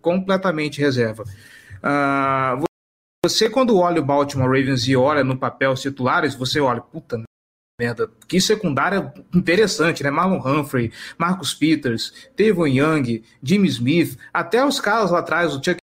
Completamente 0.00 0.80
reserva. 0.80 1.24
Uh, 1.82 2.64
você, 3.24 3.50
quando 3.50 3.78
olha 3.78 4.00
o 4.00 4.04
Baltimore 4.04 4.48
Ravens 4.48 4.88
e 4.88 4.96
olha 4.96 5.22
no 5.22 5.36
papel 5.36 5.72
os 5.72 5.82
titulares, 5.82 6.34
você 6.34 6.60
olha, 6.60 6.80
puta 6.80 7.22
merda, 7.80 8.08
que 8.28 8.40
secundária 8.40 9.12
interessante, 9.34 10.02
né? 10.02 10.10
Marlon 10.10 10.38
Humphrey, 10.38 10.92
Marcus 11.18 11.52
Peters, 11.52 12.12
Tevon 12.36 12.68
Young, 12.68 13.24
Jimmy 13.42 13.68
Smith, 13.68 14.16
até 14.32 14.64
os 14.64 14.80
caras 14.80 15.10
lá 15.10 15.18
atrás, 15.18 15.54
o 15.54 15.62
Chuck 15.62 15.78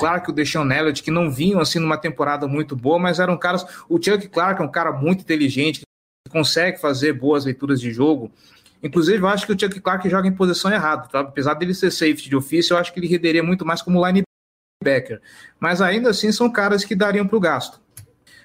Clark 0.00 0.30
o 0.30 0.32
Deshaun 0.32 0.72
Elliott, 0.72 1.02
que 1.02 1.10
não 1.10 1.30
vinham 1.30 1.60
assim 1.60 1.78
numa 1.78 1.98
temporada 1.98 2.48
muito 2.48 2.74
boa, 2.74 2.98
mas 2.98 3.20
eram 3.20 3.36
caras. 3.36 3.64
O 3.88 4.02
Chuck 4.02 4.26
Clark 4.28 4.60
é 4.60 4.64
um 4.64 4.70
cara 4.70 4.92
muito 4.92 5.20
inteligente, 5.20 5.80
que 5.80 6.32
consegue 6.32 6.80
fazer 6.80 7.12
boas 7.12 7.44
leituras 7.44 7.78
de 7.78 7.92
jogo. 7.92 8.32
Inclusive, 8.82 9.22
eu 9.22 9.28
acho 9.28 9.46
que 9.46 9.52
o 9.52 9.60
Chuck 9.60 9.78
Clark 9.78 10.08
joga 10.08 10.26
em 10.26 10.32
posição 10.32 10.72
errada, 10.72 11.06
tá? 11.06 11.20
Apesar 11.20 11.52
dele 11.52 11.74
ser 11.74 11.90
safety 11.90 12.30
de 12.30 12.36
ofício, 12.36 12.72
eu 12.72 12.78
acho 12.78 12.92
que 12.94 12.98
ele 12.98 13.06
renderia 13.06 13.42
muito 13.42 13.66
mais 13.66 13.82
como 13.82 14.02
linebacker. 14.02 15.20
Mas 15.58 15.82
ainda 15.82 16.08
assim 16.08 16.32
são 16.32 16.50
caras 16.50 16.82
que 16.82 16.94
dariam 16.94 17.26
para 17.26 17.36
o 17.36 17.40
gasto. 17.40 17.78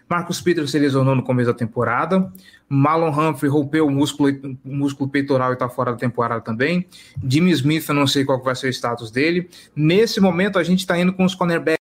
Marcus 0.08 0.40
Peters 0.40 0.72
se 0.72 0.80
lesionou 0.80 1.16
no 1.16 1.24
começo 1.24 1.52
da 1.52 1.58
temporada. 1.58 2.32
Malon 2.70 3.10
Humphrey 3.10 3.50
rompeu 3.50 3.88
o 3.88 3.92
músculo, 3.92 4.30
o 4.64 4.76
músculo 4.76 5.10
peitoral 5.10 5.52
e 5.52 5.54
está 5.54 5.68
fora 5.68 5.92
da 5.92 5.98
temporada 5.98 6.42
também. 6.42 6.88
Jimmy 7.28 7.52
Smith, 7.52 7.88
eu 7.90 7.96
não 7.96 8.08
sei 8.08 8.24
qual 8.24 8.42
vai 8.42 8.56
ser 8.56 8.68
o 8.68 8.70
status 8.70 9.12
dele. 9.12 9.50
Nesse 9.76 10.20
momento, 10.20 10.60
a 10.60 10.64
gente 10.64 10.80
está 10.80 10.98
indo 11.00 11.14
com 11.14 11.26
os 11.26 11.36
cornerbacks 11.36 11.80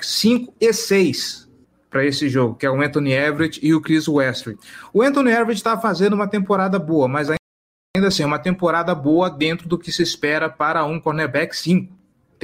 5 0.00 0.54
e 0.60 0.72
6 0.72 1.48
para 1.88 2.04
esse 2.04 2.28
jogo, 2.28 2.56
que 2.56 2.66
é 2.66 2.70
o 2.70 2.82
Anthony 2.82 3.12
Everett 3.12 3.64
e 3.64 3.72
o 3.72 3.80
Chris 3.80 4.08
Westry. 4.08 4.58
O 4.92 5.00
Anthony 5.00 5.30
Everett 5.30 5.54
está 5.54 5.78
fazendo 5.78 6.14
uma 6.14 6.26
temporada 6.26 6.76
boa, 6.76 7.06
mas 7.06 7.30
ainda 7.30 8.08
assim, 8.08 8.24
é 8.24 8.26
uma 8.26 8.38
temporada 8.38 8.92
boa 8.94 9.30
dentro 9.30 9.68
do 9.68 9.78
que 9.78 9.92
se 9.92 10.02
espera 10.02 10.50
para 10.50 10.84
um 10.84 10.98
cornerback 10.98 11.56
5. 11.56 11.93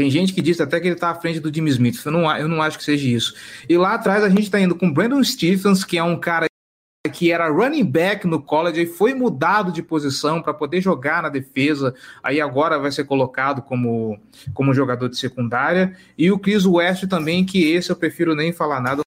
Tem 0.01 0.11
gente 0.11 0.33
que 0.33 0.41
diz 0.41 0.59
até 0.59 0.81
que 0.81 0.87
ele 0.87 0.95
está 0.95 1.11
à 1.11 1.15
frente 1.15 1.41
do 1.41 1.55
Jimmy 1.55 1.69
Smith. 1.69 2.01
Eu 2.07 2.11
não, 2.11 2.35
eu 2.35 2.49
não 2.49 2.63
acho 2.63 2.79
que 2.79 2.85
seja 2.85 3.07
isso. 3.07 3.35
E 3.69 3.77
lá 3.77 3.93
atrás 3.93 4.25
a 4.25 4.31
gente 4.31 4.45
está 4.45 4.59
indo 4.59 4.75
com 4.75 4.91
Brandon 4.91 5.23
Stephens, 5.23 5.85
que 5.85 5.99
é 5.99 6.03
um 6.03 6.19
cara 6.19 6.47
que 7.13 7.31
era 7.31 7.51
running 7.51 7.85
back 7.85 8.27
no 8.27 8.41
college 8.41 8.81
e 8.81 8.87
foi 8.87 9.13
mudado 9.13 9.71
de 9.71 9.83
posição 9.83 10.41
para 10.41 10.55
poder 10.55 10.81
jogar 10.81 11.23
na 11.23 11.29
defesa. 11.29 11.95
Aí 12.23 12.41
agora 12.41 12.79
vai 12.79 12.91
ser 12.91 13.05
colocado 13.05 13.61
como, 13.61 14.19
como 14.55 14.73
jogador 14.73 15.11
de 15.11 15.19
secundária. 15.19 15.95
E 16.17 16.33
o 16.33 16.39
Chris 16.39 16.65
West 16.65 17.07
também, 17.07 17.45
que 17.45 17.71
esse 17.71 17.91
eu 17.91 17.97
prefiro 17.97 18.35
nem 18.35 18.55
falar 18.55 18.81
nada. 18.81 19.03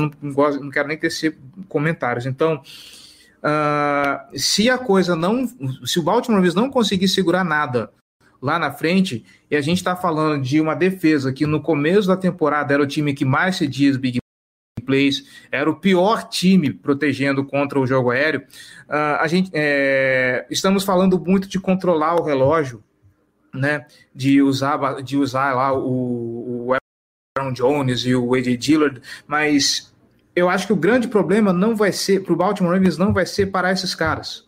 Não, 0.00 0.08
não 0.22 0.70
quero 0.70 0.86
nem 0.86 0.96
tecer 0.96 1.36
comentários. 1.68 2.26
Então, 2.26 2.62
uh, 3.42 4.38
se 4.38 4.70
a 4.70 4.78
coisa 4.78 5.16
não. 5.16 5.48
Se 5.84 5.98
o 5.98 6.02
Baltimore 6.04 6.54
não 6.54 6.70
conseguir 6.70 7.08
segurar 7.08 7.42
nada 7.42 7.90
lá 8.40 8.58
na 8.58 8.70
frente, 8.70 9.24
e 9.50 9.56
a 9.56 9.60
gente 9.60 9.78
está 9.78 9.96
falando 9.96 10.42
de 10.42 10.60
uma 10.60 10.74
defesa 10.74 11.32
que 11.32 11.46
no 11.46 11.60
começo 11.60 12.06
da 12.06 12.16
temporada 12.16 12.72
era 12.72 12.82
o 12.82 12.86
time 12.86 13.14
que 13.14 13.24
mais 13.24 13.56
cedia 13.56 13.96
big 13.98 14.18
plays, 14.84 15.24
era 15.52 15.68
o 15.68 15.76
pior 15.76 16.28
time 16.28 16.72
protegendo 16.72 17.44
contra 17.44 17.78
o 17.78 17.86
jogo 17.86 18.10
aéreo. 18.10 18.40
Uh, 18.88 19.20
a 19.20 19.26
gente 19.26 19.50
é, 19.52 20.46
estamos 20.50 20.82
falando 20.82 21.18
muito 21.20 21.46
de 21.46 21.60
controlar 21.60 22.16
o 22.16 22.24
relógio, 22.24 22.82
né? 23.52 23.86
De 24.14 24.40
usar, 24.40 25.02
de 25.02 25.16
usar 25.16 25.54
lá 25.54 25.72
o, 25.74 26.68
o 26.68 26.74
Aaron 27.36 27.52
Jones 27.52 28.00
e 28.06 28.14
o 28.14 28.34
AJ 28.34 28.56
Dillard, 28.56 29.02
mas 29.26 29.94
eu 30.34 30.48
acho 30.48 30.66
que 30.66 30.72
o 30.72 30.76
grande 30.76 31.08
problema 31.08 31.52
não 31.52 31.76
vai 31.76 31.92
ser 31.92 32.22
para 32.22 32.32
o 32.32 32.36
Baltimore 32.36 32.72
Ravens 32.72 32.96
não 32.96 33.12
vai 33.12 33.26
ser 33.26 33.46
parar 33.46 33.72
esses 33.72 33.94
caras. 33.94 34.47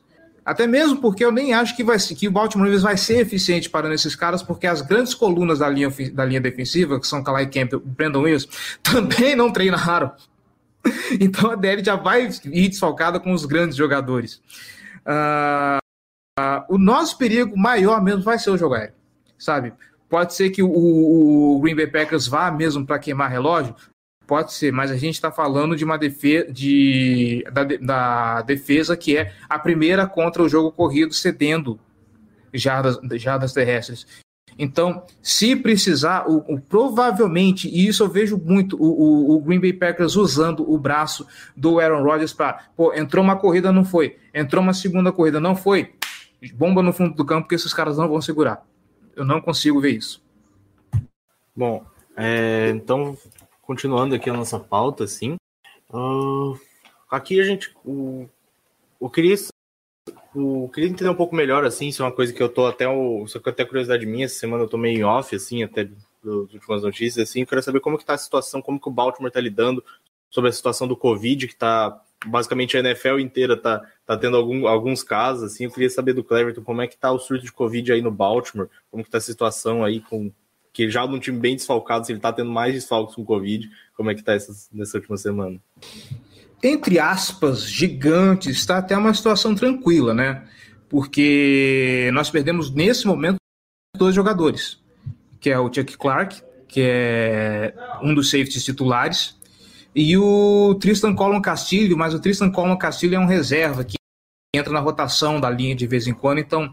Até 0.51 0.67
mesmo 0.67 1.01
porque 1.01 1.25
eu 1.25 1.31
nem 1.31 1.55
acho 1.55 1.77
que, 1.77 1.85
vai, 1.85 1.97
que 1.97 2.27
o 2.27 2.31
Baltimore 2.33 2.67
Ravens 2.67 2.83
vai 2.83 2.97
ser 2.97 3.21
eficiente 3.21 3.71
parando 3.71 3.95
esses 3.95 4.17
caras, 4.17 4.43
porque 4.43 4.67
as 4.67 4.83
grandes 4.83 5.15
colunas 5.15 5.61
da 5.61 5.69
linha, 5.69 5.89
da 6.13 6.25
linha 6.25 6.41
defensiva, 6.41 6.99
que 6.99 7.07
são 7.07 7.23
Kalai 7.23 7.47
Campbell 7.47 7.81
e 7.87 7.89
Brandon 7.89 8.23
Williams, 8.23 8.49
também 8.83 9.37
não 9.37 9.53
treinaram. 9.53 10.11
Então 11.21 11.51
a 11.51 11.55
DL 11.55 11.85
já 11.85 11.95
vai 11.95 12.31
ir 12.47 12.69
desfalcada 12.69 13.21
com 13.21 13.33
os 13.33 13.45
grandes 13.45 13.77
jogadores. 13.77 14.43
Uh, 15.07 15.79
uh, 16.41 16.65
o 16.69 16.79
nosso 16.79 17.19
perigo 17.19 17.57
maior 17.57 18.03
mesmo 18.03 18.23
vai 18.23 18.39
ser 18.39 18.51
o 18.51 18.57
jogo 18.57 18.75
aéreo, 18.75 18.95
sabe? 19.39 19.73
Pode 20.09 20.35
ser 20.35 20.51
que 20.51 20.63
o, 20.63 20.69
o 20.69 21.61
Green 21.61 21.77
Bay 21.77 21.87
Packers 21.87 22.27
vá 22.27 22.51
mesmo 22.51 22.87
para 22.87 22.99
queimar 22.99 23.31
relógio, 23.31 23.75
Pode 24.31 24.53
ser, 24.53 24.73
mas 24.73 24.93
a 24.93 24.97
gente 24.97 25.15
está 25.15 25.33
falando 25.33 25.75
de 25.75 25.85
uma 25.85 25.99
defesa, 25.99 26.53
de, 26.53 27.45
da, 27.53 27.65
da, 27.65 28.43
defesa 28.43 28.97
que 28.97 29.17
é 29.17 29.33
a 29.49 29.59
primeira 29.59 30.07
contra 30.07 30.41
o 30.41 30.49
jogo 30.49 30.71
corrido 30.71 31.13
cedendo 31.13 31.81
jardas, 32.55 33.01
jardas 33.21 33.53
terrestres. 33.53 34.07
Então, 34.57 35.05
se 35.21 35.57
precisar, 35.57 36.31
o, 36.31 36.45
o, 36.47 36.61
provavelmente, 36.61 37.69
e 37.69 37.89
isso 37.89 38.05
eu 38.05 38.09
vejo 38.09 38.39
muito, 38.39 38.81
o, 38.81 39.35
o, 39.35 39.41
Green 39.41 39.59
Bay 39.59 39.73
Packers 39.73 40.15
usando 40.15 40.63
o 40.73 40.79
braço 40.79 41.27
do 41.57 41.81
Aaron 41.81 42.05
Rodgers 42.05 42.33
para, 42.33 42.67
pô, 42.77 42.95
entrou 42.95 43.25
uma 43.25 43.35
corrida, 43.35 43.73
não 43.73 43.85
foi, 43.85 44.17
entrou 44.33 44.63
uma 44.63 44.73
segunda 44.73 45.11
corrida, 45.11 45.41
não 45.41 45.57
foi, 45.57 45.93
bomba 46.55 46.85
no 46.85 46.93
fundo 46.93 47.17
do 47.17 47.25
campo 47.25 47.49
que 47.49 47.57
esses 47.57 47.75
caras 47.75 47.99
não 47.99 48.09
vão 48.09 48.23
segurar. 48.23 48.65
Eu 49.17 49.25
não 49.25 49.41
consigo 49.41 49.81
ver 49.81 49.91
isso. 49.91 50.23
Bom, 51.57 51.85
é, 52.17 52.71
então 52.71 53.19
continuando 53.71 54.17
aqui 54.17 54.29
a 54.29 54.33
nossa 54.33 54.59
pauta, 54.59 55.05
assim, 55.05 55.37
uh, 55.91 56.59
aqui 57.09 57.41
a 57.41 57.45
gente, 57.45 57.73
o, 57.85 58.29
o 58.99 59.09
queria, 59.09 59.37
o, 60.35 60.69
queria 60.75 60.91
entender 60.91 61.09
um 61.09 61.15
pouco 61.15 61.37
melhor, 61.37 61.65
assim, 61.65 61.87
isso 61.87 62.03
é 62.03 62.05
uma 62.05 62.11
coisa 62.11 62.33
que 62.33 62.43
eu 62.43 62.49
tô 62.49 62.67
até, 62.67 62.89
o, 62.89 63.25
só 63.29 63.39
que 63.39 63.49
até 63.49 63.65
curiosidade 63.65 64.05
minha, 64.07 64.25
essa 64.25 64.41
semana 64.41 64.65
eu 64.65 64.69
tô 64.69 64.77
meio 64.77 65.07
off, 65.07 65.37
assim, 65.37 65.63
até 65.63 65.85
das 65.85 66.53
últimas 66.53 66.83
notícias, 66.83 67.31
assim, 67.31 67.43
eu 67.43 67.47
quero 67.47 67.63
saber 67.63 67.79
como 67.79 67.97
que 67.97 68.05
tá 68.05 68.15
a 68.15 68.19
situação, 68.19 68.61
como 68.61 68.81
que 68.81 68.89
o 68.89 68.93
Baltimore 68.93 69.31
tá 69.31 69.41
lidando 69.41 69.85
sobre 70.29 70.51
a 70.51 70.53
situação 70.53 70.89
do 70.89 70.97
Covid, 70.97 71.47
que 71.47 71.55
tá, 71.55 71.97
basicamente 72.27 72.77
a 72.77 72.81
NFL 72.81 73.21
inteira 73.21 73.57
tá, 73.57 73.89
tá 74.05 74.17
tendo 74.17 74.37
algum, 74.37 74.67
alguns 74.67 75.05
casos, 75.05 75.45
assim, 75.45 75.67
eu 75.67 75.71
queria 75.71 75.91
saber 75.91 76.13
do 76.13 76.25
Cleverton 76.25 76.65
como 76.65 76.83
é 76.83 76.89
que 76.89 76.99
tá 76.99 77.13
o 77.13 77.21
surto 77.21 77.45
de 77.45 77.53
Covid 77.53 77.93
aí 77.93 78.03
no 78.03 78.11
Baltimore, 78.11 78.69
como 78.91 79.05
que 79.05 79.11
tá 79.11 79.19
a 79.19 79.21
situação 79.21 79.85
aí 79.85 80.01
com 80.01 80.33
que 80.73 80.89
já 80.91 81.07
num 81.07 81.19
time 81.19 81.39
bem 81.39 81.57
desfalcado, 81.57 82.07
se 82.07 82.13
ele 82.13 82.21
tá 82.21 82.33
tendo 82.33 82.51
mais 82.51 82.75
desfalques 82.75 83.15
com 83.15 83.25
Covid, 83.25 83.69
como 83.97 84.11
é 84.11 84.15
que 84.15 84.23
tá 84.23 84.35
essa, 84.35 84.53
nessa 84.73 84.99
última 84.99 85.17
semana? 85.17 85.61
Entre 86.63 86.99
aspas, 86.99 87.65
gigantes, 87.65 88.57
está 88.57 88.79
até 88.79 88.97
uma 88.97 89.15
situação 89.15 89.55
tranquila, 89.55 90.13
né? 90.13 90.45
Porque 90.89 92.11
nós 92.13 92.31
perdemos 92.31 92.71
nesse 92.71 93.07
momento 93.07 93.37
dois 93.97 94.15
jogadores, 94.15 94.79
que 95.41 95.51
é 95.51 95.59
o 95.59 95.73
Chuck 95.73 95.97
Clark, 95.97 96.43
que 96.69 96.83
é 96.83 97.75
um 98.03 98.15
dos 98.15 98.31
safeties 98.31 98.65
titulares, 98.65 99.39
e 99.95 100.17
o 100.17 100.77
Tristan 100.81 101.15
Colon 101.15 101.41
Castilho, 101.41 101.97
mas 101.97 102.15
o 102.15 102.21
Tristan 102.21 102.51
Colon 102.51 102.77
Castilho 102.77 103.17
é 103.17 103.19
um 103.19 103.27
reserva 103.27 103.85
que 103.85 103.97
entra 104.55 104.73
na 104.73 104.81
rotação 104.81 105.41
da 105.41 105.51
linha 105.51 105.75
de 105.75 105.87
vez 105.87 106.07
em 106.07 106.15
quando, 106.15 106.39
então 106.39 106.71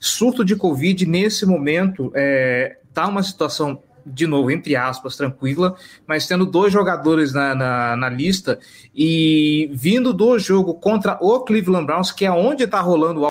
surto 0.00 0.44
de 0.44 0.56
Covid 0.56 1.06
nesse 1.06 1.46
momento 1.46 2.12
é, 2.14 2.78
tá 2.96 3.06
uma 3.06 3.22
situação, 3.22 3.82
de 4.06 4.26
novo, 4.26 4.50
entre 4.50 4.74
aspas, 4.74 5.16
tranquila, 5.16 5.76
mas 6.06 6.26
tendo 6.26 6.46
dois 6.46 6.72
jogadores 6.72 7.34
na, 7.34 7.54
na, 7.54 7.94
na 7.94 8.08
lista 8.08 8.58
e 8.94 9.70
vindo 9.74 10.14
do 10.14 10.38
jogo 10.38 10.72
contra 10.74 11.18
o 11.20 11.40
Cleveland 11.40 11.84
Browns, 11.84 12.10
que 12.10 12.24
é 12.24 12.32
onde 12.32 12.64
está 12.64 12.80
rolando 12.80 13.24
o 13.24 13.28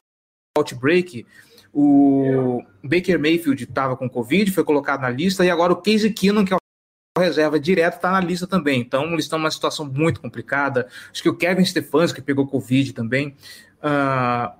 outbreak, 0.55 1.25
o 1.73 2.61
Baker 2.83 3.19
Mayfield 3.19 3.63
estava 3.63 3.97
com 3.97 4.07
Covid, 4.07 4.51
foi 4.51 4.63
colocado 4.63 5.01
na 5.01 5.09
lista, 5.09 5.43
e 5.43 5.49
agora 5.49 5.73
o 5.73 5.77
Casey 5.77 6.13
Keenum, 6.13 6.45
que 6.45 6.53
é 6.53 6.55
o 6.55 7.19
reserva 7.19 7.59
direto, 7.59 7.95
está 7.95 8.11
na 8.11 8.19
lista 8.19 8.45
também. 8.45 8.79
Então, 8.81 9.05
eles 9.13 9.25
estão 9.25 9.39
numa 9.39 9.49
situação 9.49 9.85
muito 9.85 10.21
complicada. 10.21 10.87
Acho 11.11 11.23
que 11.23 11.29
o 11.29 11.35
Kevin 11.35 11.65
Stefanski 11.65 12.21
pegou 12.21 12.45
Covid 12.45 12.93
também. 12.93 13.35
Uh, 13.81 14.51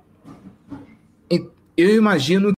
eu 1.77 1.95
imagino 1.95 2.53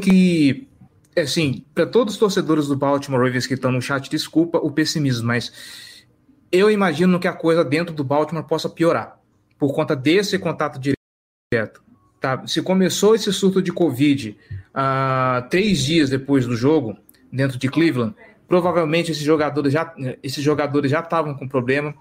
que 0.00 0.68
assim, 1.16 1.64
para 1.74 1.86
todos 1.86 2.14
os 2.14 2.20
torcedores 2.20 2.66
do 2.66 2.76
Baltimore 2.76 3.22
Ravens 3.22 3.46
que 3.46 3.54
estão 3.54 3.72
no 3.72 3.82
chat, 3.82 4.08
desculpa 4.08 4.58
o 4.58 4.70
pessimismo, 4.70 5.26
mas 5.26 5.52
eu 6.50 6.70
imagino 6.70 7.18
que 7.18 7.28
a 7.28 7.32
coisa 7.32 7.64
dentro 7.64 7.94
do 7.94 8.04
Baltimore 8.04 8.46
possa 8.46 8.68
piorar 8.68 9.18
por 9.58 9.74
conta 9.74 9.94
desse 9.94 10.38
contato 10.38 10.78
direto. 10.78 11.82
Tá? 12.20 12.46
Se 12.46 12.62
começou 12.62 13.14
esse 13.14 13.32
surto 13.32 13.62
de 13.62 13.72
Covid 13.72 14.36
uh, 14.70 15.48
três 15.48 15.80
dias 15.80 16.10
depois 16.10 16.46
do 16.46 16.56
jogo, 16.56 16.96
dentro 17.32 17.58
de 17.58 17.68
Cleveland, 17.68 18.14
provavelmente 18.46 19.10
esses 19.10 19.22
jogadores 19.22 19.72
já, 19.72 19.94
esses 20.22 20.42
jogadores 20.42 20.90
já 20.90 21.00
estavam 21.00 21.34
com 21.34 21.48
problema. 21.48 21.94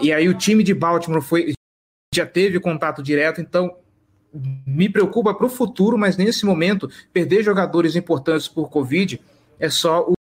E 0.00 0.12
aí 0.12 0.28
o 0.28 0.34
time 0.34 0.62
de 0.62 0.72
Baltimore 0.72 1.20
foi, 1.20 1.52
já 2.14 2.24
teve 2.24 2.60
contato 2.60 3.02
direto, 3.02 3.40
então 3.40 3.76
me 4.66 4.88
preocupa 4.88 5.34
para 5.34 5.46
o 5.46 5.50
futuro, 5.50 5.98
mas 5.98 6.16
nesse 6.16 6.46
momento, 6.46 6.90
perder 7.12 7.42
jogadores 7.42 7.94
importantes 7.96 8.48
por 8.48 8.70
Covid 8.70 9.20
é 9.58 9.68
só 9.68 10.08
o, 10.08 10.12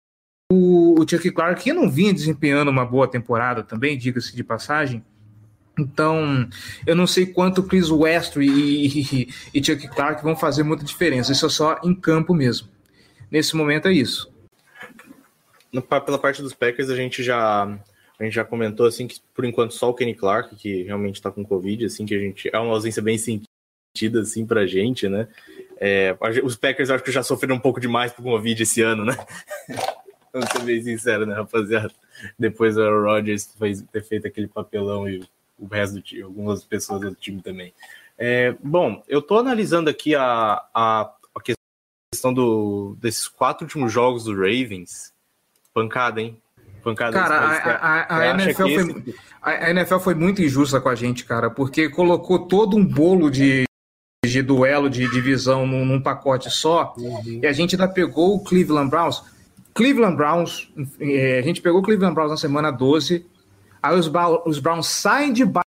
o, 0.53 1.01
o 1.01 1.09
Chuck 1.09 1.31
Clark, 1.31 1.63
que 1.63 1.73
não 1.73 1.89
vinha 1.89 2.13
desempenhando 2.13 2.71
uma 2.71 2.85
boa 2.85 3.07
temporada 3.07 3.63
também, 3.63 3.97
diga-se 3.97 4.35
de 4.35 4.43
passagem. 4.43 5.05
Então, 5.79 6.49
eu 6.87 6.95
não 6.95 7.07
sei 7.07 7.27
quanto 7.27 7.63
Chris 7.63 7.91
West 7.91 8.37
e, 8.37 8.43
e, 8.43 9.29
e, 9.55 9.65
Chuck 9.65 9.89
Clark 9.89 10.23
vão 10.23 10.37
fazer 10.37 10.63
muita 10.63 10.85
diferença. 10.85 11.33
Isso 11.33 11.47
é 11.47 11.49
só 11.49 11.81
em 11.83 11.95
campo 11.95 12.35
mesmo. 12.35 12.69
Nesse 13.31 13.57
momento 13.57 13.89
é 13.89 13.93
isso. 13.93 14.31
Pela 16.05 16.19
parte 16.19 16.43
dos 16.43 16.53
Packers, 16.53 16.91
a 16.91 16.97
gente 16.97 17.23
já 17.23 17.79
a 18.19 18.25
gente 18.25 18.35
já 18.35 18.45
comentou 18.45 18.85
assim 18.87 19.07
que 19.07 19.19
por 19.33 19.47
enquanto 19.47 19.73
só 19.73 19.89
o 19.89 19.95
Kenny 19.95 20.15
Clark 20.15 20.55
que 20.57 20.83
realmente 20.83 21.15
está 21.15 21.31
com 21.31 21.45
Covid, 21.45 21.87
assim 21.87 22.05
que 22.05 22.15
a 22.15 22.19
gente 22.19 22.51
é 22.53 22.59
uma 22.59 22.73
ausência 22.73 23.01
bem 23.01 23.17
sentido 23.95 24.21
assim 24.21 24.47
pra 24.47 24.67
gente, 24.67 25.09
né? 25.09 25.29
É, 25.79 26.17
os 26.43 26.57
Packers 26.57 26.91
acho 26.91 27.03
que 27.05 27.11
já 27.11 27.23
sofreram 27.23 27.57
um 27.57 27.61
pouco 27.61 27.81
demais 27.81 28.13
com 28.13 28.23
o 28.23 28.25
Covid 28.27 28.63
esse 28.63 28.83
ano, 28.83 29.05
né? 29.05 29.17
Vamos 30.33 30.49
ser 30.51 30.61
bem 30.63 30.81
sincero, 30.83 31.27
né, 31.27 31.35
rapaziada? 31.35 31.91
Depois 32.39 32.77
o 32.77 32.83
Aaron 32.83 33.03
Rodgers 33.03 33.53
fez, 33.59 33.83
ter 33.91 34.03
feito 34.05 34.27
aquele 34.29 34.47
papelão 34.47 35.09
e 35.09 35.25
o 35.59 35.67
resto 35.67 35.95
do 35.97 36.03
time, 36.03 36.23
algumas 36.23 36.63
pessoas 36.65 37.01
do 37.01 37.15
time 37.15 37.43
também. 37.43 37.73
É, 38.17 38.55
bom, 38.63 39.03
eu 39.09 39.21
tô 39.21 39.39
analisando 39.39 39.91
aqui 39.91 40.15
a, 40.15 40.63
a, 40.73 41.13
a 41.35 41.41
questão 42.13 42.33
do, 42.33 42.97
desses 43.01 43.27
quatro 43.27 43.65
últimos 43.65 43.93
jogos 43.93 44.25
do 44.25 44.35
Ravens. 44.35 45.13
Pancada, 45.75 46.21
hein? 46.21 46.41
Pancada. 46.85 47.13
Cara, 47.13 47.35
a, 47.37 47.77
a- 48.03 48.19
a- 48.19 48.27
NFL 48.41 48.63
foi, 48.63 48.73
esse- 48.75 49.15
a 49.43 49.71
NFL 49.71 49.99
foi 49.99 50.15
muito 50.15 50.43
injusta 50.43 50.81
com 50.81 50.89
a 50.89 50.95
gente, 50.95 51.25
cara, 51.25 51.51
porque 51.51 51.89
colocou 51.89 52.47
todo 52.47 52.77
um 52.77 52.85
bolo 52.85 53.31
de, 53.31 53.65
de 54.25 54.43
duelo, 54.43 54.91
de 54.91 55.09
divisão 55.11 55.67
num, 55.67 55.85
num 55.85 56.01
pacote 56.01 56.51
só, 56.51 56.95
e 57.43 57.47
a 57.47 57.53
gente 57.53 57.75
ainda 57.75 57.89
pegou 57.89 58.35
o 58.37 58.41
Cleveland 58.45 58.91
Browns. 58.91 59.23
Cleveland 59.73 60.15
Browns, 60.17 60.71
eh, 61.01 61.39
a 61.39 61.43
gente 61.43 61.63
pegou 61.63 61.81
o 61.81 61.83
Cleveland 61.83 62.15
Browns 62.15 62.31
na 62.31 62.37
semana 62.37 62.71
12, 62.71 63.25
aí 63.83 63.99
os, 63.99 64.09
Browns- 64.09 64.43
os 64.45 64.59
Browns 64.59 64.87
saem 64.89 65.33
de 65.33 65.45
bye 65.47 65.63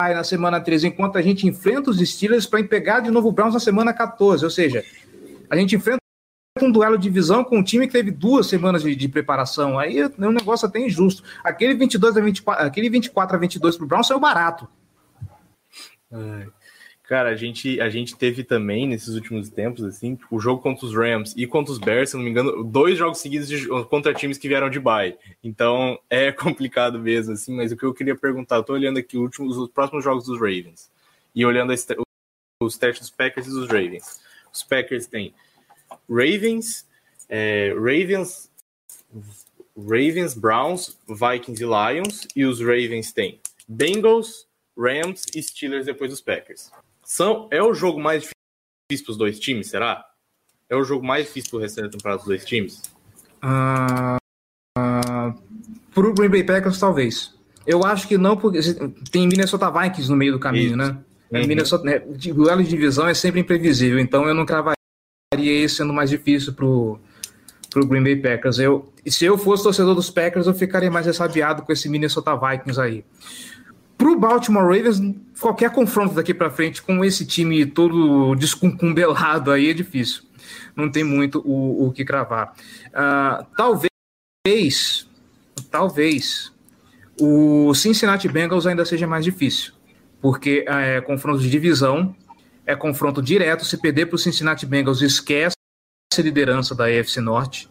na 0.00 0.24
semana 0.24 0.58
13, 0.60 0.86
enquanto 0.86 1.18
a 1.18 1.22
gente 1.22 1.46
enfrenta 1.46 1.90
os 1.90 1.98
Steelers 1.98 2.46
para 2.46 2.64
pegar 2.64 3.00
de 3.00 3.10
novo 3.10 3.28
o 3.28 3.32
Browns 3.32 3.52
na 3.52 3.60
semana 3.60 3.92
14, 3.92 4.44
ou 4.44 4.50
seja, 4.50 4.82
a 5.50 5.56
gente 5.56 5.76
enfrenta 5.76 5.98
um 6.62 6.72
duelo 6.72 6.96
de 6.96 7.02
divisão 7.02 7.44
com 7.44 7.58
um 7.58 7.62
time 7.62 7.86
que 7.86 7.92
teve 7.92 8.10
duas 8.10 8.46
semanas 8.46 8.82
de, 8.82 8.94
de 8.96 9.08
preparação. 9.08 9.78
Aí 9.78 9.98
é 9.98 10.06
um 10.18 10.32
negócio 10.32 10.66
até 10.66 10.78
injusto. 10.80 11.22
Aquele 11.44 11.74
22 11.74 12.16
a 12.16 12.20
24, 12.20 12.66
aquele 12.66 12.88
24 12.90 13.36
a 13.36 13.38
22 13.38 13.76
pro 13.76 13.86
Brown 13.86 14.02
saiu 14.02 14.18
barato. 14.20 14.66
Ai. 16.12 16.46
Cara, 17.10 17.30
a 17.30 17.34
gente, 17.34 17.80
a 17.80 17.90
gente 17.90 18.14
teve 18.14 18.44
também 18.44 18.86
nesses 18.86 19.16
últimos 19.16 19.50
tempos, 19.50 19.82
assim, 19.82 20.16
o 20.30 20.38
jogo 20.38 20.62
contra 20.62 20.86
os 20.86 20.94
Rams 20.94 21.34
e 21.36 21.44
contra 21.44 21.72
os 21.72 21.78
Bears, 21.80 22.10
se 22.10 22.16
não 22.16 22.22
me 22.22 22.30
engano, 22.30 22.62
dois 22.62 22.96
jogos 22.96 23.18
seguidos 23.18 23.48
de- 23.48 23.66
contra 23.86 24.14
times 24.14 24.38
que 24.38 24.46
vieram 24.46 24.70
de 24.70 24.78
bye. 24.78 25.18
Então 25.42 25.98
é 26.08 26.30
complicado 26.30 27.00
mesmo, 27.00 27.32
assim, 27.32 27.56
mas 27.56 27.72
o 27.72 27.76
que 27.76 27.82
eu 27.82 27.92
queria 27.92 28.14
perguntar, 28.14 28.58
eu 28.58 28.62
tô 28.62 28.74
olhando 28.74 29.00
aqui 29.00 29.16
os, 29.16 29.24
últimos, 29.24 29.56
os 29.56 29.68
próximos 29.68 30.04
jogos 30.04 30.24
dos 30.24 30.38
Ravens 30.38 30.88
e 31.34 31.44
olhando 31.44 31.70
a 31.72 31.74
esta- 31.74 31.96
os 32.62 32.78
testes 32.78 33.08
dos 33.08 33.16
Packers 33.16 33.48
e 33.48 33.50
dos 33.50 33.66
Ravens. 33.66 34.20
Os 34.52 34.62
Packers 34.62 35.08
têm 35.08 35.34
Ravens, 36.08 36.86
é, 37.28 37.74
Ravens, 37.74 38.48
Ravens, 39.76 40.34
Browns, 40.34 40.96
Vikings 41.08 41.60
e 41.60 41.66
Lions, 41.66 42.28
e 42.36 42.44
os 42.44 42.60
Ravens 42.60 43.12
têm 43.12 43.40
Bengals, 43.66 44.46
Rams 44.78 45.24
e 45.34 45.42
Steelers 45.42 45.86
depois 45.86 46.08
dos 46.12 46.20
Packers. 46.20 46.70
São, 47.10 47.48
é 47.50 47.60
o 47.60 47.74
jogo 47.74 47.98
mais 47.98 48.22
difícil 48.22 49.04
para 49.04 49.10
os 49.10 49.18
dois 49.18 49.40
times, 49.40 49.66
será? 49.66 50.06
É 50.68 50.76
o 50.76 50.84
jogo 50.84 51.04
mais 51.04 51.26
difícil 51.26 51.50
para 51.50 51.56
o 51.56 51.60
restante 51.60 51.86
da 51.86 51.90
temporada 51.90 52.18
dos 52.18 52.28
dois 52.28 52.44
times? 52.44 52.82
Ah, 53.42 54.16
ah, 54.78 55.34
pro 55.92 56.14
Green 56.14 56.28
Bay 56.28 56.44
Packers, 56.44 56.78
talvez. 56.78 57.34
Eu 57.66 57.84
acho 57.84 58.06
que 58.06 58.16
não, 58.16 58.36
porque 58.36 58.60
tem 59.10 59.26
Minnesota 59.26 59.68
Vikings 59.72 60.08
no 60.08 60.16
meio 60.16 60.34
do 60.34 60.38
caminho, 60.38 60.68
Isso. 60.68 60.76
né? 60.76 60.98
Uhum. 61.32 61.46
Minnesota, 61.48 61.82
né, 61.84 62.00
o 62.06 62.32
duelo 62.32 62.62
de 62.62 62.70
divisão 62.70 63.08
é 63.08 63.14
sempre 63.14 63.40
imprevisível, 63.40 63.98
então 63.98 64.28
eu 64.28 64.34
não 64.34 64.46
cravaria 64.46 64.76
esse 65.34 65.74
sendo 65.74 65.92
mais 65.92 66.10
difícil 66.10 66.52
pro, 66.52 67.00
pro 67.70 67.88
Green 67.88 68.04
Bay 68.04 68.14
Packers. 68.14 68.60
Eu, 68.60 68.88
se 69.04 69.24
eu 69.24 69.36
fosse 69.36 69.64
torcedor 69.64 69.96
dos 69.96 70.10
Packers, 70.10 70.46
eu 70.46 70.54
ficaria 70.54 70.92
mais 70.92 71.06
ressabiado 71.06 71.62
com 71.62 71.72
esse 71.72 71.88
Minnesota 71.88 72.36
Vikings 72.36 72.80
aí. 72.80 73.04
Pro 74.00 74.18
Baltimore 74.18 74.64
Ravens, 74.64 74.98
qualquer 75.38 75.70
confronto 75.70 76.14
daqui 76.14 76.32
para 76.32 76.48
frente 76.48 76.80
com 76.80 77.04
esse 77.04 77.26
time 77.26 77.66
todo 77.66 78.34
descumbelado 78.34 79.50
aí 79.50 79.68
é 79.68 79.74
difícil. 79.74 80.22
Não 80.74 80.90
tem 80.90 81.04
muito 81.04 81.42
o, 81.44 81.86
o 81.86 81.92
que 81.92 82.02
cravar. 82.02 82.54
Ah, 82.94 83.44
talvez, 83.54 85.06
talvez 85.70 86.50
o 87.20 87.74
Cincinnati 87.74 88.26
Bengals 88.26 88.66
ainda 88.66 88.86
seja 88.86 89.06
mais 89.06 89.22
difícil, 89.22 89.74
porque 90.18 90.64
é 90.66 91.02
confronto 91.02 91.42
de 91.42 91.50
divisão, 91.50 92.16
é 92.64 92.74
confronto 92.74 93.20
direto. 93.20 93.66
Se 93.66 93.76
perder 93.76 94.06
para 94.06 94.16
o 94.16 94.18
Cincinnati 94.18 94.64
Bengals, 94.64 95.02
esquece 95.02 95.56
a 96.16 96.22
liderança 96.22 96.74
da 96.74 96.86
AFC 96.86 97.20
Norte. 97.20 97.68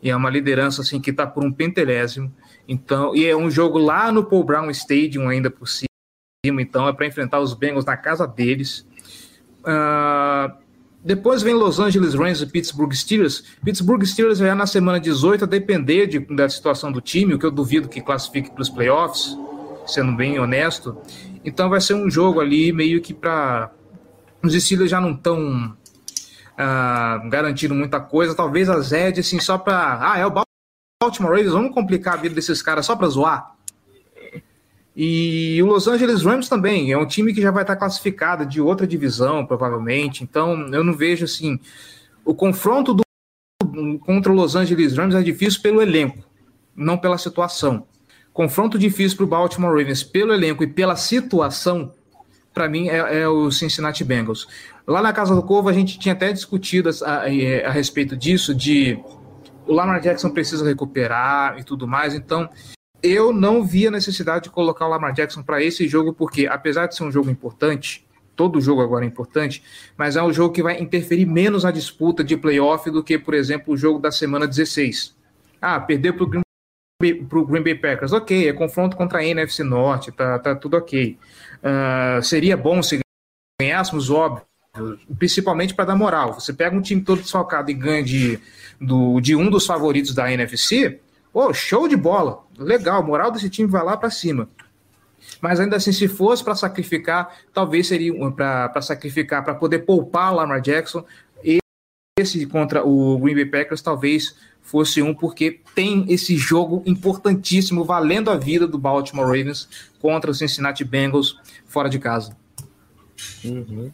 E 0.00 0.08
é 0.08 0.14
uma 0.14 0.30
liderança 0.30 0.82
assim 0.82 1.00
que 1.00 1.10
está 1.10 1.26
por 1.26 1.44
um 1.44 1.50
pentelésimo. 1.52 2.32
Então, 2.66 3.14
e 3.14 3.26
é 3.26 3.36
um 3.36 3.50
jogo 3.50 3.78
lá 3.78 4.10
no 4.10 4.24
Paul 4.24 4.44
Brown 4.44 4.70
Stadium 4.70 5.28
ainda 5.28 5.50
por 5.50 5.66
cima. 5.68 5.88
Então 6.46 6.86
é 6.88 6.92
para 6.92 7.06
enfrentar 7.06 7.40
os 7.40 7.54
Bengals 7.54 7.84
na 7.84 7.96
casa 7.96 8.26
deles. 8.26 8.86
Ah, 9.64 10.56
depois 11.02 11.42
vem 11.42 11.54
Los 11.54 11.78
Angeles 11.80 12.14
Rams 12.14 12.40
e 12.40 12.46
Pittsburgh 12.46 12.92
Steelers. 12.92 13.44
Pittsburgh 13.64 14.02
Steelers 14.04 14.38
vai 14.40 14.54
na 14.54 14.66
semana 14.66 14.98
18, 15.00 15.44
a 15.44 15.46
depender 15.46 16.06
de- 16.06 16.18
da 16.20 16.48
situação 16.48 16.90
do 16.92 17.00
time, 17.00 17.34
o 17.34 17.38
que 17.38 17.46
eu 17.46 17.50
duvido 17.50 17.88
que 17.88 18.00
classifique 18.00 18.50
para 18.50 18.62
os 18.62 18.68
playoffs, 18.70 19.36
sendo 19.86 20.12
bem 20.12 20.38
honesto. 20.38 20.96
Então 21.44 21.68
vai 21.68 21.80
ser 21.80 21.94
um 21.94 22.10
jogo 22.10 22.40
ali 22.40 22.72
meio 22.72 23.00
que 23.02 23.12
para. 23.12 23.70
Os 24.42 24.52
Steelers 24.54 24.90
já 24.90 25.00
não 25.00 25.12
estão 25.12 25.74
garantindo 27.30 27.74
muita 27.74 28.00
coisa. 28.00 28.34
Talvez 28.34 28.68
a 28.68 28.78
Zed, 28.80 29.20
assim, 29.20 29.40
só 29.40 29.58
para. 29.58 30.12
Ah, 30.12 30.18
é 30.18 30.26
o 30.26 30.30
Baltimore 31.04 31.32
Ravens, 31.32 31.52
vamos 31.52 31.74
complicar 31.74 32.14
a 32.14 32.16
vida 32.16 32.34
desses 32.34 32.62
caras 32.62 32.86
só 32.86 32.96
para 32.96 33.08
zoar. 33.08 33.54
E 34.96 35.60
o 35.62 35.66
Los 35.66 35.88
Angeles 35.88 36.22
Rams 36.22 36.48
também 36.48 36.92
é 36.92 36.96
um 36.96 37.06
time 37.06 37.34
que 37.34 37.42
já 37.42 37.50
vai 37.50 37.62
estar 37.62 37.76
classificado 37.76 38.46
de 38.46 38.60
outra 38.60 38.86
divisão, 38.86 39.44
provavelmente. 39.44 40.22
Então, 40.22 40.68
eu 40.72 40.84
não 40.84 40.92
vejo 40.94 41.24
assim. 41.24 41.58
O 42.24 42.32
confronto 42.32 42.94
do, 42.94 43.02
contra 44.00 44.32
o 44.32 44.34
Los 44.34 44.54
Angeles 44.54 44.96
Rams 44.96 45.14
é 45.14 45.22
difícil 45.22 45.60
pelo 45.60 45.82
elenco, 45.82 46.18
não 46.74 46.96
pela 46.96 47.18
situação. 47.18 47.86
Confronto 48.32 48.78
difícil 48.78 49.16
para 49.16 49.24
o 49.24 49.28
Baltimore 49.28 49.76
Ravens 49.76 50.02
pelo 50.02 50.32
elenco 50.32 50.62
e 50.62 50.66
pela 50.66 50.96
situação, 50.96 51.92
para 52.52 52.68
mim, 52.68 52.88
é, 52.88 53.22
é, 53.22 53.28
o 53.28 53.50
Cincinnati 53.50 54.04
Bengals. 54.04 54.46
Lá 54.86 55.02
na 55.02 55.12
Casa 55.12 55.34
do 55.34 55.42
Corvo, 55.42 55.68
a 55.68 55.72
gente 55.72 55.98
tinha 55.98 56.14
até 56.14 56.32
discutido 56.32 56.88
a, 56.88 57.08
a, 57.08 57.22
a 57.68 57.70
respeito 57.70 58.16
disso, 58.16 58.54
de 58.54 58.98
o 59.66 59.72
Lamar 59.72 60.00
Jackson 60.00 60.30
precisa 60.30 60.64
recuperar 60.64 61.58
e 61.58 61.64
tudo 61.64 61.86
mais. 61.86 62.14
Então, 62.14 62.48
eu 63.02 63.32
não 63.32 63.62
vi 63.62 63.86
a 63.86 63.90
necessidade 63.90 64.44
de 64.44 64.50
colocar 64.50 64.86
o 64.86 64.88
Lamar 64.90 65.12
Jackson 65.12 65.42
para 65.42 65.62
esse 65.62 65.86
jogo, 65.86 66.12
porque 66.12 66.46
apesar 66.46 66.86
de 66.86 66.96
ser 66.96 67.04
um 67.04 67.12
jogo 67.12 67.30
importante, 67.30 68.06
todo 68.34 68.60
jogo 68.60 68.80
agora 68.80 69.04
é 69.04 69.08
importante, 69.08 69.62
mas 69.96 70.16
é 70.16 70.22
um 70.22 70.32
jogo 70.32 70.54
que 70.54 70.62
vai 70.62 70.80
interferir 70.80 71.26
menos 71.26 71.64
na 71.64 71.70
disputa 71.70 72.24
de 72.24 72.36
playoff 72.36 72.90
do 72.90 73.02
que, 73.02 73.18
por 73.18 73.34
exemplo, 73.34 73.74
o 73.74 73.76
jogo 73.76 73.98
da 73.98 74.10
semana 74.10 74.46
16. 74.46 75.14
Ah, 75.60 75.78
perder 75.80 76.12
para 76.14 76.24
o 76.24 76.26
Green, 76.26 76.42
Green, 77.00 77.62
Bay 77.62 77.74
Packers, 77.74 78.12
ok, 78.12 78.48
é 78.48 78.52
confronto 78.52 78.96
contra 78.96 79.18
a 79.18 79.24
NFC 79.24 79.62
Norte, 79.62 80.10
tá, 80.12 80.38
tá 80.38 80.54
tudo 80.54 80.76
ok. 80.76 81.18
Uh, 81.58 82.22
seria 82.22 82.56
bom 82.56 82.82
se 82.82 83.00
ganhássemos, 83.60 84.10
óbvio, 84.10 84.44
principalmente 85.18 85.74
para 85.74 85.86
dar 85.86 85.96
moral. 85.96 86.34
Você 86.34 86.52
pega 86.52 86.76
um 86.76 86.82
time 86.82 87.00
todo 87.00 87.22
desfalcado 87.22 87.70
e 87.70 87.74
ganha 87.74 88.02
de, 88.02 88.40
do, 88.80 89.20
de 89.20 89.36
um 89.36 89.48
dos 89.48 89.66
favoritos 89.66 90.14
da 90.14 90.32
NFC, 90.32 91.00
Pô, 91.34 91.52
show 91.52 91.88
de 91.88 91.96
bola. 91.96 92.44
Legal, 92.56 93.02
moral 93.02 93.32
desse 93.32 93.50
time 93.50 93.68
vai 93.68 93.82
lá 93.82 93.96
para 93.96 94.08
cima. 94.08 94.48
Mas 95.40 95.58
ainda 95.58 95.74
assim, 95.74 95.90
se 95.90 96.06
fosse 96.06 96.44
para 96.44 96.54
sacrificar, 96.54 97.38
talvez 97.52 97.88
seria 97.88 98.12
para 98.30 98.80
sacrificar, 98.80 99.44
para 99.44 99.56
poder 99.56 99.80
poupar 99.80 100.32
o 100.32 100.36
Lamar 100.36 100.60
Jackson. 100.60 101.04
Esse 102.16 102.46
contra 102.46 102.86
o 102.86 103.18
Green 103.18 103.34
Bay 103.34 103.46
Packers 103.46 103.82
talvez 103.82 104.36
fosse 104.62 105.02
um, 105.02 105.12
porque 105.12 105.60
tem 105.74 106.06
esse 106.08 106.36
jogo 106.36 106.84
importantíssimo, 106.86 107.84
valendo 107.84 108.30
a 108.30 108.36
vida 108.36 108.68
do 108.68 108.78
Baltimore 108.78 109.26
Ravens 109.26 109.68
contra 110.00 110.30
o 110.30 110.34
Cincinnati 110.34 110.84
Bengals 110.84 111.36
fora 111.66 111.90
de 111.90 111.98
casa. 111.98 112.36
Uhum. 113.44 113.90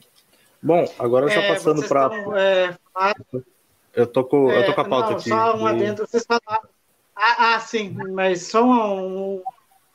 Bom, 0.62 0.84
agora 0.98 1.28
já 1.28 1.40
É, 1.40 1.48
passando 1.48 1.82
para. 1.88 2.10
é, 2.38 2.76
Eu 3.94 4.06
tô 4.06 4.24
com, 4.24 4.50
eu 4.50 4.64
tô 4.66 4.74
com 4.74 4.80
a 4.80 4.84
É, 4.84 4.88
pauta 4.88 5.10
não, 5.10 5.16
aqui. 5.18 5.28
Só 5.28 5.56
um 5.56 5.66
adendo. 5.66 6.06
Vocês 6.06 6.24
falaram. 6.26 6.68
Ah, 7.16 7.54
ah, 7.54 7.60
sim, 7.60 7.96
mas 8.12 8.48
só 8.48 8.64
um. 8.64 9.42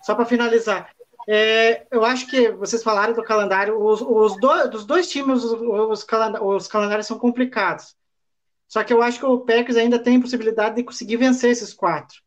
Só 0.01 0.15
para 0.15 0.25
finalizar. 0.25 0.93
É, 1.27 1.87
eu 1.89 2.05
acho 2.05 2.27
que 2.27 2.51
vocês 2.51 2.83
falaram 2.83 3.13
do 3.13 3.23
calendário. 3.23 3.79
Os, 3.81 4.01
os 4.01 4.39
do, 4.39 4.69
dos 4.69 4.85
dois 4.85 5.09
times, 5.09 5.43
os, 5.43 6.03
os, 6.03 6.67
calendários 6.67 7.07
são 7.07 7.17
complicados. 7.17 7.95
Só 8.67 8.83
que 8.83 8.93
eu 8.93 9.01
acho 9.01 9.19
que 9.19 9.25
o 9.25 9.39
Packers 9.39 9.77
ainda 9.77 9.97
tem 9.99 10.19
possibilidade 10.21 10.75
de 10.75 10.83
conseguir 10.83 11.17
vencer 11.17 11.51
esses 11.51 11.73
quatro. 11.73 12.17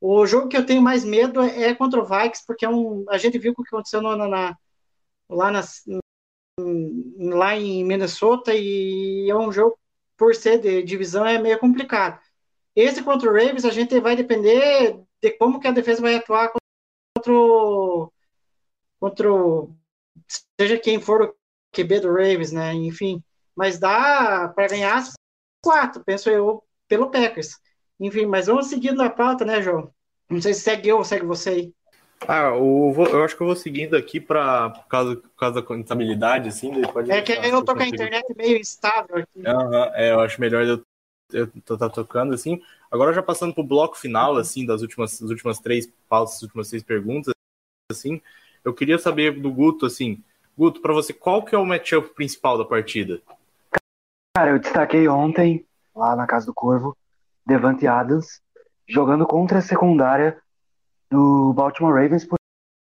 O 0.00 0.26
jogo 0.26 0.48
que 0.48 0.56
eu 0.56 0.66
tenho 0.66 0.82
mais 0.82 1.04
medo 1.04 1.40
é 1.40 1.74
contra 1.74 2.00
o 2.00 2.04
Vikings, 2.04 2.44
porque 2.46 2.64
é 2.64 2.68
um, 2.68 3.04
a 3.08 3.16
gente 3.18 3.38
viu 3.38 3.52
o 3.52 3.54
que 3.54 3.68
aconteceu 3.68 4.02
no- 4.02 4.16
na, 4.16 4.26
na- 4.26 4.56
lá, 5.30 5.50
nas, 5.50 5.82
lá 6.58 7.56
em 7.56 7.84
Minnesota 7.84 8.54
e 8.54 9.28
é 9.30 9.34
um 9.34 9.50
jogo, 9.52 9.78
por 10.16 10.34
ser 10.34 10.58
de 10.60 10.82
divisão, 10.82 11.26
é 11.26 11.38
meio 11.38 11.58
complicado. 11.58 12.20
Esse 12.76 13.02
contra 13.02 13.30
o 13.30 13.32
Ravens, 13.32 13.64
a 13.64 13.70
gente 13.70 13.98
vai 14.00 14.16
depender 14.16 15.00
de 15.20 15.30
como 15.32 15.60
que 15.60 15.68
a 15.68 15.72
defesa 15.72 16.00
vai 16.02 16.16
atuar 16.16 16.52
contra 17.16 17.32
o, 17.32 18.12
contra 19.00 19.32
o, 19.32 19.74
seja 20.60 20.78
quem 20.78 21.00
for 21.00 21.22
o 21.22 21.34
QB 21.72 22.00
do 22.00 22.08
Ravens, 22.08 22.52
né? 22.52 22.72
Enfim, 22.74 23.22
mas 23.54 23.78
dá 23.78 24.48
para 24.54 24.68
ganhar 24.68 25.02
quatro, 25.62 26.02
penso 26.04 26.30
eu, 26.30 26.62
pelo 26.88 27.10
Packers. 27.10 27.58
Enfim, 28.00 28.26
mas 28.26 28.46
vamos 28.46 28.66
seguindo 28.68 29.02
a 29.02 29.10
pauta, 29.10 29.44
né, 29.44 29.62
João? 29.62 29.92
Não 30.28 30.40
sei 30.40 30.54
se 30.54 30.60
segue 30.62 30.88
eu 30.88 30.98
ou 30.98 31.04
segue 31.04 31.26
você 31.26 31.50
aí. 31.50 31.74
Ah, 32.28 32.54
o, 32.54 32.92
vou- 32.92 33.06
eu 33.08 33.24
acho 33.24 33.36
que 33.36 33.42
eu 33.42 33.46
vou 33.46 33.56
seguindo 33.56 33.96
aqui 33.96 34.20
para 34.20 34.70
por 34.70 34.86
causa, 34.86 35.16
por 35.16 35.30
causa 35.36 35.62
da 35.62 35.74
instabilidade, 35.76 36.48
assim. 36.48 36.72
daí 36.72 36.92
pode 36.92 37.10
É 37.10 37.22
que 37.22 37.32
eu 37.32 37.42
se 37.58 37.64
tô 37.64 37.74
com 37.74 37.82
a 37.82 37.86
internet 37.86 38.24
meio 38.36 38.58
instável 38.58 39.16
aqui. 39.16 39.46
Aham, 39.46 39.90
é, 39.94 40.12
eu 40.12 40.20
acho 40.20 40.40
melhor 40.40 40.64
eu, 40.64 40.84
eu 41.32 41.48
tô, 41.64 41.76
tá 41.76 41.88
tocando 41.88 42.34
assim. 42.34 42.62
Agora 42.90 43.12
já 43.12 43.22
passando 43.22 43.54
pro 43.54 43.64
bloco 43.64 43.96
final, 43.96 44.36
assim, 44.36 44.66
das 44.66 44.82
últimas, 44.82 45.18
das 45.20 45.30
últimas 45.30 45.58
três 45.58 45.90
pautas, 46.08 46.34
das 46.34 46.42
últimas 46.42 46.68
três 46.68 46.82
perguntas, 46.82 47.32
assim, 47.90 48.20
eu 48.64 48.72
queria 48.74 48.98
saber 48.98 49.40
do 49.40 49.50
Guto, 49.50 49.86
assim, 49.86 50.22
Guto, 50.56 50.80
para 50.80 50.92
você, 50.92 51.12
qual 51.12 51.42
que 51.42 51.54
é 51.54 51.58
o 51.58 51.64
matchup 51.64 52.14
principal 52.14 52.58
da 52.58 52.64
partida? 52.64 53.20
Cara, 54.36 54.50
eu 54.50 54.58
destaquei 54.58 55.08
ontem, 55.08 55.66
lá 55.94 56.14
na 56.14 56.26
Casa 56.26 56.46
do 56.46 56.54
Corvo, 56.54 56.96
Devante 57.46 57.86
Adams, 57.86 58.40
jogando 58.86 59.26
contra 59.26 59.58
a 59.58 59.62
secundária 59.62 60.41
do 61.12 61.52
Baltimore 61.52 61.92
Ravens, 61.94 62.24
por- 62.24 62.38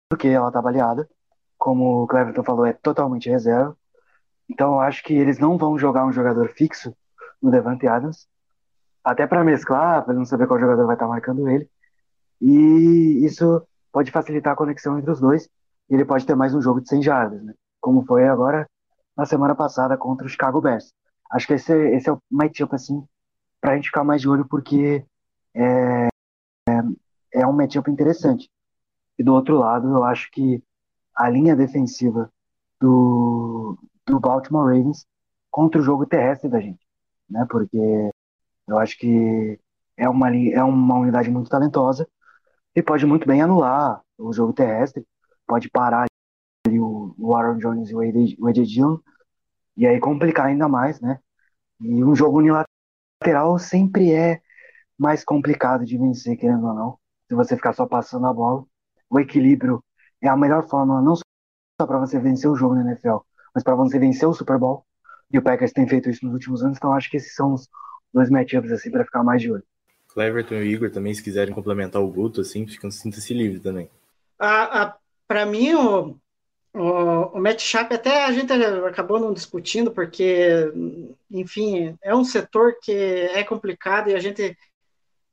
porque 0.10 0.28
ela 0.28 0.52
tá 0.52 0.62
baleada. 0.62 1.10
Como 1.58 2.04
o 2.04 2.08
Cleverton 2.08 2.44
falou, 2.44 2.66
é 2.66 2.74
totalmente 2.74 3.30
reserva. 3.30 3.76
Então 4.50 4.74
eu 4.74 4.80
acho 4.82 5.04
que 5.04 5.14
eles 5.14 5.40
não 5.40 5.58
vão 5.58 5.78
jogar 5.78 6.06
um 6.06 6.12
jogador 6.12 6.50
fixo 6.50 6.96
no 7.42 7.52
Devante 7.52 7.88
Adams, 7.88 8.28
até 9.04 9.28
para 9.28 9.44
mesclar, 9.44 10.04
para 10.06 10.14
não 10.14 10.26
saber 10.26 10.48
qual 10.48 10.60
jogador 10.60 10.86
vai 10.86 10.96
estar 10.96 11.08
marcando 11.08 11.50
ele. 11.50 11.70
E 12.42 13.26
isso 13.26 13.62
pode 13.92 14.12
facilitar 14.12 14.54
a 14.54 14.56
conexão 14.56 14.98
entre 15.00 15.12
os 15.12 15.20
dois. 15.20 15.50
E 15.90 15.96
ele 15.96 16.06
pode 16.06 16.26
ter 16.26 16.36
mais 16.36 16.54
um 16.54 16.62
jogo 16.62 16.82
de 16.82 16.90
100 16.90 17.02
jardas, 17.02 17.42
né? 17.44 17.54
Como 17.82 18.06
foi 18.06 18.28
agora 18.28 18.68
na 19.18 19.26
semana 19.26 19.56
passada 19.56 19.98
contra 19.98 20.26
o 20.26 20.30
Chicago 20.30 20.62
Bears. 20.62 20.94
Acho 21.32 21.48
que 21.48 21.54
esse, 21.54 21.74
esse 21.96 22.10
é 22.10 22.14
o 22.14 22.20
matchup, 22.32 22.74
assim, 22.76 23.04
pra 23.62 23.76
gente 23.76 23.88
ficar 23.88 24.04
mais 24.04 24.22
de 24.22 24.30
olho, 24.30 24.48
porque 24.48 25.04
é, 25.56 26.08
é, 27.34 27.46
um 27.46 27.54
matchup 27.54 27.90
interessante. 27.90 28.50
E 29.18 29.24
do 29.24 29.34
outro 29.34 29.58
lado, 29.58 29.90
eu 29.90 30.04
acho 30.04 30.30
que 30.32 30.64
a 31.16 31.30
linha 31.30 31.56
defensiva 31.56 32.32
do, 32.80 33.78
do 34.06 34.20
Baltimore 34.20 34.66
Ravens 34.66 35.06
contra 35.52 35.82
o 35.82 35.84
jogo 35.84 36.06
terrestre 36.06 36.50
da 36.50 36.60
gente, 36.60 36.80
né? 37.30 37.46
Porque 37.50 37.78
eu 38.68 38.80
acho 38.80 38.98
que 38.98 39.60
é 39.98 40.08
uma, 40.08 40.36
é 40.36 40.64
uma 40.64 40.96
unidade 41.00 41.30
muito 41.30 41.50
talentosa 41.50 42.08
e 42.76 42.82
pode 42.82 43.06
muito 43.06 43.28
bem 43.28 43.42
anular 43.42 44.02
o 44.18 44.32
jogo 44.32 44.54
terrestre, 44.54 45.06
pode 45.46 45.70
parar 45.70 46.06
ali 46.66 46.80
o, 46.80 47.14
o 47.18 47.36
Aaron 47.36 47.58
Jones 47.58 47.90
e 47.90 47.96
o 47.96 48.48
AJ 48.48 48.68
Dillon, 48.68 48.98
e 49.76 49.88
aí 49.88 50.00
complicar 50.00 50.48
ainda 50.48 50.68
mais, 50.68 51.00
né? 51.02 51.20
E 51.82 52.04
um 52.04 52.16
jogo 52.16 52.40
unilateral 52.40 53.58
sempre 53.60 54.14
é 54.14 54.42
mais 54.98 55.24
complicado 55.24 55.86
de 55.86 55.98
vencer, 55.98 56.38
querendo 56.38 56.68
ou 56.68 56.74
não. 56.74 57.00
Se 57.30 57.36
você 57.36 57.56
ficar 57.56 57.74
só 57.74 57.86
passando 57.86 58.26
a 58.26 58.34
bola, 58.34 58.66
o 59.08 59.20
equilíbrio 59.20 59.84
é 60.22 60.28
a 60.28 60.36
melhor 60.36 60.68
forma, 60.68 61.00
não 61.00 61.16
só 61.16 61.88
para 61.88 62.00
você 62.00 62.20
vencer 62.20 62.50
o 62.50 62.56
jogo 62.56 62.74
na 62.74 62.82
NFL, 62.82 63.18
mas 63.54 63.64
para 63.64 63.76
você 63.76 64.00
vencer 64.00 64.28
o 64.28 64.34
Super 64.34 64.58
Bowl. 64.58 64.84
E 65.32 65.38
o 65.38 65.42
Packers 65.42 65.72
tem 65.72 65.88
feito 65.88 66.10
isso 66.10 66.26
nos 66.26 66.34
últimos 66.34 66.64
anos, 66.64 66.78
então 66.78 66.92
acho 66.92 67.10
que 67.10 67.18
esses 67.18 67.36
são 67.36 67.54
os 67.54 67.70
dois 68.12 68.32
matchups 68.32 68.72
assim 68.72 68.90
para 68.90 69.06
ficar 69.06 69.24
mais 69.24 69.42
de 69.42 69.52
olho. 69.52 69.64
Cleverton 70.08 70.56
e 70.56 70.58
o 70.58 70.66
Igor 70.66 70.90
também, 70.90 71.14
se 71.14 71.24
quiserem 71.24 71.54
complementar 71.54 72.02
o 72.02 72.08
Guto, 72.08 72.42
assim, 72.42 72.66
ficam 72.68 72.90
sinta-se 72.90 73.32
livre 73.32 73.60
também. 73.60 73.88
A, 74.40 74.84
a, 74.84 74.96
para 75.28 75.46
mim, 75.46 75.76
o, 75.76 76.16
o, 76.74 77.38
o 77.38 77.40
matchup 77.40 77.94
até 77.94 78.26
a 78.26 78.32
gente 78.32 78.52
acabou 78.52 79.20
não 79.20 79.32
discutindo, 79.32 79.92
porque, 79.92 80.74
enfim, 81.30 81.96
é 82.02 82.16
um 82.16 82.24
setor 82.24 82.74
que 82.82 82.92
é 82.92 83.44
complicado 83.44 84.10
e 84.10 84.16
a 84.16 84.20
gente 84.20 84.58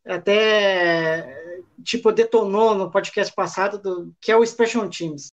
até, 0.06 1.62
tipo, 1.84 2.12
detonou 2.12 2.74
no 2.74 2.90
podcast 2.90 3.34
passado, 3.34 3.78
do, 3.78 4.14
que 4.20 4.30
é 4.30 4.36
o 4.36 4.46
Special 4.46 4.88
Teams. 4.88 5.28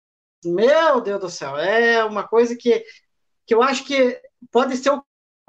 Meu 0.43 1.01
Deus 1.01 1.19
do 1.19 1.29
céu, 1.29 1.57
é 1.57 2.03
uma 2.03 2.27
coisa 2.27 2.55
que, 2.55 2.83
que 3.45 3.53
eu 3.53 3.61
acho 3.61 3.85
que 3.85 4.19
pode 4.51 4.75
ser 4.77 4.89
o 4.89 5.03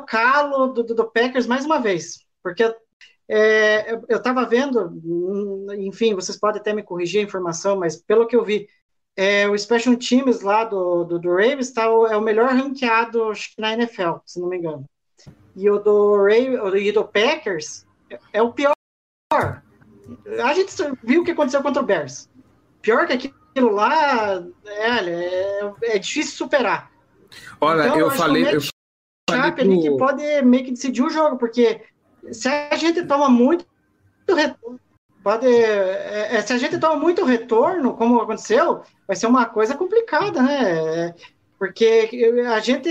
calo 0.06 0.66
do, 0.68 0.82
do, 0.82 0.94
do 0.94 1.10
Packers 1.10 1.46
mais 1.46 1.64
uma 1.64 1.78
vez, 1.80 2.26
porque 2.42 2.74
é, 3.28 3.92
eu 4.08 4.18
estava 4.18 4.44
vendo, 4.44 5.00
enfim, 5.78 6.14
vocês 6.14 6.38
podem 6.38 6.60
até 6.60 6.74
me 6.74 6.82
corrigir 6.82 7.20
a 7.20 7.24
informação, 7.24 7.78
mas 7.78 7.96
pelo 7.96 8.26
que 8.26 8.36
eu 8.36 8.44
vi, 8.44 8.68
é, 9.16 9.48
o 9.48 9.56
Special 9.56 9.96
Teams 9.96 10.40
lá 10.40 10.64
do, 10.64 11.04
do, 11.04 11.18
do 11.18 11.30
Ravens 11.30 11.70
tá, 11.70 11.84
é 11.84 12.16
o 12.16 12.20
melhor 12.20 12.50
ranqueado 12.50 13.32
na 13.58 13.72
NFL, 13.74 14.16
se 14.26 14.40
não 14.40 14.48
me 14.48 14.58
engano. 14.58 14.84
E 15.54 15.68
o 15.70 15.78
do, 15.78 16.16
Ravens, 16.16 16.82
e 16.82 16.92
do 16.92 17.04
Packers 17.04 17.86
é 18.32 18.42
o 18.42 18.52
pior. 18.52 18.72
A 20.44 20.54
gente 20.54 20.72
viu 21.02 21.22
o 21.22 21.24
que 21.24 21.30
aconteceu 21.30 21.62
contra 21.62 21.82
o 21.82 21.86
Bears. 21.86 22.28
Pior 22.80 23.06
que 23.06 23.12
aquilo 23.14 23.70
lá, 23.70 24.42
é, 24.66 24.88
é, 25.10 25.72
é 25.82 25.98
difícil 25.98 26.36
superar. 26.36 26.90
Olha, 27.60 27.86
Então, 27.86 27.98
eu 27.98 28.10
que 28.10 28.16
falei. 28.16 28.44
Eu 28.54 28.60
falei 29.30 29.52
que 29.80 29.88
pro- 29.88 29.96
pode 29.98 30.42
meio 30.42 30.64
que 30.64 30.70
decidir 30.72 31.02
o 31.02 31.10
jogo, 31.10 31.36
porque 31.38 31.82
se 32.30 32.48
a 32.48 32.76
gente 32.76 33.04
toma 33.06 33.28
muito 33.28 33.64
retorno, 34.28 34.80
pode, 35.22 35.46
é, 35.46 36.28
é, 36.36 36.42
se 36.42 36.52
a 36.52 36.58
gente 36.58 36.78
toma 36.78 36.96
muito 36.96 37.24
retorno, 37.24 37.94
como 37.94 38.20
aconteceu, 38.20 38.82
vai 39.06 39.16
ser 39.16 39.26
uma 39.26 39.46
coisa 39.46 39.74
complicada, 39.76 40.42
né? 40.42 41.14
Porque 41.58 42.10
a 42.52 42.58
gente 42.58 42.90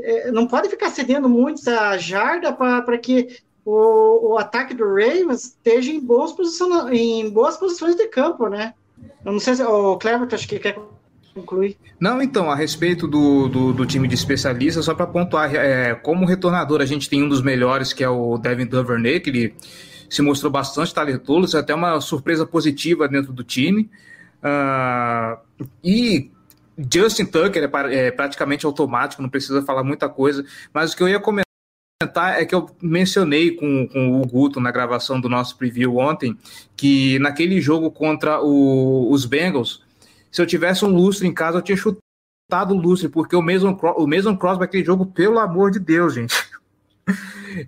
é, 0.00 0.30
não 0.32 0.46
pode 0.48 0.68
ficar 0.68 0.90
cedendo 0.90 1.28
muito 1.28 1.60
essa 1.60 1.96
jarda 1.96 2.52
para 2.52 2.98
que 2.98 3.38
o, 3.70 4.32
o 4.32 4.38
ataque 4.38 4.72
do 4.72 4.86
Ravens 4.86 5.44
esteja 5.44 5.92
em 5.92 6.00
boas, 6.00 6.34
em 6.90 7.28
boas 7.28 7.58
posições 7.58 7.94
de 7.94 8.06
campo, 8.08 8.48
né? 8.48 8.72
Eu 9.22 9.32
não 9.32 9.38
sei 9.38 9.56
se 9.56 9.62
o 9.62 9.98
Cleverton 9.98 10.34
acho 10.34 10.48
que 10.48 10.58
quer 10.58 10.78
concluir. 11.34 11.76
Não, 12.00 12.22
então, 12.22 12.50
a 12.50 12.54
respeito 12.54 13.06
do, 13.06 13.46
do, 13.46 13.72
do 13.74 13.84
time 13.84 14.08
de 14.08 14.14
especialistas, 14.14 14.86
só 14.86 14.94
para 14.94 15.06
pontuar, 15.06 15.54
é, 15.54 15.94
como 15.94 16.24
retornador, 16.24 16.80
a 16.80 16.86
gente 16.86 17.10
tem 17.10 17.22
um 17.22 17.28
dos 17.28 17.42
melhores, 17.42 17.92
que 17.92 18.02
é 18.02 18.08
o 18.08 18.38
Devin 18.38 18.64
Duvernay, 18.64 19.20
que 19.20 19.28
ele 19.28 19.54
se 20.08 20.22
mostrou 20.22 20.50
bastante 20.50 20.94
talentoso, 20.94 21.58
até 21.58 21.74
uma 21.74 22.00
surpresa 22.00 22.46
positiva 22.46 23.06
dentro 23.06 23.34
do 23.34 23.44
time. 23.44 23.90
Ah, 24.42 25.40
e 25.84 26.30
Justin 26.90 27.26
Tucker 27.26 27.70
é, 27.70 28.06
é 28.06 28.10
praticamente 28.10 28.64
automático, 28.64 29.20
não 29.20 29.28
precisa 29.28 29.60
falar 29.60 29.84
muita 29.84 30.08
coisa, 30.08 30.42
mas 30.72 30.94
o 30.94 30.96
que 30.96 31.02
eu 31.02 31.08
ia 31.08 31.20
comentar 31.20 31.47
é 32.00 32.44
que 32.44 32.54
eu 32.54 32.70
mencionei 32.80 33.56
com, 33.56 33.88
com 33.88 34.20
o 34.20 34.24
Guto 34.26 34.60
na 34.60 34.70
gravação 34.70 35.20
do 35.20 35.28
nosso 35.28 35.56
preview 35.58 35.96
ontem, 35.96 36.38
que 36.76 37.18
naquele 37.18 37.60
jogo 37.60 37.90
contra 37.90 38.40
o- 38.40 39.10
os 39.10 39.24
Bengals, 39.24 39.82
se 40.30 40.40
eu 40.40 40.46
tivesse 40.46 40.84
um 40.84 40.94
lustre 40.94 41.26
em 41.26 41.34
casa, 41.34 41.58
eu 41.58 41.62
tinha 41.62 41.76
chutado 41.76 42.72
o 42.72 42.76
lustre, 42.80 43.08
porque 43.08 43.34
o 43.34 43.42
Cro- 43.74 43.96
o 43.98 44.06
Mason 44.06 44.36
Crosby, 44.36 44.62
aquele 44.62 44.84
jogo, 44.84 45.06
pelo 45.06 45.40
amor 45.40 45.72
de 45.72 45.80
Deus, 45.80 46.14
gente. 46.14 46.34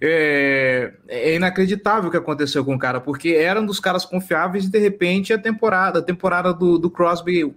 É, 0.03 0.93
é 1.09 1.35
inacreditável 1.35 2.09
o 2.09 2.11
que 2.13 2.17
aconteceu 2.17 2.63
com 2.63 2.75
o 2.75 2.79
cara, 2.79 3.01
porque 3.01 3.31
era 3.31 3.59
um 3.59 3.65
dos 3.65 3.81
caras 3.81 4.05
confiáveis 4.05 4.67
e 4.67 4.71
de 4.71 4.79
repente 4.79 5.33
a 5.33 5.39
temporada, 5.39 5.99
a 5.99 6.03
temporada 6.03 6.53
do, 6.53 6.79
do 6.79 6.91
Crosby 6.91 7.53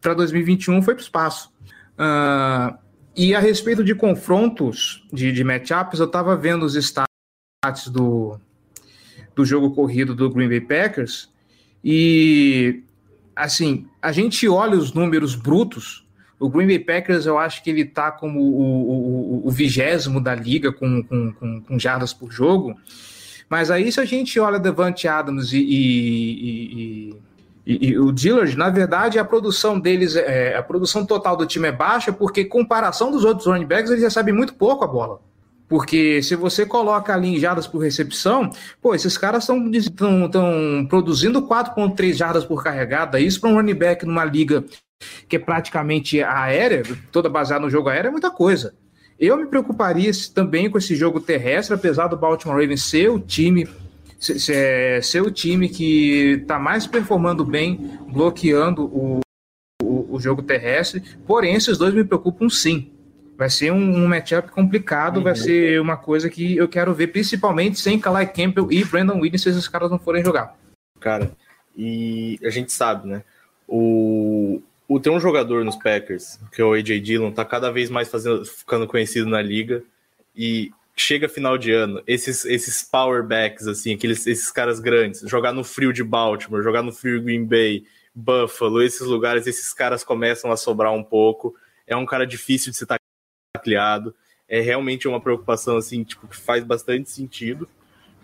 para 0.00 0.14
2021 0.14 0.80
foi 0.82 0.94
para 0.94 1.00
o 1.00 1.04
espaço. 1.04 1.52
Ah, 1.98 2.78
e 3.16 3.34
a 3.34 3.40
respeito 3.40 3.82
de 3.82 3.94
confrontos, 3.94 5.06
de, 5.12 5.32
de 5.32 5.42
matchups, 5.42 5.98
eu 5.98 6.06
estava 6.06 6.36
vendo 6.36 6.64
os 6.64 6.74
stats 6.74 7.06
do, 7.90 8.38
do 9.34 9.44
jogo 9.44 9.74
corrido 9.74 10.14
do 10.14 10.30
Green 10.30 10.48
Bay 10.48 10.60
Packers 10.60 11.30
e 11.82 12.82
assim, 13.34 13.86
a 14.02 14.12
gente 14.12 14.48
olha 14.48 14.76
os 14.76 14.92
números 14.92 15.34
brutos. 15.34 16.04
O 16.38 16.48
Green 16.48 16.66
Bay 16.66 16.78
Packers, 16.78 17.24
eu 17.24 17.38
acho 17.38 17.62
que 17.62 17.70
ele 17.70 17.82
está 17.82 18.10
como 18.10 18.40
o, 18.40 19.50
vigésimo 19.50 20.20
da 20.20 20.34
liga 20.34 20.70
com, 20.72 21.02
com, 21.02 21.32
com, 21.32 21.60
com 21.62 21.78
jardas 21.78 22.12
por 22.12 22.30
jogo. 22.30 22.76
Mas 23.48 23.70
aí, 23.70 23.90
se 23.90 24.00
a 24.00 24.04
gente 24.04 24.38
olha 24.40 24.58
Devante 24.58 25.06
Adams 25.06 25.52
e, 25.52 25.58
e, 25.58 27.10
e- 27.10 27.14
e- 27.66 27.88
e 27.88 27.98
o 27.98 28.12
Dillard, 28.12 28.56
na 28.56 28.70
verdade, 28.70 29.18
a 29.18 29.24
produção 29.24 29.78
deles, 29.80 30.14
é, 30.14 30.56
a 30.56 30.62
produção 30.62 31.04
total 31.04 31.36
do 31.36 31.46
time 31.46 31.68
é 31.68 31.72
baixa, 31.72 32.12
porque, 32.12 32.42
em 32.42 32.48
comparação 32.48 33.10
dos 33.10 33.24
outros 33.24 33.46
running 33.46 33.66
backs, 33.66 33.90
eles 33.90 34.04
recebem 34.04 34.32
muito 34.32 34.54
pouco 34.54 34.84
a 34.84 34.86
bola. 34.86 35.20
Porque 35.68 36.22
se 36.22 36.36
você 36.36 36.64
coloca 36.64 37.12
ali 37.12 37.34
em 37.34 37.40
jardas 37.40 37.66
por 37.66 37.78
recepção, 37.78 38.50
pô, 38.80 38.94
esses 38.94 39.18
caras 39.18 39.42
estão 39.42 40.86
produzindo 40.88 41.42
4,3 41.42 42.16
jardas 42.16 42.44
por 42.44 42.62
carregada. 42.62 43.18
Isso 43.18 43.40
para 43.40 43.50
um 43.50 43.54
running 43.56 43.74
back 43.74 44.06
numa 44.06 44.24
liga 44.24 44.64
que 45.28 45.34
é 45.34 45.38
praticamente 45.40 46.22
aérea, 46.22 46.84
toda 47.10 47.28
baseada 47.28 47.64
no 47.64 47.70
jogo 47.70 47.88
aéreo, 47.88 48.08
é 48.08 48.12
muita 48.12 48.30
coisa. 48.30 48.74
Eu 49.18 49.36
me 49.36 49.46
preocuparia 49.46 50.10
também 50.32 50.70
com 50.70 50.78
esse 50.78 50.94
jogo 50.94 51.20
terrestre, 51.20 51.74
apesar 51.74 52.06
do 52.06 52.16
Baltimore 52.16 52.60
Ravens 52.60 52.84
ser 52.84 53.10
o 53.10 53.18
time 53.18 53.66
é, 54.48 55.00
ser 55.02 55.22
o 55.22 55.30
time 55.30 55.68
que 55.68 56.38
está 56.42 56.58
mais 56.58 56.86
performando 56.86 57.44
bem, 57.44 57.98
bloqueando 58.08 58.84
o, 58.84 59.20
o, 59.82 60.14
o 60.14 60.20
jogo 60.20 60.42
terrestre. 60.42 61.02
Porém, 61.26 61.54
esses 61.54 61.78
dois 61.78 61.94
me 61.94 62.04
preocupam 62.04 62.48
sim. 62.48 62.92
Vai 63.36 63.50
ser 63.50 63.70
um, 63.70 64.04
um 64.04 64.08
matchup 64.08 64.50
complicado, 64.50 65.18
uhum. 65.18 65.22
vai 65.22 65.36
ser 65.36 65.80
uma 65.80 65.96
coisa 65.96 66.30
que 66.30 66.56
eu 66.56 66.66
quero 66.68 66.94
ver, 66.94 67.08
principalmente 67.08 67.78
sem 67.78 68.00
Kalai 68.00 68.26
Campbell 68.26 68.72
e 68.72 68.84
Brandon 68.84 69.20
Williams, 69.20 69.42
se 69.42 69.50
esses 69.50 69.68
caras 69.68 69.90
não 69.90 69.98
forem 69.98 70.24
jogar. 70.24 70.56
Cara, 70.98 71.30
e 71.76 72.38
a 72.42 72.48
gente 72.48 72.72
sabe, 72.72 73.06
né? 73.06 73.22
O, 73.68 74.62
o 74.88 74.98
tem 74.98 75.12
um 75.12 75.20
jogador 75.20 75.64
nos 75.64 75.76
Packers, 75.76 76.40
que 76.50 76.62
é 76.62 76.64
o 76.64 76.72
AJ 76.72 77.00
Dillon, 77.02 77.30
tá 77.30 77.44
cada 77.44 77.70
vez 77.70 77.90
mais 77.90 78.08
fazendo, 78.08 78.44
ficando 78.44 78.86
conhecido 78.86 79.28
na 79.28 79.42
liga. 79.42 79.82
E 80.34 80.70
chega 80.96 81.28
final 81.28 81.58
de 81.58 81.72
ano, 81.72 82.02
esses, 82.06 82.44
esses 82.46 82.82
power 82.82 83.22
backs, 83.22 83.66
assim, 83.66 83.94
aqueles, 83.94 84.26
esses 84.26 84.50
caras 84.50 84.80
grandes, 84.80 85.20
jogar 85.28 85.52
no 85.52 85.62
frio 85.62 85.92
de 85.92 86.02
Baltimore, 86.02 86.62
jogar 86.62 86.82
no 86.82 86.92
frio 86.92 87.18
de 87.18 87.26
Green 87.26 87.44
Bay, 87.44 87.84
Buffalo, 88.14 88.80
esses 88.82 89.06
lugares, 89.06 89.46
esses 89.46 89.74
caras 89.74 90.02
começam 90.02 90.50
a 90.50 90.56
sobrar 90.56 90.92
um 90.92 91.04
pouco. 91.04 91.54
É 91.86 91.94
um 91.94 92.06
cara 92.06 92.26
difícil 92.26 92.72
de 92.72 92.78
ser 92.78 92.88
tacleado. 93.54 94.14
É 94.48 94.60
realmente 94.60 95.06
uma 95.06 95.20
preocupação, 95.20 95.76
assim, 95.76 96.02
tipo, 96.02 96.26
que 96.26 96.36
faz 96.36 96.64
bastante 96.64 97.10
sentido. 97.10 97.68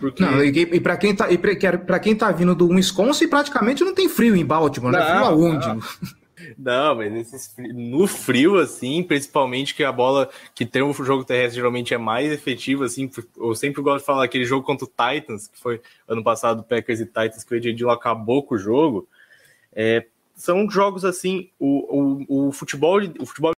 Porque... 0.01 0.23
Não, 0.23 0.43
e, 0.43 0.49
e 0.49 0.81
para 0.81 0.97
quem 0.97 1.15
tá, 1.15 1.31
e 1.31 1.37
para 1.37 2.01
quem 2.01 2.17
tá 2.17 2.33
vindo 2.33 2.55
do 2.55 2.69
Wisconsin, 2.69 3.29
praticamente 3.29 3.85
não 3.85 3.95
tem 3.95 4.09
frio 4.09 4.35
em 4.35 4.45
Baltimore, 4.45 4.93
né? 4.93 5.05
Frio 5.05 5.25
aonde? 5.25 5.69
Não. 5.69 5.81
Não, 6.59 6.97
mas 6.97 7.15
esses, 7.15 7.55
no 7.59 8.07
frio, 8.07 8.59
assim, 8.59 9.03
principalmente 9.03 9.75
que 9.75 9.85
a 9.85 9.93
bola 9.93 10.31
que 10.55 10.65
tem 10.65 10.83
um 10.83 10.93
jogo 10.93 11.25
terrestre 11.25 11.57
geralmente 11.57 11.95
é 11.95 11.99
mais 11.99 12.31
efetivo, 12.33 12.85
assim. 12.85 13.11
Eu 13.37 13.55
sempre 13.55 13.83
gosto 13.83 14.01
de 14.01 14.07
falar 14.07 14.25
aquele 14.25 14.45
jogo 14.45 14.65
contra 14.65 14.85
o 14.85 14.89
Titans, 14.89 15.49
que 15.49 15.59
foi 15.59 15.81
ano 16.07 16.23
passado, 16.23 16.63
Packers 16.63 17.01
e 17.01 17.07
Titans, 17.07 17.45
que 17.45 17.55
o 17.55 17.57
Edil 17.57 17.91
acabou 17.91 18.43
com 18.43 18.55
o 18.55 18.59
jogo. 18.59 19.09
É, 19.73 20.07
são 20.35 20.69
jogos 20.71 21.05
assim, 21.05 21.51
o, 21.59 22.27
o, 22.29 22.49
o, 22.49 22.53
futebol, 22.53 23.01
o 23.19 23.27
futebol 23.27 23.53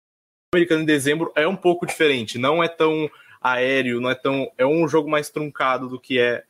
americano 0.54 0.82
em 0.82 0.86
dezembro 0.86 1.32
é 1.34 1.46
um 1.46 1.56
pouco 1.56 1.86
diferente, 1.86 2.38
não 2.38 2.62
é 2.62 2.68
tão 2.68 3.10
aéreo, 3.40 4.00
não 4.00 4.10
é 4.10 4.14
tão. 4.14 4.50
É 4.56 4.66
um 4.66 4.86
jogo 4.88 5.10
mais 5.10 5.30
truncado 5.30 5.88
do 5.88 6.00
que 6.00 6.18
é 6.18 6.44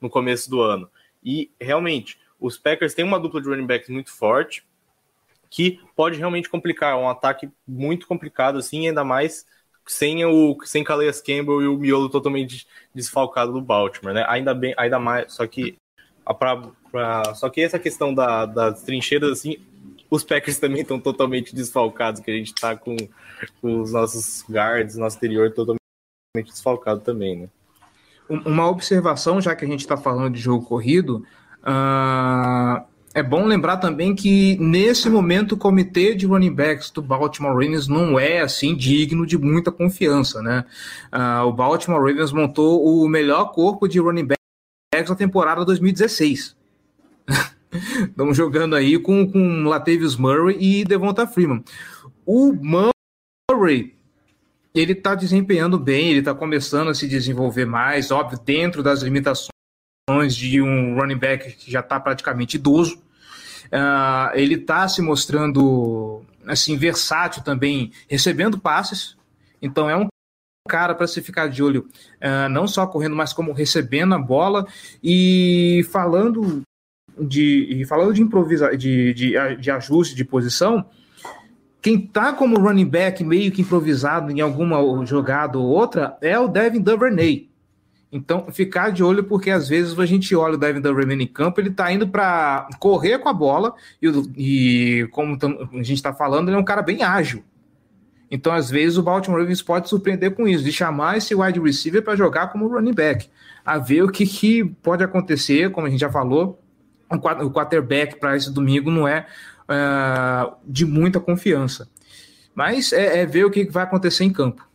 no 0.00 0.08
começo 0.08 0.48
do 0.48 0.60
ano. 0.60 0.90
E 1.22 1.50
realmente, 1.60 2.18
os 2.38 2.56
Packers 2.56 2.94
têm 2.94 3.04
uma 3.04 3.20
dupla 3.20 3.40
de 3.40 3.48
running 3.48 3.66
backs 3.66 3.88
muito 3.88 4.10
forte 4.10 4.64
que 5.50 5.80
pode 5.96 6.16
realmente 6.16 6.48
complicar. 6.48 6.92
É 6.92 6.96
um 6.96 7.08
ataque 7.08 7.50
muito 7.66 8.06
complicado, 8.06 8.58
assim, 8.58 8.88
ainda 8.88 9.04
mais 9.04 9.44
sem 9.86 10.24
o 10.24 10.56
sem 10.64 10.84
Calais 10.84 11.20
Campbell 11.20 11.62
e 11.62 11.66
o 11.66 11.76
miolo 11.76 12.08
totalmente 12.08 12.66
desfalcado 12.94 13.52
do 13.52 13.60
Baltimore, 13.60 14.14
né? 14.14 14.24
Ainda 14.28 14.54
bem, 14.54 14.72
ainda 14.76 15.00
mais, 15.00 15.32
só 15.32 15.46
que 15.46 15.76
pra, 16.38 16.62
pra, 16.90 17.34
só 17.34 17.48
que 17.50 17.60
essa 17.60 17.78
questão 17.78 18.14
da, 18.14 18.46
das 18.46 18.82
trincheiras, 18.82 19.32
assim, 19.32 19.56
os 20.08 20.22
Packers 20.22 20.58
também 20.58 20.82
estão 20.82 21.00
totalmente 21.00 21.54
desfalcados, 21.54 22.20
que 22.20 22.30
a 22.30 22.34
gente 22.34 22.48
está 22.48 22.76
com, 22.76 22.96
com, 23.60 23.80
os 23.80 23.92
nossos 23.92 24.44
guards, 24.48 24.96
nosso 24.96 25.16
exterior 25.16 25.50
totalmente 25.50 25.80
desfalcado 26.44 27.00
também, 27.00 27.36
né? 27.36 27.48
Uma 28.28 28.68
observação, 28.68 29.40
já 29.40 29.56
que 29.56 29.64
a 29.64 29.68
gente 29.68 29.80
está 29.80 29.96
falando 29.96 30.34
de 30.34 30.40
jogo 30.40 30.64
corrido, 30.64 31.24
uh, 31.62 32.84
é 33.12 33.22
bom 33.22 33.44
lembrar 33.44 33.78
também 33.78 34.14
que 34.14 34.56
nesse 34.58 35.10
momento 35.10 35.52
o 35.52 35.56
comitê 35.56 36.14
de 36.14 36.26
running 36.26 36.54
backs 36.54 36.90
do 36.90 37.02
Baltimore 37.02 37.52
Ravens 37.52 37.88
não 37.88 38.18
é 38.18 38.40
assim 38.40 38.74
digno 38.74 39.26
de 39.26 39.36
muita 39.36 39.72
confiança, 39.72 40.40
né? 40.40 40.64
Uh, 41.12 41.46
o 41.46 41.52
Baltimore 41.52 42.00
Ravens 42.00 42.32
montou 42.32 42.84
o 42.84 43.08
melhor 43.08 43.52
corpo 43.52 43.88
de 43.88 43.98
running 43.98 44.26
backs 44.26 45.10
na 45.10 45.16
temporada 45.16 45.64
2016. 45.64 46.56
Estamos 47.72 48.36
jogando 48.36 48.76
aí 48.76 48.98
com, 48.98 49.30
com 49.30 49.64
Latavius 49.64 50.16
Murray 50.16 50.56
e 50.60 50.84
Devonta 50.84 51.26
Freeman. 51.26 51.64
O 52.24 52.52
Murray 52.52 53.96
ele 54.72 54.92
está 54.92 55.16
desempenhando 55.16 55.78
bem, 55.80 56.10
ele 56.10 56.20
está 56.20 56.32
começando 56.32 56.88
a 56.88 56.94
se 56.94 57.08
desenvolver 57.08 57.64
mais, 57.64 58.12
óbvio, 58.12 58.38
dentro 58.44 58.84
das 58.84 59.02
limitações 59.02 59.50
de 60.34 60.60
um 60.60 60.94
running 60.94 61.18
back 61.18 61.52
que 61.52 61.70
já 61.70 61.80
está 61.80 61.98
praticamente 61.98 62.56
idoso. 62.56 62.96
Uh, 63.66 64.34
ele 64.34 64.54
está 64.54 64.88
se 64.88 65.00
mostrando 65.00 66.22
assim 66.46 66.76
versátil 66.76 67.42
também, 67.42 67.92
recebendo 68.08 68.58
passes. 68.58 69.16
Então 69.62 69.88
é 69.88 69.96
um 69.96 70.08
cara 70.68 70.94
para 70.94 71.06
se 71.06 71.20
ficar 71.20 71.48
de 71.48 71.62
olho, 71.62 71.88
uh, 72.20 72.48
não 72.48 72.66
só 72.66 72.86
correndo, 72.86 73.16
mas 73.16 73.32
como 73.32 73.52
recebendo 73.52 74.14
a 74.14 74.18
bola 74.18 74.66
e 75.02 75.86
falando 75.90 76.62
de 77.18 77.80
e 77.80 77.84
falando 77.84 78.14
de 78.14 78.22
improvisar, 78.22 78.76
de, 78.76 79.12
de, 79.14 79.56
de 79.56 79.70
ajuste 79.70 80.14
de 80.14 80.24
posição. 80.24 80.86
Quem 81.82 81.98
tá 81.98 82.32
como 82.32 82.60
running 82.60 82.86
back 82.86 83.24
meio 83.24 83.50
que 83.50 83.62
improvisado 83.62 84.30
em 84.30 84.40
alguma 84.40 85.04
jogada 85.06 85.58
ou 85.58 85.66
outra 85.66 86.16
é 86.20 86.38
o 86.38 86.46
Devin 86.46 86.80
Duvernay. 86.80 87.49
Então, 88.12 88.46
ficar 88.50 88.90
de 88.90 89.04
olho, 89.04 89.22
porque 89.22 89.50
às 89.50 89.68
vezes 89.68 89.96
a 89.96 90.04
gente 90.04 90.34
olha 90.34 90.54
o 90.54 90.58
Devin 90.58 90.80
Duvernay 90.80 91.22
em 91.22 91.26
campo, 91.26 91.60
ele 91.60 91.68
está 91.68 91.92
indo 91.92 92.08
para 92.08 92.68
correr 92.80 93.18
com 93.18 93.28
a 93.28 93.32
bola, 93.32 93.72
e, 94.02 94.08
e 94.36 95.08
como 95.12 95.38
a 95.72 95.76
gente 95.76 95.94
está 95.94 96.12
falando, 96.12 96.48
ele 96.48 96.56
é 96.56 96.60
um 96.60 96.64
cara 96.64 96.82
bem 96.82 97.04
ágil. 97.04 97.44
Então, 98.28 98.52
às 98.52 98.70
vezes, 98.70 98.96
o 98.96 99.02
Baltimore 99.02 99.40
Ravens 99.40 99.62
pode 99.62 99.88
surpreender 99.88 100.34
com 100.34 100.46
isso, 100.46 100.64
de 100.64 100.72
chamar 100.72 101.18
esse 101.18 101.34
wide 101.34 101.60
receiver 101.60 102.02
para 102.02 102.16
jogar 102.16 102.48
como 102.48 102.68
running 102.68 102.94
back. 102.94 103.28
A 103.64 103.78
ver 103.78 104.02
o 104.02 104.10
que, 104.10 104.26
que 104.26 104.64
pode 104.82 105.02
acontecer, 105.04 105.70
como 105.70 105.86
a 105.86 105.90
gente 105.90 106.00
já 106.00 106.10
falou, 106.10 106.60
o 107.10 107.50
quarterback 107.50 108.16
para 108.18 108.36
esse 108.36 108.52
domingo 108.52 108.90
não 108.90 109.06
é 109.06 109.26
uh, 109.68 110.54
de 110.64 110.86
muita 110.86 111.18
confiança. 111.18 111.88
Mas 112.54 112.92
é, 112.92 113.20
é 113.20 113.26
ver 113.26 113.44
o 113.44 113.50
que 113.50 113.64
vai 113.64 113.82
acontecer 113.82 114.24
em 114.24 114.32
campo. 114.32 114.69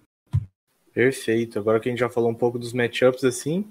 Perfeito. 0.96 1.60
Agora 1.60 1.78
que 1.78 1.90
a 1.90 1.92
gente 1.92 2.00
já 2.00 2.10
falou 2.10 2.30
um 2.30 2.36
pouco 2.36 2.58
dos 2.58 2.72
matchups, 2.72 3.26
assim, 3.26 3.68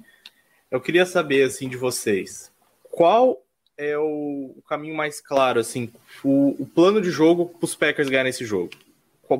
eu 0.70 0.78
queria 0.78 1.06
saber, 1.06 1.42
assim, 1.42 1.70
de 1.70 1.76
vocês, 1.76 2.52
qual 2.90 3.42
é 3.78 3.96
o, 3.96 4.54
caminho 4.68 4.94
mais 4.94 5.22
claro, 5.22 5.58
assim, 5.58 5.90
o, 6.22 6.54
o 6.62 6.66
plano 6.66 7.00
de 7.00 7.10
jogo 7.10 7.46
para 7.46 7.64
os 7.64 7.74
Packers 7.74 8.10
ganharem 8.10 8.28
esse 8.28 8.44
jogo? 8.44 8.70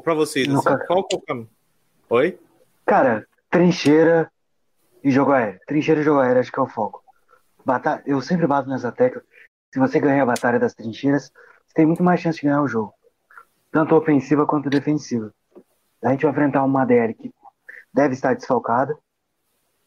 Para 0.02 0.14
vocês, 0.14 0.48
assim, 0.48 0.78
qual 0.86 1.06
é 1.12 1.14
o 1.14 1.20
caminho? 1.20 1.50
Oi? 2.08 2.38
Cara, 2.86 3.26
trincheira 3.50 4.32
e 5.04 5.10
jogo 5.10 5.32
aéreo. 5.32 5.60
Trincheira 5.66 6.00
e 6.00 6.04
jogo 6.04 6.20
aéreo, 6.20 6.40
acho 6.40 6.50
que 6.50 6.58
é 6.58 6.62
o 6.62 6.66
foco. 6.66 7.04
Batalha, 7.66 8.02
eu 8.06 8.18
sempre 8.22 8.46
bato 8.46 8.66
nessa 8.66 8.90
tecla. 8.90 9.22
Se 9.74 9.78
você 9.78 10.00
ganha 10.00 10.22
a 10.22 10.26
batalha 10.26 10.58
das 10.58 10.72
trincheiras, 10.72 11.30
você 11.66 11.74
tem 11.74 11.86
muito 11.86 12.02
mais 12.02 12.18
chance 12.18 12.38
de 12.38 12.46
ganhar 12.46 12.62
o 12.62 12.68
jogo. 12.68 12.94
Tanto 13.70 13.94
ofensiva 13.94 14.46
quanto 14.46 14.70
defensiva. 14.70 15.34
A 16.02 16.12
gente 16.12 16.22
vai 16.22 16.30
enfrentar 16.30 16.64
uma 16.64 16.86
DL 16.86 17.12
que 17.12 17.30
deve 17.94 18.14
estar 18.14 18.34
desfalcada. 18.34 18.98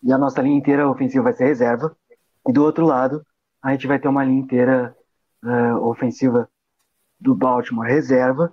E 0.01 0.13
a 0.13 0.17
nossa 0.17 0.41
linha 0.41 0.57
inteira 0.57 0.89
ofensiva 0.89 1.25
vai 1.25 1.33
ser 1.33 1.45
reserva. 1.45 1.95
E 2.47 2.53
do 2.53 2.63
outro 2.63 2.85
lado, 2.85 3.25
a 3.61 3.71
gente 3.73 3.85
vai 3.85 3.99
ter 3.99 4.07
uma 4.07 4.23
linha 4.23 4.39
inteira 4.39 4.95
uh, 5.43 5.75
ofensiva 5.85 6.49
do 7.19 7.35
Baltimore 7.35 7.87
reserva, 7.87 8.51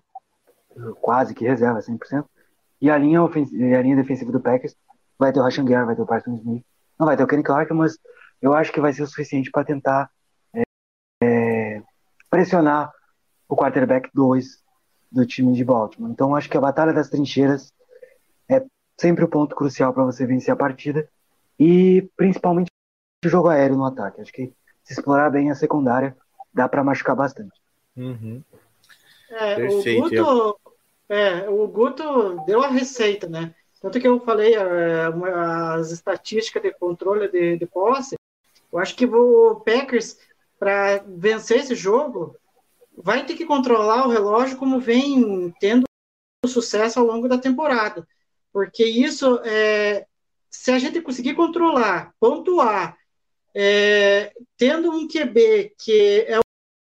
quase 1.00 1.34
que 1.34 1.44
reserva, 1.44 1.78
100%. 1.78 2.24
E 2.80 2.90
a 2.90 2.98
linha, 2.98 3.20
a 3.22 3.82
linha 3.82 3.96
defensiva 3.96 4.32
do 4.32 4.40
Packers 4.40 4.74
vai 5.18 5.32
ter 5.32 5.38
o 5.38 5.42
Rashan 5.42 5.64
vai 5.64 5.94
ter 5.94 6.02
o 6.02 6.06
Parsons 6.06 6.40
Smith. 6.40 6.64
Não 6.98 7.06
vai 7.06 7.16
ter 7.16 7.22
o 7.22 7.26
Kenny 7.26 7.42
Clark, 7.42 7.72
mas 7.72 7.98
eu 8.42 8.52
acho 8.52 8.72
que 8.72 8.80
vai 8.80 8.92
ser 8.92 9.02
o 9.02 9.06
suficiente 9.06 9.50
para 9.50 9.64
tentar 9.64 10.10
é, 11.22 11.82
pressionar 12.28 12.92
o 13.48 13.56
quarterback 13.56 14.10
2 14.12 14.62
do 15.12 15.24
time 15.24 15.52
de 15.52 15.64
Baltimore. 15.64 16.10
Então 16.10 16.34
acho 16.34 16.48
que 16.48 16.56
a 16.56 16.60
batalha 16.60 16.92
das 16.92 17.08
trincheiras 17.08 17.72
sempre 18.96 19.24
o 19.24 19.28
ponto 19.28 19.54
crucial 19.54 19.92
para 19.92 20.04
você 20.04 20.26
vencer 20.26 20.52
a 20.52 20.56
partida 20.56 21.08
e 21.58 22.08
principalmente 22.16 22.68
o 23.24 23.28
jogo 23.28 23.48
aéreo 23.48 23.76
no 23.76 23.84
ataque. 23.84 24.20
Acho 24.20 24.32
que 24.32 24.52
se 24.82 24.92
explorar 24.92 25.30
bem 25.30 25.50
a 25.50 25.54
secundária 25.54 26.16
dá 26.52 26.68
para 26.68 26.84
machucar 26.84 27.16
bastante. 27.16 27.60
Uhum. 27.96 28.42
É, 29.30 29.56
Perfeito. 29.56 30.04
O 30.04 30.10
Guto, 30.10 30.60
é, 31.08 31.48
o 31.48 31.66
Guto 31.66 32.44
deu 32.46 32.62
a 32.62 32.68
receita, 32.68 33.28
né? 33.28 33.54
Tanto 33.80 34.00
que 34.00 34.06
eu 34.06 34.20
falei 34.20 34.54
é, 34.54 35.06
as 35.74 35.90
estatísticas 35.90 36.62
de 36.62 36.72
controle 36.72 37.28
de, 37.28 37.58
de 37.58 37.66
posse. 37.66 38.16
Eu 38.72 38.78
acho 38.78 38.96
que 38.96 39.06
o 39.06 39.56
Packers, 39.56 40.18
para 40.58 41.04
vencer 41.06 41.58
esse 41.58 41.74
jogo, 41.74 42.36
vai 42.96 43.26
ter 43.26 43.34
que 43.34 43.44
controlar 43.44 44.06
o 44.06 44.10
relógio 44.10 44.56
como 44.56 44.80
vem 44.80 45.52
tendo 45.60 45.84
sucesso 46.46 46.98
ao 46.98 47.06
longo 47.06 47.28
da 47.28 47.38
temporada. 47.38 48.06
Porque 48.54 48.84
isso, 48.84 49.40
é, 49.44 50.06
se 50.48 50.70
a 50.70 50.78
gente 50.78 51.00
conseguir 51.00 51.34
controlar, 51.34 52.14
pontuar, 52.20 52.96
é, 53.52 54.32
tendo 54.56 54.92
um 54.92 55.08
QB 55.08 55.74
que 55.76 56.24
é 56.28 56.38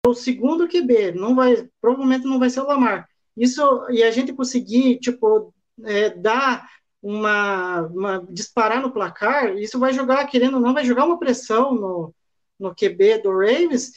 o 0.07 0.13
segundo 0.13 0.69
QB, 0.69 1.11
não 1.11 1.35
vai, 1.35 1.69
provavelmente 1.81 2.25
não 2.25 2.39
vai 2.39 2.49
ser 2.49 2.61
o 2.61 2.65
Lamar. 2.65 3.09
Isso, 3.35 3.61
e 3.89 4.01
a 4.01 4.09
gente 4.09 4.31
conseguir, 4.31 4.99
tipo, 4.99 5.53
é, 5.83 6.11
dar 6.11 6.65
uma, 7.01 7.81
uma, 7.87 8.27
disparar 8.29 8.81
no 8.81 8.93
placar, 8.93 9.57
isso 9.57 9.77
vai 9.77 9.91
jogar, 9.91 10.25
querendo 10.27 10.55
ou 10.55 10.61
não, 10.61 10.73
vai 10.73 10.85
jogar 10.85 11.03
uma 11.03 11.19
pressão 11.19 11.75
no, 11.75 12.15
no 12.57 12.73
QB 12.73 13.19
do 13.19 13.31
Ravens, 13.31 13.91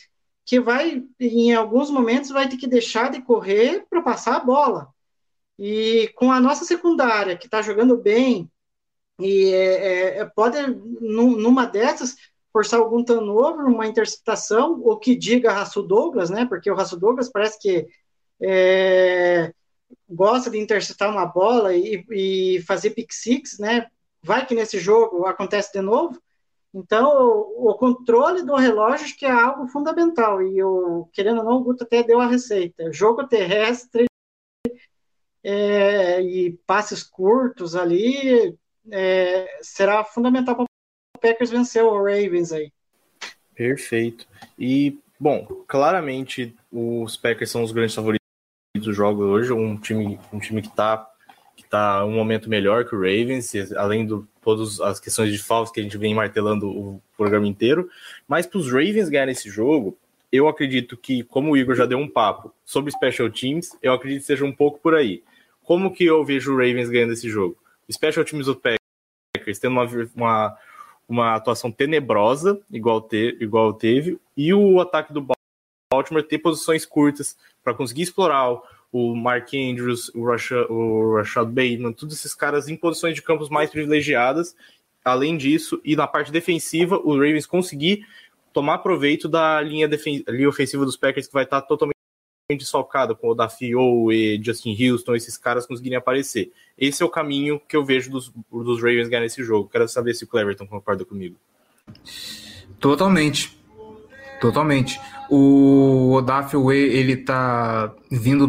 que 0.45 0.59
vai, 0.59 1.05
em 1.21 1.55
alguns 1.55 1.91
momentos, 1.91 2.31
vai 2.31 2.49
ter 2.49 2.57
que 2.57 2.67
deixar 2.67 3.09
de 3.09 3.23
correr 3.23 3.87
para 3.89 4.03
passar 4.03 4.35
a 4.35 4.45
bola. 4.45 4.92
E 5.65 6.09
com 6.17 6.33
a 6.33 6.41
nossa 6.41 6.65
secundária, 6.65 7.37
que 7.37 7.47
está 7.47 7.63
jogando 7.63 7.97
bem, 7.97 8.51
e 9.21 9.53
é, 9.55 10.19
é, 10.19 10.25
pode, 10.25 10.59
numa 11.01 11.67
dessas, 11.67 12.17
forçar 12.53 12.81
algum 12.81 13.05
turnover, 13.05 13.67
uma 13.67 13.87
interceptação, 13.87 14.73
o 14.83 14.97
que 14.97 15.15
diga 15.15 15.53
Raço 15.53 15.81
Douglas, 15.81 16.31
né? 16.31 16.47
Porque 16.47 16.69
o 16.69 16.75
Raço 16.75 16.99
Douglas 16.99 17.31
parece 17.31 17.61
que 17.61 17.87
é, 18.43 19.55
gosta 20.11 20.51
de 20.51 20.59
interceptar 20.59 21.09
uma 21.09 21.27
bola 21.27 21.73
e, 21.77 22.05
e 22.11 22.61
fazer 22.63 22.91
pick 22.91 23.13
six, 23.13 23.57
né? 23.61 23.87
Vai 24.21 24.45
que 24.45 24.57
nesse 24.57 24.81
jogo 24.81 25.27
acontece 25.27 25.73
de 25.73 25.81
novo. 25.81 26.21
Então, 26.75 27.09
o, 27.57 27.73
controle 27.75 28.43
do 28.43 28.57
relógio 28.57 29.17
que 29.17 29.27
é 29.27 29.31
algo 29.31 29.69
fundamental. 29.69 30.43
E 30.43 30.61
o 30.61 31.09
querendo 31.13 31.39
ou 31.39 31.45
não, 31.45 31.57
o 31.59 31.63
Guto 31.63 31.85
até 31.85 32.03
deu 32.03 32.21
a 32.21 32.27
receita. 32.27 32.93
Jogo 32.93 33.29
terrestre 33.29 34.07
é, 35.45 36.21
e 36.21 36.53
passes 36.67 37.03
curtos 37.03 37.75
ali 37.75 38.57
é, 38.91 39.59
será 39.61 40.05
fundamental 40.05 40.55
para 40.55 40.65
o 40.65 41.19
Packers 41.21 41.51
vencer 41.51 41.85
o 41.85 41.97
Ravens 42.03 42.53
aí. 42.53 42.73
Perfeito. 43.55 44.27
E, 44.59 44.99
bom, 45.19 45.47
claramente 45.67 46.55
os 46.71 47.17
Packers 47.17 47.51
são 47.51 47.63
os 47.63 47.73
grandes 47.73 47.95
favoritos 47.95 48.23
do 48.75 48.93
jogo 48.93 49.23
hoje, 49.23 49.53
um 49.53 49.77
time, 49.77 50.19
um 50.33 50.39
time 50.39 50.63
que 50.63 50.69
está 50.69 51.09
que 51.55 51.65
tá 51.65 52.05
um 52.05 52.13
momento 52.13 52.49
melhor 52.49 52.87
que 52.87 52.95
o 52.95 52.99
Ravens, 52.99 53.53
além 53.77 54.07
de 54.07 54.23
todas 54.41 54.81
as 54.81 54.99
questões 54.99 55.31
de 55.31 55.39
faltas 55.39 55.71
que 55.71 55.81
a 55.81 55.83
gente 55.83 55.99
vem 55.99 56.15
martelando 56.15 56.69
o 56.69 57.03
programa 57.17 57.47
inteiro. 57.47 57.91
Mas 58.27 58.47
para 58.47 58.59
os 58.59 58.73
Ravens 58.73 59.11
ganharem 59.11 59.33
esse 59.33 59.51
jogo, 59.51 59.97
eu 60.33 60.49
acredito 60.49 60.97
que, 60.97 61.23
como 61.23 61.53
o 61.53 61.57
Igor 61.57 61.75
já 61.75 61.85
deu 61.85 61.99
um 61.99 62.09
papo 62.09 62.53
sobre 62.65 62.91
special 62.91 63.31
teams, 63.31 63.77
eu 63.83 63.93
acredito 63.93 64.21
que 64.21 64.27
seja 64.27 64.45
um 64.47 64.53
pouco 64.53 64.79
por 64.79 64.95
aí. 64.95 65.23
Como 65.73 65.91
que 65.91 66.05
eu 66.05 66.23
vejo 66.23 66.53
o 66.53 66.57
Ravens 66.59 66.91
ganhando 66.91 67.15
esse 67.15 67.31
jogo? 67.31 67.57
special 67.91 68.27
teams 68.27 68.45
do 68.45 68.55
Packers 68.55 69.59
tendo 69.59 69.73
uma, 69.73 69.89
uma, 70.15 70.59
uma 71.09 71.35
atuação 71.35 71.73
tenebrosa, 71.73 72.61
igual, 72.71 73.01
te, 73.01 73.39
igual 73.41 73.73
teve, 73.73 74.19
e 74.37 74.53
o 74.53 74.83
ataque 74.83 75.15
do 75.15 75.27
Baltimore 75.91 76.23
ter 76.23 76.41
posições 76.41 76.85
curtas 76.85 77.39
para 77.65 77.73
conseguir 77.73 78.03
explorar 78.03 78.61
o 78.93 79.17
Mark 79.17 79.49
Andrews, 79.55 80.11
o 80.15 80.21
o 80.69 81.17
Rashad 81.17 81.49
Bateman, 81.49 81.95
todos 81.95 82.17
esses 82.17 82.35
caras 82.35 82.69
em 82.69 82.77
posições 82.77 83.15
de 83.15 83.23
campos 83.23 83.49
mais 83.49 83.71
privilegiadas. 83.71 84.55
Além 85.03 85.39
disso, 85.39 85.81
e 85.83 85.97
na 85.97 86.07
parte 86.07 86.31
defensiva, 86.31 86.99
o 86.99 87.15
Ravens 87.15 87.47
conseguir 87.47 88.07
tomar 88.53 88.81
proveito 88.81 89.27
da 89.27 89.63
linha, 89.63 89.89
linha 90.29 90.51
ofensiva 90.51 90.85
dos 90.85 90.99
Packers, 90.99 91.29
que 91.29 91.33
vai 91.33 91.45
estar 91.45 91.63
totalmente 91.63 92.02
desfalcada, 92.57 93.15
com 93.15 93.29
o 93.29 93.35
Dafio 93.35 94.11
e 94.13 94.41
Justin 94.43 94.77
Houston, 94.81 95.15
esses 95.15 95.37
caras 95.37 95.67
conseguirem 95.67 95.99
aparecer. 95.99 96.53
Esse 96.77 97.03
é 97.03 97.07
o 97.07 97.11
caminho 97.11 97.61
que 97.69 97.77
eu 97.77 97.85
vejo 97.85 98.11
dos, 98.11 98.33
dos 98.51 98.79
Ravens 98.79 99.09
ganhar 99.09 99.23
nesse 99.23 99.43
jogo. 99.43 99.69
Quero 99.69 99.89
saber 99.89 100.15
se 100.15 100.25
o 100.25 100.27
Cleverton 100.27 100.67
concorda 100.67 101.05
comigo. 101.05 101.37
Totalmente. 102.81 103.57
Totalmente. 104.41 105.01
O 105.31 106.13
Odafio 106.15 106.73
ele 106.73 107.17
tá 107.17 107.95
vindo 108.11 108.49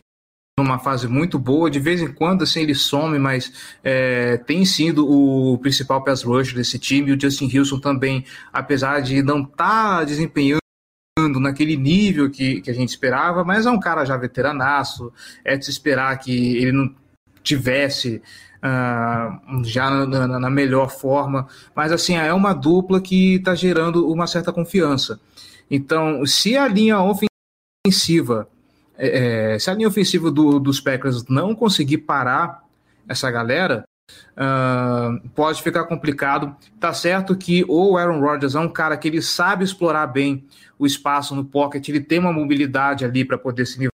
numa 0.58 0.80
fase 0.80 1.08
muito 1.08 1.40
boa, 1.40 1.70
de 1.70 1.80
vez 1.80 2.02
em 2.02 2.12
quando 2.12 2.44
assim 2.44 2.62
ele 2.62 2.76
some, 2.76 3.18
mas 3.18 3.52
é, 3.84 4.38
tem 4.38 4.66
sido 4.66 5.08
o 5.08 5.58
principal 5.60 6.04
pass 6.04 6.24
rush 6.24 6.54
desse 6.54 6.78
time, 6.78 7.12
o 7.12 7.20
Justin 7.20 7.50
Houston 7.58 7.80
também, 7.80 8.26
apesar 8.52 9.02
de 9.02 9.24
não 9.24 9.42
estar 9.42 10.00
tá 10.00 10.04
desempenhando 10.04 10.63
naquele 11.28 11.76
nível 11.76 12.30
que, 12.30 12.62
que 12.62 12.70
a 12.70 12.74
gente 12.74 12.90
esperava, 12.90 13.44
mas 13.44 13.66
é 13.66 13.72
um 13.72 13.80
cara 13.80 14.06
já 14.06 14.18
veteranaço, 14.18 15.12
é 15.44 15.58
de 15.58 15.66
se 15.66 15.72
esperar 15.72 16.18
que 16.18 16.58
ele 16.58 16.72
não 16.72 16.94
tivesse 17.44 18.22
uh, 18.64 19.64
já 19.64 19.90
na, 20.06 20.40
na, 20.40 20.50
melhor 20.50 20.90
forma, 20.90 21.48
mas 21.76 21.92
assim, 21.92 22.16
é 22.16 22.34
uma 22.34 22.54
dupla 22.54 23.02
que 23.02 23.36
está 23.36 23.54
gerando 23.54 24.10
uma 24.10 24.26
certa 24.26 24.54
confiança. 24.54 25.20
Então, 25.70 26.26
se 26.26 26.56
a 26.56 26.68
linha 26.68 27.00
ofensiva, 27.02 28.48
é, 28.98 29.54
é, 29.54 29.60
se 29.60 29.70
a 29.70 29.74
linha 29.74 29.88
ofensiva 29.88 30.32
do, 30.32 30.60
dos 30.60 30.80
Packers 30.80 31.26
não 31.28 31.54
conseguir 31.54 32.00
parar 32.00 32.64
essa 33.08 33.30
galera, 33.30 33.84
uh, 34.38 35.30
pode 35.30 35.62
ficar 35.62 35.86
complicado. 35.86 36.56
Tá 36.80 36.94
certo 36.94 37.36
que 37.36 37.66
o 37.68 37.98
Aaron 37.98 38.20
Rodgers 38.20 38.56
é 38.56 38.60
um 38.60 38.70
cara 38.70 38.98
que 38.98 39.08
ele 39.08 39.22
sabe 39.22 39.64
explorar 39.64 40.08
bem 40.08 40.46
o 40.78 40.86
espaço 40.86 41.36
no 41.36 41.46
pocket, 41.46 41.88
ele 41.88 42.02
tem 42.02 42.20
uma 42.20 42.34
mobilidade 42.34 43.06
ali 43.06 43.24
para 43.24 43.38
poder 43.38 43.66
se 43.66 43.90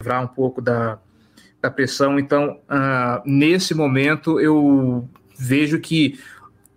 livrar 0.00 0.22
um 0.22 0.26
pouco 0.26 0.60
da, 0.60 0.98
da 1.60 1.70
pressão. 1.70 2.18
Então, 2.18 2.60
uh, 2.68 3.22
nesse 3.24 3.74
momento, 3.74 4.38
eu 4.40 5.08
vejo 5.38 5.80
que 5.80 6.18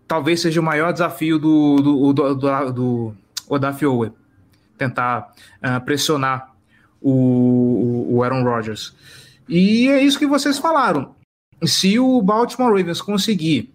talvez 0.08 0.42
seja 0.42 0.60
o 0.60 0.64
maior 0.64 0.92
desafio 0.94 1.38
do, 1.38 1.76
do, 1.78 2.14
do, 2.14 2.36
do, 2.36 2.72
do 2.72 4.16
tentar 4.78 5.34
uh, 5.62 5.84
pressionar 5.84 6.54
o, 7.02 8.08
o 8.16 8.24
Aaron 8.24 8.44
Rodgers. 8.44 8.96
E 9.48 9.90
é 9.90 10.02
isso 10.02 10.18
que 10.18 10.28
vocês 10.28 10.58
falaram. 10.58 11.16
Se 11.66 12.00
o 12.00 12.22
Baltimore 12.22 12.72
Ravens 12.72 13.02
conseguir 13.02 13.74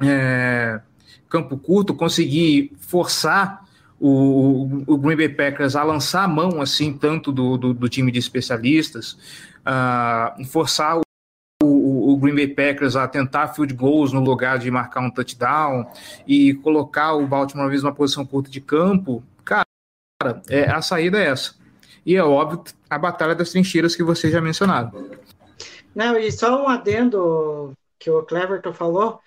é, 0.00 0.80
campo 1.28 1.56
curto, 1.56 1.94
conseguir 1.94 2.72
forçar 2.78 3.64
o, 3.98 4.82
o, 4.86 4.96
Green 4.96 5.16
Bay 5.16 5.28
Packers 5.28 5.76
a 5.76 5.82
lançar 5.82 6.24
a 6.24 6.28
mão 6.28 6.60
assim 6.60 6.92
tanto 6.92 7.30
do, 7.30 7.58
do, 7.58 7.74
do 7.74 7.88
time 7.88 8.10
de 8.10 8.18
especialistas, 8.18 9.12
uh, 9.60 10.44
forçar 10.46 10.98
o, 10.98 11.02
o, 11.62 12.12
o, 12.12 12.16
Green 12.16 12.34
Bay 12.34 12.48
Packers 12.48 12.96
a 12.96 13.06
tentar 13.06 13.48
field 13.48 13.74
goals 13.74 14.12
no 14.12 14.20
lugar 14.20 14.58
de 14.58 14.70
marcar 14.70 15.00
um 15.00 15.10
touchdown 15.10 15.86
e 16.26 16.54
colocar 16.54 17.12
o 17.12 17.26
Baltimore 17.26 17.64
Ravens 17.64 17.82
numa 17.82 17.94
posição 17.94 18.24
curta 18.24 18.50
de 18.50 18.60
campo, 18.60 19.22
cara, 19.44 19.66
é, 20.48 20.70
a 20.70 20.80
saída 20.80 21.18
é 21.18 21.26
essa. 21.26 21.54
E 22.04 22.16
é 22.16 22.24
óbvio 22.24 22.64
a 22.88 22.98
batalha 22.98 23.34
das 23.34 23.50
trincheiras 23.50 23.94
que 23.94 24.02
vocês 24.02 24.32
já 24.32 24.40
mencionaram. 24.40 24.90
Não, 25.94 26.16
e 26.16 26.30
só 26.30 26.62
um 26.62 26.68
adendo 26.68 27.76
que 27.98 28.10
o 28.10 28.24
Cleverton 28.24 28.72
falou, 28.72 29.20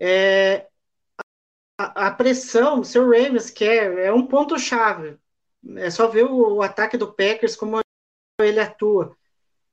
é, 0.00 0.66
a, 1.78 2.08
a 2.08 2.10
pressão, 2.10 2.80
o 2.80 2.84
seu 2.84 3.04
Ravens 3.04 3.50
quer, 3.50 3.98
é 3.98 4.12
um 4.12 4.26
ponto-chave. 4.26 5.18
É 5.76 5.90
só 5.90 6.08
ver 6.08 6.24
o, 6.24 6.56
o, 6.56 6.62
ataque 6.62 6.96
do 6.96 7.12
Packers, 7.12 7.56
como 7.56 7.80
ele 8.40 8.60
atua. 8.60 9.16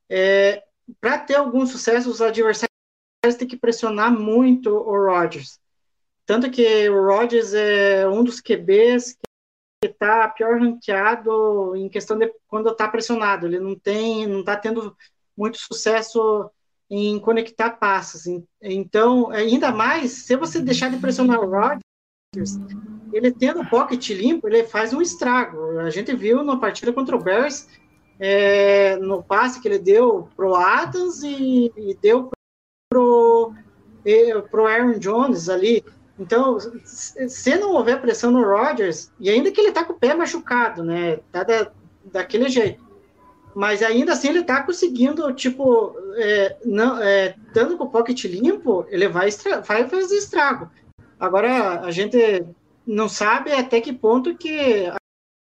É, 0.10 0.64
Para 1.00 1.20
ter 1.20 1.36
algum 1.36 1.66
sucesso, 1.66 2.10
os 2.10 2.22
adversários 2.22 2.70
têm 3.38 3.48
que 3.48 3.58
pressionar 3.58 4.12
muito 4.12 4.70
o 4.70 5.06
Rodgers. 5.06 5.60
Tanto 6.26 6.50
que 6.52 6.90
o 6.90 7.06
Rodgers 7.06 7.54
é 7.54 8.08
um 8.08 8.24
dos 8.24 8.42
QBs 8.42 9.18
que 9.82 9.90
está 9.90 10.28
pior 10.30 10.60
ranqueado 10.60 11.76
em 11.76 11.90
questão 11.90 12.18
de 12.18 12.34
quando 12.48 12.70
está 12.70 12.88
pressionado. 12.88 13.46
Ele 13.46 13.60
não 13.60 13.78
tem, 13.78 14.26
não 14.28 14.40
está 14.40 14.56
tendo 14.56 14.96
muito 15.38 15.58
sucesso 15.58 16.50
em 16.90 17.20
conectar 17.20 17.72
passes. 17.72 18.26
Então, 18.62 19.30
ainda 19.32 19.72
mais, 19.72 20.12
se 20.12 20.36
você 20.36 20.62
deixar 20.62 20.90
de 20.90 20.98
pressionar 20.98 21.40
o 21.40 21.50
Rodgers, 21.50 22.60
ele 23.12 23.32
tendo 23.32 23.62
o 23.62 23.70
pocket 23.70 24.10
limpo, 24.10 24.48
ele 24.48 24.64
faz 24.64 24.94
um 24.94 25.02
estrago. 25.02 25.80
A 25.80 25.90
gente 25.90 26.16
viu 26.16 26.44
na 26.44 26.58
partida 26.58 26.94
contra 26.94 27.16
o 27.16 27.22
Bears, 27.22 27.68
é, 28.20 28.96
no 28.98 29.24
passe 29.24 29.60
que 29.60 29.68
ele 29.68 29.80
deu 29.80 30.30
pro 30.36 30.56
Adams 30.56 31.24
e, 31.24 31.72
e 31.76 31.98
deu 32.02 32.30
pro, 32.90 33.54
pro 34.52 34.68
Aaron 34.68 35.00
Jones 35.00 35.50
ali. 35.50 35.84
Então, 36.20 36.58
se 36.86 37.58
não 37.58 37.74
houver 37.74 38.00
pressão 38.00 38.30
no 38.30 38.44
Rodgers, 38.44 39.12
e 39.20 39.30
ainda 39.30 39.52
que 39.52 39.60
ele 39.60 39.72
tá 39.72 39.84
com 39.84 39.94
o 39.94 40.00
pé 40.00 40.14
machucado, 40.14 40.84
né? 40.84 41.18
Tá 41.32 41.44
da, 41.44 41.72
daquele 42.06 42.50
jeito 42.50 42.83
mas 43.56 43.82
ainda 43.82 44.14
assim 44.14 44.30
ele 44.30 44.40
está 44.40 44.64
conseguindo, 44.64 45.32
tipo, 45.34 45.96
é, 46.16 46.58
não, 46.66 47.02
é, 47.02 47.36
estando 47.48 47.78
com 47.78 47.86
o 47.86 47.90
pocket 47.90 48.24
limpo, 48.26 48.86
ele 48.90 49.08
vai, 49.08 49.30
vai 49.66 49.88
fazer 49.88 50.16
estrago. 50.16 50.70
Agora, 51.20 51.82
a 51.82 51.92
gente 51.92 52.46
não 52.86 53.08
sabe 53.08 53.52
até 53.52 53.80
que 53.80 53.94
ponto 53.94 54.36
que 54.36 54.92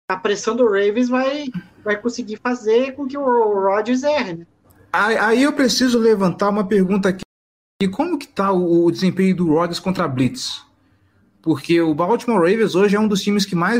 a 0.10 0.18
pressão 0.18 0.56
do 0.56 0.66
Ravens 0.66 1.10
vai, 1.10 1.48
vai 1.84 2.00
conseguir 2.00 2.38
fazer 2.38 2.94
com 2.94 3.08
que 3.08 3.18
o 3.18 3.24
Rodgers 3.24 4.04
erre, 4.04 4.34
né? 4.34 4.48
Aí 4.92 5.44
eu 5.44 5.54
preciso 5.54 6.00
levantar 6.00 6.50
uma 6.50 6.66
pergunta 6.66 7.10
aqui. 7.10 7.22
E 7.82 7.88
como 7.88 8.18
que 8.18 8.28
tá 8.28 8.52
o, 8.52 8.90
desempenho 8.90 9.36
do 9.36 9.54
Rodgers 9.54 9.80
contra 9.80 10.06
a 10.06 10.08
Blitz? 10.08 10.66
Porque 11.42 11.80
o 11.80 11.94
Baltimore 11.94 12.40
Ravens 12.40 12.74
hoje 12.74 12.96
é 12.96 13.00
um 13.00 13.08
dos 13.08 13.22
times 13.22 13.46
que 13.46 13.54
mais 13.54 13.78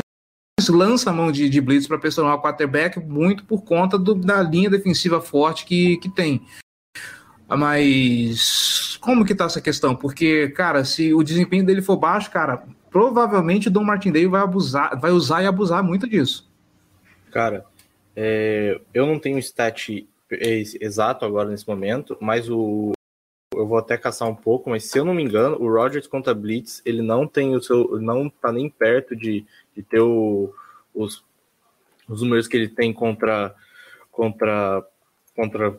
lança 0.68 1.10
a 1.10 1.12
mão 1.12 1.30
de, 1.30 1.48
de 1.48 1.60
blitz 1.60 1.86
para 1.86 1.98
pressionar 1.98 2.34
o 2.34 2.42
quarterback 2.42 2.98
muito 2.98 3.44
por 3.44 3.62
conta 3.62 3.96
do, 3.96 4.14
da 4.14 4.42
linha 4.42 4.68
defensiva 4.68 5.20
forte 5.20 5.64
que, 5.64 5.96
que 5.98 6.08
tem. 6.08 6.42
Mas 7.48 8.98
como 9.00 9.24
que 9.24 9.34
tá 9.34 9.44
essa 9.44 9.60
questão? 9.60 9.94
Porque, 9.94 10.48
cara, 10.48 10.84
se 10.84 11.14
o 11.14 11.22
desempenho 11.22 11.64
dele 11.64 11.80
for 11.80 11.96
baixo, 11.96 12.30
cara, 12.30 12.64
provavelmente 12.90 13.68
o 13.68 13.70
Dom 13.70 13.84
Martindale 13.84 14.26
vai 14.26 14.42
abusar, 14.42 14.98
vai 14.98 15.12
usar 15.12 15.42
e 15.42 15.46
abusar 15.46 15.82
muito 15.82 16.08
disso. 16.08 16.50
Cara, 17.30 17.64
é, 18.16 18.80
eu 18.92 19.06
não 19.06 19.18
tenho 19.18 19.38
stat 19.38 20.06
exato 20.30 21.24
agora 21.24 21.48
nesse 21.48 21.66
momento, 21.66 22.16
mas 22.20 22.50
o 22.50 22.92
eu 23.54 23.66
vou 23.66 23.78
até 23.78 23.96
caçar 23.96 24.28
um 24.28 24.34
pouco, 24.34 24.70
mas 24.70 24.84
se 24.84 24.98
eu 24.98 25.04
não 25.04 25.14
me 25.14 25.22
engano, 25.22 25.56
o 25.60 25.72
Rodgers 25.72 26.06
contra 26.06 26.34
Blitz, 26.34 26.80
ele 26.84 27.02
não 27.02 27.26
tem 27.26 27.56
o 27.56 27.62
seu, 27.62 27.98
não 27.98 28.28
tá 28.28 28.52
nem 28.52 28.70
perto 28.70 29.16
de, 29.16 29.44
de 29.78 29.84
ter 29.84 30.00
o, 30.00 30.52
os, 30.92 31.24
os 32.08 32.20
números 32.20 32.48
que 32.48 32.56
ele 32.56 32.68
tem 32.68 32.92
contra 32.92 33.54
contra 34.10 34.84
contra 35.36 35.70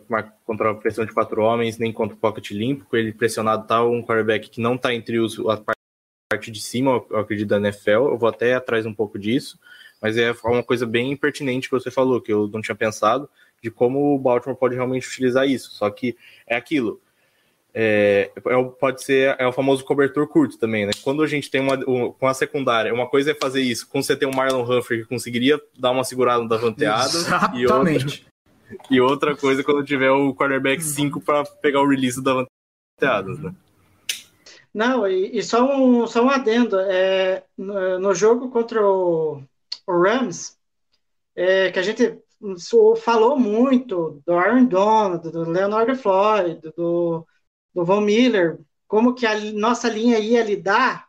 contra 0.46 0.72
a 0.72 0.76
pressão 0.76 1.06
de 1.06 1.14
quatro 1.14 1.42
homens, 1.42 1.78
nem 1.78 1.92
contra 1.92 2.16
o 2.16 2.20
pocket 2.20 2.52
limpo, 2.52 2.86
com 2.86 2.96
ele 2.96 3.12
pressionado 3.12 3.68
tá 3.68 3.84
um 3.84 4.02
quarterback 4.02 4.50
que 4.50 4.62
não 4.62 4.78
tá 4.78 4.94
entre 4.94 5.20
os 5.20 5.38
a 5.40 5.58
parte 5.58 6.50
de 6.50 6.62
cima, 6.62 7.04
eu 7.10 7.18
acredito 7.18 7.50
da 7.50 7.58
NFL. 7.58 7.90
Eu 7.90 8.18
vou 8.18 8.30
até 8.30 8.54
atrás 8.54 8.86
um 8.86 8.94
pouco 8.94 9.20
disso, 9.20 9.60
mas 10.02 10.16
é 10.18 10.32
uma 10.46 10.64
coisa 10.64 10.86
bem 10.86 11.18
pertinente 11.18 11.68
que 11.68 11.76
você 11.76 11.92
falou, 11.92 12.22
que 12.22 12.32
eu 12.32 12.48
não 12.48 12.62
tinha 12.62 12.76
pensado, 12.76 13.30
de 13.62 13.70
como 13.70 14.16
o 14.16 14.20
Baltimore 14.20 14.58
pode 14.58 14.76
realmente 14.76 15.08
utilizar 15.10 15.46
isso. 15.46 15.72
Só 15.72 15.90
que 15.90 16.16
é 16.48 16.56
aquilo. 16.56 17.02
É, 17.74 18.32
é 18.36 18.64
pode 18.80 19.04
ser 19.04 19.36
é 19.38 19.48
o 19.48 19.54
famoso 19.54 19.86
cobertor 19.86 20.28
curto 20.28 20.58
também, 20.58 20.86
né? 20.86 20.92
Quando 21.04 21.22
a 21.22 21.28
gente 21.28 21.52
tem 21.52 21.62
uma 21.62 21.78
com 22.14 22.28
a 22.28 22.34
secundária, 22.34 22.94
uma 22.94 23.08
coisa 23.08 23.32
é 23.32 23.36
fazer 23.36 23.62
isso, 23.62 23.88
quando 23.88 24.04
você 24.04 24.16
tem 24.16 24.28
um 24.28 24.36
Marlon 24.36 24.64
Humphrey 24.64 25.02
que 25.02 25.08
conseguiria 25.08 25.62
dar 25.78 25.92
uma 25.92 26.04
segurada 26.04 26.42
no 26.42 26.50
Davanteado 26.50 27.14
e 27.54 27.68
outra, 27.68 28.06
e 28.90 29.02
outra 29.02 29.36
coisa 29.36 29.64
quando 29.64 29.86
tiver 29.86 30.12
o 30.12 30.34
quarterback 30.34 30.84
5 30.84 31.22
para 31.22 31.44
pegar 31.44 31.82
o 31.82 31.88
release 31.88 32.22
do 32.22 32.24
Davanteado, 32.24 33.38
né? 33.42 33.54
Não, 34.74 35.08
e, 35.08 35.38
e, 35.38 35.44
só, 35.44 35.66
um, 35.66 36.06
só 36.06 36.24
um 36.24 36.30
adendo. 36.30 36.80
É, 36.80 37.44
no, 37.58 38.00
no 38.00 38.14
jogo 38.14 38.50
contra 38.50 38.86
o, 38.86 39.42
o 39.88 40.02
Rams, 40.02 40.56
é, 41.36 41.72
que 41.72 41.80
a 41.80 41.82
gente 41.82 42.20
falou 43.02 43.38
muito 43.38 44.22
do 44.26 44.34
Aaron 44.34 44.66
Donald, 44.66 45.30
do 45.30 45.50
Leonard 45.50 45.96
Floyd, 45.96 46.62
do, 46.76 47.26
do 47.80 47.86
Von 47.86 48.02
Miller, 48.02 48.60
como 48.88 49.16
que 49.16 49.26
a 49.26 49.40
nossa 49.54 49.88
linha 49.88 50.20
ia 50.20 50.44
lidar. 50.44 51.08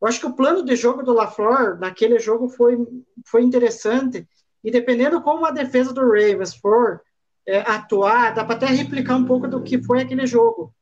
Eu 0.00 0.06
acho 0.06 0.20
que 0.20 0.26
o 0.26 0.34
plano 0.34 0.64
de 0.64 0.76
jogo 0.76 1.02
do 1.02 1.12
LaFleur 1.12 1.80
naquele 1.80 2.20
jogo 2.20 2.48
foi, 2.48 2.78
foi 3.26 3.42
interessante, 3.42 4.28
e 4.62 4.70
dependendo 4.70 5.20
como 5.20 5.44
a 5.44 5.50
defesa 5.50 5.92
do 5.92 6.02
Ravens 6.02 6.54
for 6.54 7.02
é, 7.44 7.58
atuar, 7.60 8.34
dá 8.34 8.44
para 8.44 8.54
até 8.54 8.66
replicar 8.66 9.16
um 9.16 9.24
pouco 9.24 9.48
do 9.48 9.62
que 9.62 9.82
foi 9.82 10.00
aquele 10.00 10.26
jogo 10.26 10.72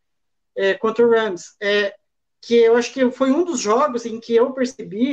é, 0.55 0.75
contra 0.75 1.07
o 1.07 1.11
Rams. 1.11 1.57
É, 1.61 1.95
que 2.43 2.57
eu 2.57 2.77
acho 2.77 2.93
que 2.93 3.11
foi 3.11 3.31
um 3.31 3.45
dos 3.45 3.61
jogos 3.61 4.05
em 4.05 4.20
que 4.20 4.37
eu 4.37 4.53
percebi 4.53 5.12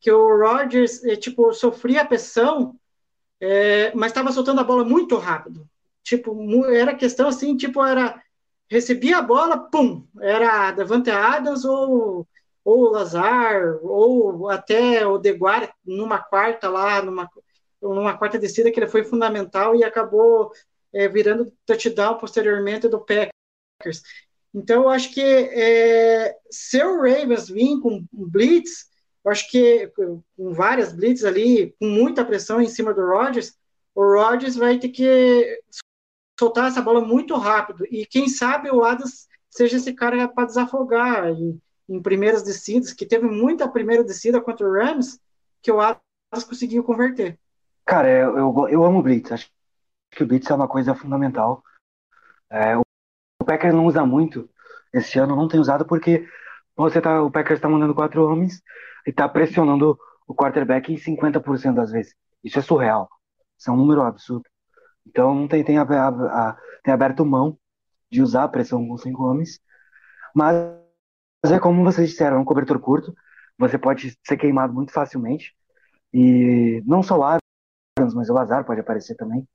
que 0.00 0.10
o 0.10 0.38
Rodgers, 0.38 1.04
é, 1.04 1.14
tipo, 1.14 1.52
sofria 1.52 2.04
pressão, 2.04 2.74
é, 3.40 3.94
mas 3.94 4.10
estava 4.10 4.32
soltando 4.32 4.60
a 4.60 4.64
bola 4.64 4.84
muito 4.84 5.16
rápido. 5.16 5.68
Tipo, 6.02 6.64
era 6.66 6.96
questão 6.96 7.28
assim, 7.28 7.56
tipo, 7.56 7.84
era 7.84 8.20
recebia 8.72 9.18
a 9.18 9.22
bola, 9.22 9.58
pum, 9.58 10.06
era 10.20 10.72
Davante 10.72 11.10
Adams 11.10 11.64
ou 11.64 12.26
ou 12.64 12.90
Lazar, 12.90 13.80
ou 13.82 14.48
até 14.48 15.04
o 15.04 15.18
Deguar 15.18 15.74
numa 15.84 16.18
quarta 16.20 16.68
lá, 16.68 17.02
numa, 17.02 17.28
numa 17.80 18.16
quarta 18.16 18.38
descida 18.38 18.70
que 18.70 18.78
ele 18.78 18.86
foi 18.86 19.02
fundamental 19.02 19.74
e 19.74 19.82
acabou 19.82 20.52
é, 20.92 21.08
virando 21.08 21.52
touchdown 21.66 22.18
posteriormente 22.18 22.88
do 22.88 23.00
Packers. 23.00 24.02
Então, 24.54 24.82
eu 24.82 24.88
acho 24.90 25.12
que 25.12 25.20
é, 25.20 26.36
se 26.50 26.82
o 26.84 26.98
Ravens 26.98 27.48
vir 27.48 27.80
com 27.80 28.04
blitz, 28.12 28.86
eu 29.24 29.32
acho 29.32 29.50
que 29.50 29.90
com 29.96 30.22
várias 30.52 30.92
blitz 30.92 31.24
ali, 31.24 31.74
com 31.80 31.86
muita 31.86 32.24
pressão 32.24 32.60
em 32.60 32.68
cima 32.68 32.94
do 32.94 33.04
Rodgers, 33.04 33.54
o 33.94 34.02
Rodgers 34.02 34.56
vai 34.56 34.78
ter 34.78 34.90
que 34.90 35.60
soltar 36.42 36.68
essa 36.68 36.82
bola 36.82 37.00
muito 37.00 37.36
rápido. 37.36 37.84
E 37.90 38.04
quem 38.04 38.28
sabe 38.28 38.70
o 38.70 38.82
Adams 38.84 39.28
seja 39.48 39.76
esse 39.76 39.92
cara 39.92 40.26
para 40.26 40.46
desafogar 40.46 41.28
em, 41.28 41.60
em, 41.88 42.02
primeiras 42.02 42.42
descidas, 42.42 42.92
que 42.92 43.06
teve 43.06 43.26
muita 43.26 43.68
primeira 43.68 44.02
descida 44.02 44.40
contra 44.40 44.66
o 44.66 44.72
Rams, 44.72 45.20
que 45.62 45.70
o 45.70 45.80
Adams 45.80 46.44
conseguiu 46.48 46.82
converter. 46.82 47.38
Cara, 47.84 48.08
eu, 48.08 48.36
eu, 48.36 48.68
eu 48.68 48.84
amo 48.84 49.02
Blitz. 49.02 49.30
Acho 49.30 49.50
que 50.10 50.24
o 50.24 50.26
Blitz 50.26 50.50
é 50.50 50.54
uma 50.54 50.68
coisa 50.68 50.94
fundamental. 50.94 51.62
É, 52.50 52.76
o 52.76 52.82
o 53.42 53.44
Packers 53.44 53.74
não 53.74 53.86
usa 53.86 54.06
muito 54.06 54.48
esse 54.92 55.18
ano, 55.18 55.34
não 55.34 55.48
tem 55.48 55.58
usado 55.58 55.84
porque 55.84 56.26
você 56.76 57.00
tá, 57.00 57.20
o 57.22 57.30
Packers 57.30 57.58
está 57.58 57.68
mandando 57.68 57.94
quatro 57.94 58.24
homens 58.24 58.62
e 59.04 59.10
está 59.10 59.28
pressionando 59.28 59.98
o 60.28 60.34
quarterback 60.34 60.92
em 60.92 60.96
50% 60.96 61.74
das 61.74 61.90
vezes. 61.90 62.14
Isso 62.42 62.58
é 62.58 62.62
surreal. 62.62 63.10
Isso 63.58 63.68
é 63.68 63.72
um 63.72 63.76
número 63.76 64.02
absurdo. 64.02 64.44
Então 65.06 65.46
tem, 65.48 65.64
tem, 65.64 65.78
a, 65.78 65.82
a, 65.82 66.08
a, 66.08 66.58
tem 66.82 66.92
aberto 66.94 67.24
mão 67.24 67.58
de 68.10 68.22
usar 68.22 68.44
a 68.44 68.48
pressão 68.48 68.86
com 68.86 68.96
cinco 68.98 69.24
homens. 69.24 69.60
Mas 70.34 70.56
é 71.44 71.58
como 71.58 71.84
vocês 71.84 72.10
disseram, 72.10 72.36
é 72.36 72.40
um 72.40 72.44
cobertor 72.44 72.78
curto. 72.78 73.14
Você 73.58 73.78
pode 73.78 74.16
ser 74.26 74.36
queimado 74.36 74.72
muito 74.72 74.92
facilmente. 74.92 75.54
E 76.12 76.82
não 76.86 77.02
só 77.02 77.18
o 77.18 77.24
Adams, 77.24 78.14
mas 78.14 78.28
o 78.28 78.34
Lazar 78.34 78.64
pode 78.64 78.80
aparecer 78.80 79.16
também. 79.16 79.46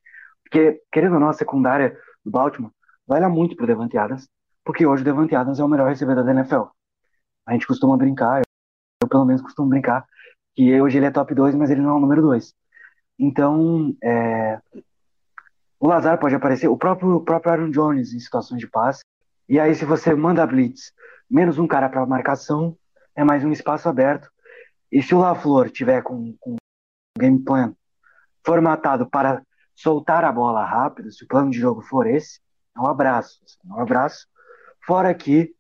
Porque, 0.44 0.82
querendo 0.92 1.16
ou 1.16 1.20
não, 1.20 1.30
a 1.30 1.34
secundária 1.34 1.98
do 2.24 2.32
Baltimore 2.32 2.72
vale 3.06 3.28
muito 3.28 3.56
pro 3.56 3.68
Devante 3.68 3.98
Adams, 3.98 4.28
porque 4.64 4.86
hoje 4.86 5.02
o 5.02 5.06
Devante 5.06 5.36
Adams 5.36 5.60
é 5.60 5.64
o 5.64 5.68
melhor 5.68 5.90
recebedor 5.90 6.24
da 6.24 6.32
NFL. 6.32 6.64
A 7.46 7.54
gente 7.54 7.68
costuma 7.68 7.98
brincar, 7.98 8.42
eu 9.02 9.08
pelo 9.08 9.26
menos 9.26 9.42
costumo 9.42 9.70
brincar, 9.70 10.06
que 10.56 10.82
hoje 10.82 10.98
ele 10.98 11.06
é 11.06 11.12
top 11.12 11.34
2, 11.34 11.56
mas 11.56 11.70
ele 11.70 11.82
não 11.82 11.92
é 11.92 11.94
o 11.94 12.00
número 12.00 12.22
2. 12.22 12.54
Então, 13.20 13.96
é... 14.04 14.60
o 15.80 15.88
Lazar 15.88 16.20
pode 16.20 16.36
aparecer, 16.36 16.68
o 16.68 16.78
próprio, 16.78 17.16
o 17.16 17.24
próprio 17.24 17.52
Aaron 17.52 17.70
Jones 17.70 18.14
em 18.14 18.20
situações 18.20 18.60
de 18.60 18.68
passe. 18.68 19.02
E 19.48 19.60
aí, 19.60 19.74
se 19.76 19.86
você 19.86 20.14
manda 20.14 20.46
blitz, 20.46 20.92
menos 21.30 21.58
um 21.58 21.68
cara 21.68 21.88
para 21.88 22.06
marcação, 22.06 22.78
é 23.16 23.24
mais 23.24 23.44
um 23.44 23.52
espaço 23.52 23.88
aberto. 23.88 24.30
E 24.92 25.02
se 25.02 25.14
o 25.14 25.20
LaFleur 25.20 25.70
tiver 25.70 26.02
com, 26.02 26.36
com 26.40 26.56
game 27.18 27.44
plan 27.44 27.74
formatado 28.46 29.10
para 29.10 29.42
soltar 29.76 30.24
a 30.24 30.32
bola 30.32 30.66
rápido, 30.66 31.12
se 31.12 31.24
o 31.24 31.28
plano 31.28 31.52
de 31.52 31.60
jogo 31.60 31.82
for 31.82 32.08
esse, 32.08 32.40
é 32.76 32.80
um 32.80 32.88
abraço. 32.88 33.40
Assim, 33.46 33.58
um 33.66 33.80
abraço. 33.80 34.28
Fora 34.86 35.14
que 35.14 35.54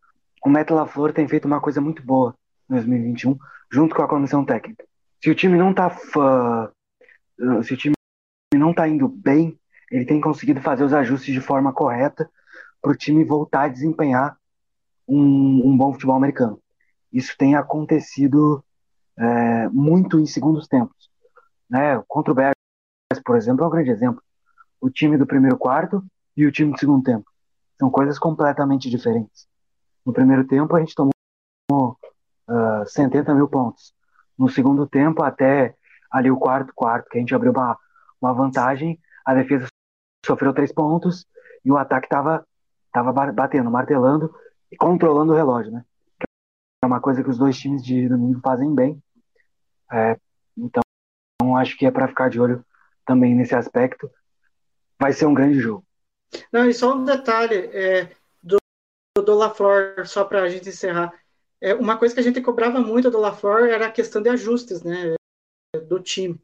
o 0.43 0.49
Matt 0.49 0.69
LaFleur 0.69 1.13
tem 1.13 1.27
feito 1.27 1.45
uma 1.45 1.61
coisa 1.61 1.81
muito 1.81 2.01
boa 2.01 2.33
em 2.69 2.73
2021, 2.73 3.37
junto 3.71 3.95
com 3.95 4.01
a 4.01 4.07
comissão 4.07 4.45
técnica. 4.45 4.85
Se 5.23 5.29
o 5.29 5.35
time 5.35 5.57
não 5.57 5.73
tá 5.73 5.89
se 7.63 7.73
o 7.73 7.77
time 7.77 7.93
não 8.55 8.73
tá 8.73 8.87
indo 8.87 9.07
bem, 9.07 9.59
ele 9.91 10.05
tem 10.05 10.19
conseguido 10.19 10.61
fazer 10.61 10.83
os 10.83 10.93
ajustes 10.93 11.33
de 11.33 11.41
forma 11.41 11.73
correta 11.73 12.29
para 12.81 12.91
o 12.91 12.95
time 12.95 13.23
voltar 13.23 13.63
a 13.63 13.67
desempenhar 13.67 14.37
um, 15.07 15.69
um, 15.69 15.77
bom 15.77 15.93
futebol 15.93 16.15
americano. 16.15 16.61
Isso 17.11 17.35
tem 17.37 17.55
acontecido 17.55 18.63
é, 19.17 19.69
muito 19.69 20.19
em 20.19 20.25
segundos 20.25 20.67
tempos. 20.67 21.09
Né? 21.69 22.01
Contra 22.07 22.31
o 22.31 22.35
Bears, 22.35 22.53
por 23.25 23.37
exemplo, 23.37 23.63
é 23.63 23.67
um 23.67 23.71
grande 23.71 23.91
exemplo. 23.91 24.21
O 24.79 24.89
time 24.89 25.17
do 25.17 25.25
primeiro 25.25 25.57
quarto 25.57 26.03
e 26.35 26.45
o 26.45 26.51
time 26.51 26.73
do 26.73 26.79
segundo 26.79 27.03
tempo. 27.03 27.25
São 27.79 27.89
coisas 27.89 28.19
completamente 28.19 28.89
diferentes. 28.89 29.47
No 30.05 30.13
primeiro 30.13 30.45
tempo, 30.45 30.75
a 30.75 30.79
gente 30.79 30.95
tomou 30.95 31.97
uh, 32.49 32.85
70 32.85 33.33
mil 33.33 33.47
pontos. 33.47 33.93
No 34.37 34.49
segundo 34.49 34.85
tempo, 34.85 35.23
até 35.23 35.75
ali 36.11 36.29
o 36.29 36.37
quarto 36.37 36.71
quarto, 36.75 37.09
que 37.09 37.17
a 37.17 37.19
gente 37.19 37.33
abriu 37.33 37.51
uma, 37.51 37.77
uma 38.21 38.33
vantagem, 38.33 38.99
a 39.25 39.33
defesa 39.33 39.67
sofreu 40.27 40.53
três 40.53 40.71
pontos 40.71 41.25
e 41.63 41.71
o 41.71 41.77
ataque 41.77 42.05
estava 42.05 42.45
tava 42.91 43.11
batendo, 43.31 43.69
martelando 43.69 44.33
e 44.71 44.77
controlando 44.77 45.31
o 45.31 45.35
relógio, 45.35 45.71
né? 45.71 45.85
É 46.83 46.85
uma 46.85 46.99
coisa 46.99 47.23
que 47.23 47.29
os 47.29 47.37
dois 47.37 47.57
times 47.57 47.83
de 47.83 48.07
domingo 48.07 48.39
fazem 48.41 48.73
bem. 48.73 49.01
É, 49.91 50.17
então, 50.55 50.81
acho 51.57 51.77
que 51.77 51.85
é 51.85 51.91
para 51.91 52.07
ficar 52.07 52.29
de 52.29 52.39
olho 52.39 52.65
também 53.05 53.35
nesse 53.35 53.55
aspecto. 53.55 54.09
Vai 54.99 55.13
ser 55.13 55.25
um 55.25 55.33
grande 55.33 55.59
jogo. 55.59 55.85
Não, 56.51 56.69
e 56.69 56.73
só 56.73 56.95
um 56.95 57.05
detalhe 57.05 57.55
é, 57.73 58.11
do, 58.43 58.57
do 59.23 59.33
LaFleur, 59.35 60.07
só 60.07 60.23
para 60.23 60.43
a 60.43 60.49
gente 60.49 60.69
encerrar. 60.69 61.13
É, 61.61 61.73
uma 61.73 61.97
coisa 61.97 62.13
que 62.13 62.19
a 62.19 62.23
gente 62.23 62.41
cobrava 62.41 62.79
muito 62.79 63.09
do 63.09 63.19
LaFleur 63.19 63.69
era 63.69 63.87
a 63.87 63.91
questão 63.91 64.21
de 64.21 64.29
ajustes 64.29 64.83
né, 64.83 65.15
do 65.87 65.99
time. 65.99 66.39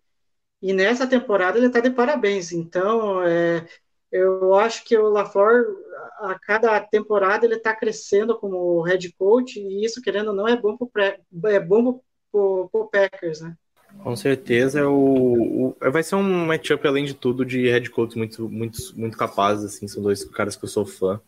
E 0.63 0.71
nessa 0.71 1.05
temporada 1.05 1.57
ele 1.57 1.67
está 1.67 1.81
de 1.81 1.89
parabéns. 1.89 2.53
Então, 2.53 3.21
é, 3.21 3.67
eu 4.09 4.55
acho 4.55 4.85
que 4.85 4.97
o 4.97 5.09
LaFleur, 5.09 5.65
a 6.19 6.39
cada 6.39 6.79
temporada, 6.79 7.45
ele 7.45 7.55
está 7.55 7.75
crescendo 7.75 8.39
como 8.39 8.81
head 8.81 9.11
coach, 9.17 9.59
e 9.59 9.83
isso, 9.83 10.01
querendo 10.01 10.29
ou 10.29 10.33
não, 10.33 10.47
é 10.47 10.55
bom 10.55 10.77
para 10.77 11.17
é 11.47 11.59
bom 11.59 11.99
Packers, 12.89 13.41
né? 13.41 13.57
Com 14.01 14.15
certeza 14.15 14.79
é 14.79 14.85
o, 14.85 15.75
o, 15.81 15.91
vai 15.91 16.01
ser 16.01 16.15
um 16.15 16.45
matchup 16.45 16.87
além 16.87 17.05
de 17.05 17.13
tudo 17.13 17.45
de 17.45 17.67
head 17.69 17.89
coach 17.91 18.17
muito 18.17 18.49
muito 18.49 18.79
muito 18.95 19.15
capazes 19.15 19.65
assim, 19.65 19.87
são 19.87 20.01
dois 20.01 20.23
caras 20.25 20.55
que 20.55 20.63
eu 20.63 20.69
sou 20.69 20.85
fã. 20.85 21.21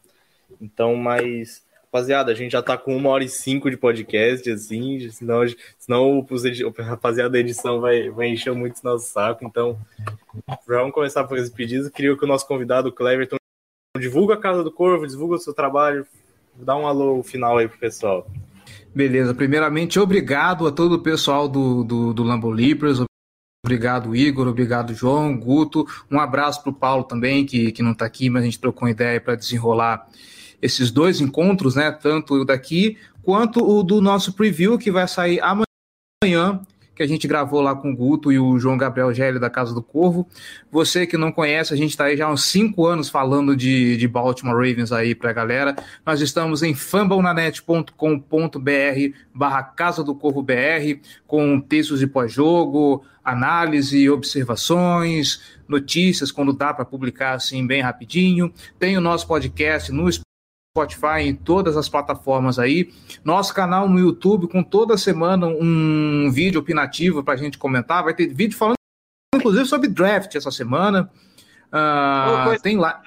Então, 0.59 0.95
mas 0.95 1.63
Rapaziada, 1.95 2.29
a 2.29 2.35
gente 2.35 2.51
já 2.51 2.61
tá 2.61 2.77
com 2.77 2.93
uma 2.93 3.09
hora 3.09 3.23
e 3.23 3.29
cinco 3.29 3.71
de 3.71 3.77
podcast, 3.77 4.51
assim, 4.51 5.09
senão, 5.11 5.39
senão 5.79 6.27
edi- 6.43 6.65
rapaziada 6.79 7.29
da 7.29 7.39
edição 7.39 7.79
vai, 7.79 8.09
vai 8.09 8.27
encher 8.27 8.53
muito 8.53 8.79
o 8.79 8.83
nosso 8.83 9.09
saco. 9.09 9.45
Então, 9.45 9.77
vamos 10.67 10.93
começar 10.93 11.23
por 11.23 11.37
esses 11.37 11.49
pedidos. 11.49 11.87
Queria 11.87 12.17
que 12.17 12.25
o 12.25 12.27
nosso 12.27 12.45
convidado, 12.45 12.89
o 12.89 12.91
Cleverton, 12.91 13.37
divulga 13.97 14.33
a 14.33 14.37
Casa 14.37 14.61
do 14.61 14.73
Corvo, 14.73 15.07
divulga 15.07 15.35
o 15.35 15.39
seu 15.39 15.53
trabalho, 15.53 16.05
dá 16.53 16.75
um 16.75 16.85
alô 16.85 17.23
final 17.23 17.57
aí 17.57 17.69
pro 17.69 17.79
pessoal. 17.79 18.29
Beleza, 18.93 19.33
primeiramente, 19.33 19.97
obrigado 19.97 20.67
a 20.67 20.73
todo 20.73 20.95
o 20.95 21.01
pessoal 21.01 21.47
do, 21.47 21.81
do, 21.85 22.13
do 22.13 22.23
Lambo 22.23 22.53
obrigado 23.65 24.13
Igor, 24.13 24.49
obrigado 24.49 24.93
João, 24.93 25.37
Guto, 25.37 25.87
um 26.11 26.19
abraço 26.19 26.61
para 26.61 26.71
o 26.71 26.75
Paulo 26.75 27.05
também, 27.05 27.45
que, 27.45 27.71
que 27.71 27.81
não 27.81 27.93
está 27.93 28.05
aqui, 28.05 28.29
mas 28.29 28.43
a 28.43 28.45
gente 28.45 28.59
trocou 28.59 28.83
uma 28.83 28.91
ideia 28.91 29.19
para 29.21 29.35
desenrolar 29.35 30.05
esses 30.61 30.91
dois 30.91 31.21
encontros, 31.21 31.75
né? 31.75 31.91
Tanto 31.91 32.35
o 32.35 32.45
daqui 32.45 32.97
quanto 33.23 33.67
o 33.67 33.83
do 33.83 34.01
nosso 34.01 34.33
preview, 34.33 34.77
que 34.77 34.91
vai 34.91 35.07
sair 35.07 35.39
amanhã, 35.41 36.61
que 36.95 37.03
a 37.03 37.07
gente 37.07 37.27
gravou 37.27 37.59
lá 37.59 37.75
com 37.75 37.91
o 37.91 37.95
Guto 37.95 38.31
e 38.31 38.39
o 38.39 38.57
João 38.57 38.77
Gabriel 38.77 39.13
Gelli 39.13 39.37
da 39.37 39.49
Casa 39.49 39.73
do 39.73 39.83
Corvo. 39.83 40.27
Você 40.71 41.05
que 41.05 41.17
não 41.17 41.31
conhece, 41.31 41.73
a 41.73 41.77
gente 41.77 41.89
está 41.89 42.05
aí 42.05 42.15
já 42.15 42.27
há 42.27 42.31
uns 42.31 42.45
cinco 42.45 42.85
anos 42.85 43.09
falando 43.09 43.55
de, 43.55 43.97
de 43.97 44.07
Baltimore 44.07 44.55
Ravens 44.55 44.91
aí 44.91 45.13
para 45.13 45.31
a 45.31 45.33
galera. 45.33 45.75
Nós 46.05 46.21
estamos 46.21 46.63
em 46.63 46.73
fumblenanet.com.br 46.73 47.89
barra 49.33 49.63
Casa 49.63 50.03
do 50.03 50.15
Corvo 50.15 50.41
BR, 50.41 51.01
com 51.27 51.59
textos 51.59 51.99
de 51.99 52.07
pós-jogo, 52.07 53.03
análise, 53.23 54.09
observações, 54.09 55.41
notícias, 55.67 56.31
quando 56.31 56.53
dá 56.53 56.73
para 56.73 56.85
publicar 56.85 57.33
assim 57.33 57.67
bem 57.67 57.81
rapidinho. 57.81 58.53
Tem 58.79 58.97
o 58.97 59.01
nosso 59.01 59.27
podcast 59.27 59.91
no 59.91 60.07
Spotify, 60.79 61.21
em 61.21 61.33
todas 61.33 61.77
as 61.77 61.87
plataformas 61.87 62.59
aí. 62.59 62.91
Nosso 63.23 63.53
canal 63.53 63.87
no 63.87 63.97
YouTube, 63.97 64.47
com 64.49 64.61
toda 64.61 64.97
semana 64.97 65.47
um 65.47 66.29
vídeo 66.29 66.59
opinativo 66.59 67.23
para 67.23 67.33
a 67.35 67.37
gente 67.37 67.57
comentar. 67.57 68.03
Vai 68.03 68.13
ter 68.13 68.27
vídeo 68.27 68.57
falando, 68.57 68.75
inclusive, 69.33 69.65
sobre 69.65 69.87
draft 69.87 70.35
essa 70.35 70.51
semana. 70.51 71.09
Ah, 71.71 72.51
Ô, 72.53 72.59
tem 72.61 72.75
lá. 72.77 73.01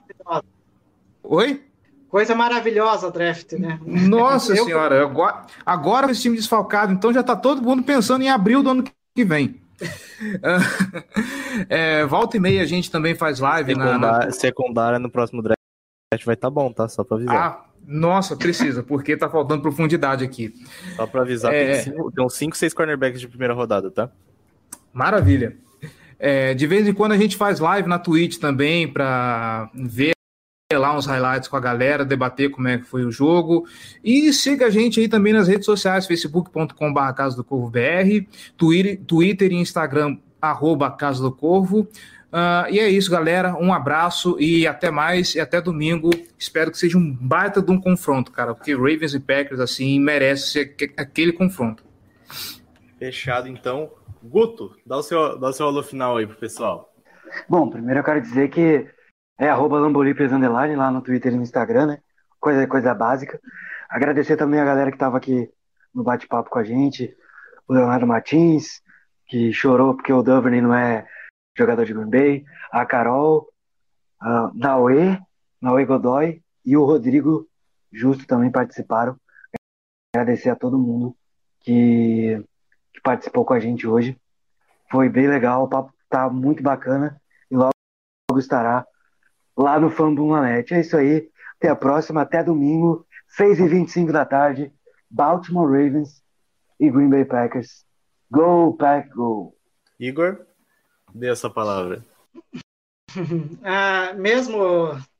Oi? 1.23 1.62
Coisa 2.09 2.35
maravilhosa, 2.35 3.11
draft, 3.11 3.53
né? 3.53 3.79
Nossa 3.85 4.57
Eu- 4.57 4.64
senhora, 4.64 5.03
agora, 5.03 5.43
agora 5.66 6.07
com 6.07 6.12
esse 6.12 6.23
time 6.23 6.37
desfalcado, 6.37 6.91
então 6.95 7.12
já 7.12 7.23
tá 7.23 7.37
todo 7.37 7.61
mundo 7.61 7.83
pensando 7.83 8.23
em 8.23 8.31
abril 8.31 8.62
do 8.62 8.71
ano 8.71 8.85
que 9.14 9.25
vem. 9.25 9.61
É, 11.69 12.07
volta 12.07 12.37
e 12.37 12.41
meia 12.41 12.62
a 12.62 12.66
gente 12.66 12.89
também 12.91 13.14
faz 13.16 13.41
live 13.41 13.75
na, 13.75 13.85
na- 13.85 13.93
Secundária, 13.99 14.33
secundária 14.33 14.99
no 15.01 15.11
próximo 15.11 15.43
draft 15.43 15.58
vai 16.25 16.35
estar 16.35 16.49
bom, 16.51 16.73
tá? 16.73 16.89
Só 16.89 17.05
pra 17.05 17.17
avisar. 17.17 17.37
Ah, 17.37 17.65
nossa, 17.87 18.35
precisa, 18.37 18.83
porque 18.83 19.17
tá 19.17 19.29
faltando 19.29 19.61
profundidade 19.63 20.25
aqui. 20.25 20.55
Só 20.97 21.07
pra 21.07 21.23
avisar, 21.23 21.53
É. 21.53 21.75
tem, 21.75 21.83
cinco, 21.85 22.11
tem 22.13 22.25
uns 22.25 22.35
5, 22.35 22.57
6 22.57 22.73
cornerbacks 22.73 23.21
de 23.21 23.29
primeira 23.29 23.53
rodada, 23.55 23.91
tá? 23.91 24.11
Maravilha. 24.93 25.57
É, 26.19 26.55
de 26.55 26.67
vez 26.67 26.89
em 26.89 26.93
quando 26.95 27.13
a 27.13 27.17
gente 27.17 27.37
faz 27.37 27.61
live 27.61 27.89
na 27.89 27.99
Twitch 27.99 28.39
também 28.39 28.89
para 28.91 29.71
ver 29.75 30.13
lá 30.73 30.97
uns 30.97 31.07
highlights 31.07 31.49
com 31.49 31.57
a 31.57 31.61
galera, 31.61 32.05
debater 32.05 32.51
como 32.51 32.69
é 32.69 32.79
que 32.79 32.85
foi 32.85 33.05
o 33.05 33.11
jogo. 33.13 33.67
E 34.03 34.33
siga 34.33 34.67
a 34.67 34.71
gente 34.71 34.99
aí 35.01 35.09
também 35.09 35.33
nas 35.33 35.47
redes 35.47 35.67
sociais, 35.67 36.07
facebook.com.br 36.07 36.73
Twitter, 38.57 39.01
Twitter 39.07 39.53
e 39.53 39.57
Instagram, 39.57 40.17
arroba 40.41 40.91
Casa 40.91 41.23
do 41.23 41.31
Corvo. 41.33 41.87
Ah, 42.31 42.66
e 42.70 42.79
é 42.79 42.89
isso, 42.89 43.11
galera. 43.11 43.55
Um 43.55 43.72
abraço 43.72 44.37
e 44.39 44.66
até 44.66 44.91
mais. 44.91 45.35
E 45.35 45.41
até 45.41 45.61
domingo. 45.61 46.11
Espero 46.39 46.70
que 46.70 46.79
seja 46.79 46.99
um 46.99 47.14
baita 47.14 47.62
de 47.62 47.70
um 47.70 47.81
confronto, 47.81 48.31
cara. 48.31 48.55
Porque 48.55 48.74
Ravens 48.74 49.14
e 49.14 49.20
Packers, 49.20 49.61
assim, 49.61 49.99
merece 49.99 50.49
ser 50.49 50.61
aque- 50.61 50.95
aquele 50.97 51.33
confronto. 51.33 51.85
Fechado, 52.99 53.49
então. 53.49 53.91
Guto, 54.22 54.74
dá 54.85 54.97
o 54.97 55.03
seu, 55.03 55.39
dá 55.39 55.49
o 55.49 55.53
seu 55.53 55.66
alô 55.66 55.83
final 55.83 56.16
aí 56.16 56.26
pro 56.26 56.37
pessoal. 56.37 56.93
Bom, 57.49 57.70
primeiro 57.70 58.01
eu 58.01 58.05
quero 58.05 58.20
dizer 58.20 58.49
que 58.49 58.87
é 59.39 59.49
arroba 59.49 59.79
Underline 59.79 60.74
lá 60.76 60.91
no 60.91 61.01
Twitter 61.01 61.33
e 61.33 61.37
no 61.37 61.43
Instagram, 61.43 61.87
né? 61.87 61.99
Coisa, 62.41 62.66
coisa 62.66 62.93
básica. 62.95 63.41
Agradecer 63.89 64.37
também 64.37 64.61
a 64.61 64.64
galera 64.64 64.91
que 64.91 64.97
estava 64.97 65.16
aqui 65.16 65.49
no 65.95 66.03
bate-papo 66.03 66.51
com 66.51 66.59
a 66.59 66.64
gente. 66.64 67.16
O 67.68 67.74
Leonardo 67.74 68.07
Martins, 68.07 68.83
que 69.26 69.53
chorou 69.53 69.95
porque 69.95 70.12
o 70.12 70.22
Duvernay 70.22 70.61
não 70.61 70.74
é 70.74 71.07
jogador 71.59 71.85
de 71.85 71.93
Green 71.93 72.11
Bay. 72.11 72.45
A 72.71 72.87
Carol, 72.87 73.49
a 74.21 74.51
Naue, 74.55 75.19
Naue 75.61 75.85
Godoy 75.85 76.43
e 76.65 76.77
o 76.77 76.85
Rodrigo 76.85 77.49
Justo 77.93 78.27
também 78.27 78.51
participaram. 78.51 79.17
Agradecer 80.15 80.51
a 80.51 80.57
todo 80.57 80.79
mundo 80.79 81.17
que, 81.61 82.43
que 82.93 83.01
participou 83.03 83.45
com 83.45 83.55
a 83.55 83.61
gente 83.61 83.87
hoje. 83.87 84.19
Foi 84.91 85.09
bem 85.09 85.27
legal, 85.27 85.65
o 85.65 85.69
papo 85.69 85.93
tá 86.09 86.31
muito 86.31 86.63
bacana 86.63 87.21
e 87.51 87.57
logo 87.57 87.73
estará 88.39 88.87
lá 89.57 89.79
no 89.79 89.91
Fambumanet. 89.91 90.73
É 90.73 90.81
isso 90.81 90.97
aí. 90.97 91.31
Até 91.57 91.69
a 91.69 91.77
próxima, 91.77 92.23
até 92.23 92.43
domingo, 92.43 93.07
6h25 93.39 94.13
da 94.13 94.25
tarde. 94.25 94.73
Baltimore 95.11 95.67
Ravens 95.67 96.23
e 96.79 96.91
Green 96.91 97.11
Bay 97.11 97.25
Packers. 97.25 97.85
Go, 98.31 98.77
Pack, 98.77 99.09
go! 99.11 99.55
Igor, 99.99 100.47
dê 101.19 101.29
essa 101.31 101.51
palavra. 101.51 102.05
Ah, 103.62 104.12
mesmo 104.14 104.59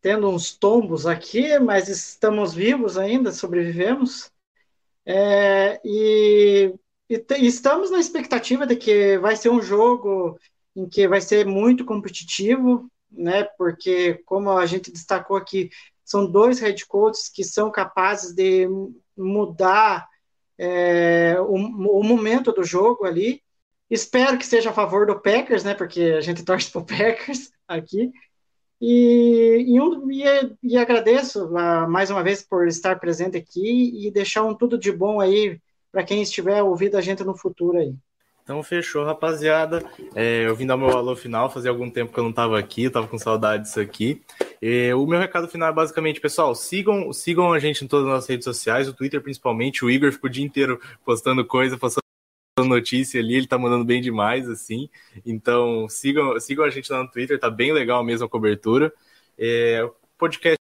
tendo 0.01 0.29
uns 0.29 0.55
tombos 0.55 1.07
aqui, 1.07 1.59
mas 1.59 1.89
estamos 1.89 2.53
vivos 2.53 2.99
ainda, 2.99 3.33
sobrevivemos. 3.33 4.31
É, 5.07 5.81
e, 5.83 6.75
e 7.09 7.47
estamos 7.47 7.91
na 7.91 7.99
expectativa 7.99 8.67
de 8.67 8.77
que 8.77 9.17
vai 9.19 9.35
ser 9.37 9.49
um 9.49 9.63
jogo 9.63 10.39
em 10.77 10.87
que 10.87 11.09
vai 11.09 11.21
ser 11.21 11.47
muito 11.47 11.85
competitivo, 11.85 12.89
né? 13.11 13.45
Porque, 13.57 14.23
como 14.27 14.51
a 14.51 14.67
gente 14.67 14.93
destacou 14.93 15.37
aqui, 15.37 15.71
são 16.05 16.31
dois 16.31 16.61
head 16.61 16.87
coaches 16.87 17.29
que 17.29 17.43
são 17.43 17.71
capazes 17.71 18.35
de 18.35 18.69
mudar 19.17 20.07
é, 20.59 21.37
o, 21.41 21.55
o 21.55 22.05
momento 22.05 22.53
do 22.53 22.63
jogo 22.63 23.05
ali. 23.05 23.43
Espero 23.91 24.37
que 24.37 24.47
seja 24.47 24.71
a 24.71 24.73
favor 24.73 25.07
do 25.07 25.21
Packers, 25.21 25.65
né? 25.65 25.75
Porque 25.75 26.01
a 26.17 26.21
gente 26.21 26.45
torce 26.45 26.71
pro 26.71 26.85
Packers 26.85 27.51
aqui. 27.67 28.11
E, 28.81 29.67
e, 29.67 30.57
e- 30.63 30.77
agradeço 30.77 31.57
ah, 31.57 31.87
mais 31.89 32.11
uma 32.11 32.23
vez 32.23 32.43
por 32.43 32.69
estar 32.69 32.99
presente 33.01 33.37
aqui 33.37 34.07
e 34.07 34.11
deixar 34.11 34.45
um 34.45 34.55
tudo 34.55 34.79
de 34.79 34.93
bom 34.93 35.21
aí 35.21 35.59
para 35.91 36.05
quem 36.05 36.23
estiver 36.23 36.63
ouvindo 36.63 36.97
a 36.97 37.01
gente 37.01 37.25
no 37.25 37.37
futuro 37.37 37.79
aí. 37.79 37.93
Então 38.49 38.63
fechou, 38.63 39.05
rapaziada. 39.05 39.85
É, 40.15 40.47
eu 40.47 40.55
vim 40.55 40.65
dar 40.65 40.77
meu 40.77 40.89
alô 40.97 41.15
final, 41.15 41.51
fazia 41.51 41.71
algum 41.71 41.91
tempo 41.91 42.13
que 42.13 42.19
eu 42.19 42.25
não 42.25 42.33
tava 42.33 42.59
aqui, 42.59 42.85
eu 42.85 42.91
tava 42.91 43.07
com 43.07 43.19
saudade 43.19 43.65
disso 43.65 43.79
aqui. 43.79 44.23
E 44.63 44.91
o 44.95 45.07
meu 45.07 45.19
recado 45.19 45.47
final 45.49 45.69
é 45.69 45.73
basicamente, 45.73 46.19
pessoal, 46.19 46.55
sigam, 46.55 47.13
sigam 47.13 47.53
a 47.53 47.59
gente 47.59 47.85
em 47.85 47.89
todas 47.89 48.07
as 48.07 48.13
nossas 48.13 48.29
redes 48.29 48.45
sociais, 48.45 48.89
o 48.89 48.95
Twitter 48.95 49.21
principalmente. 49.21 49.85
O 49.85 49.91
Igor 49.91 50.11
ficou 50.13 50.31
o 50.31 50.33
dia 50.33 50.45
inteiro 50.45 50.81
postando 51.05 51.45
coisa, 51.45 51.77
postando 51.77 52.08
notícia 52.65 53.21
ali, 53.21 53.35
ele 53.35 53.47
tá 53.47 53.59
mandando 53.59 53.85
bem 53.85 54.01
demais, 54.01 54.49
assim. 54.49 54.89
Então 55.25 55.89
sigam, 55.89 56.39
sigam 56.41 56.65
a 56.65 56.71
gente 56.71 56.91
lá 56.93 57.03
no 57.03 57.11
Twitter, 57.11 57.39
tá 57.39 57.51
bem 57.51 57.73
legal 57.73 58.03
mesmo 58.05 58.27
a 58.27 58.29
cobertura. 58.29 58.93
É, 59.39 59.89
podcast 60.17 60.59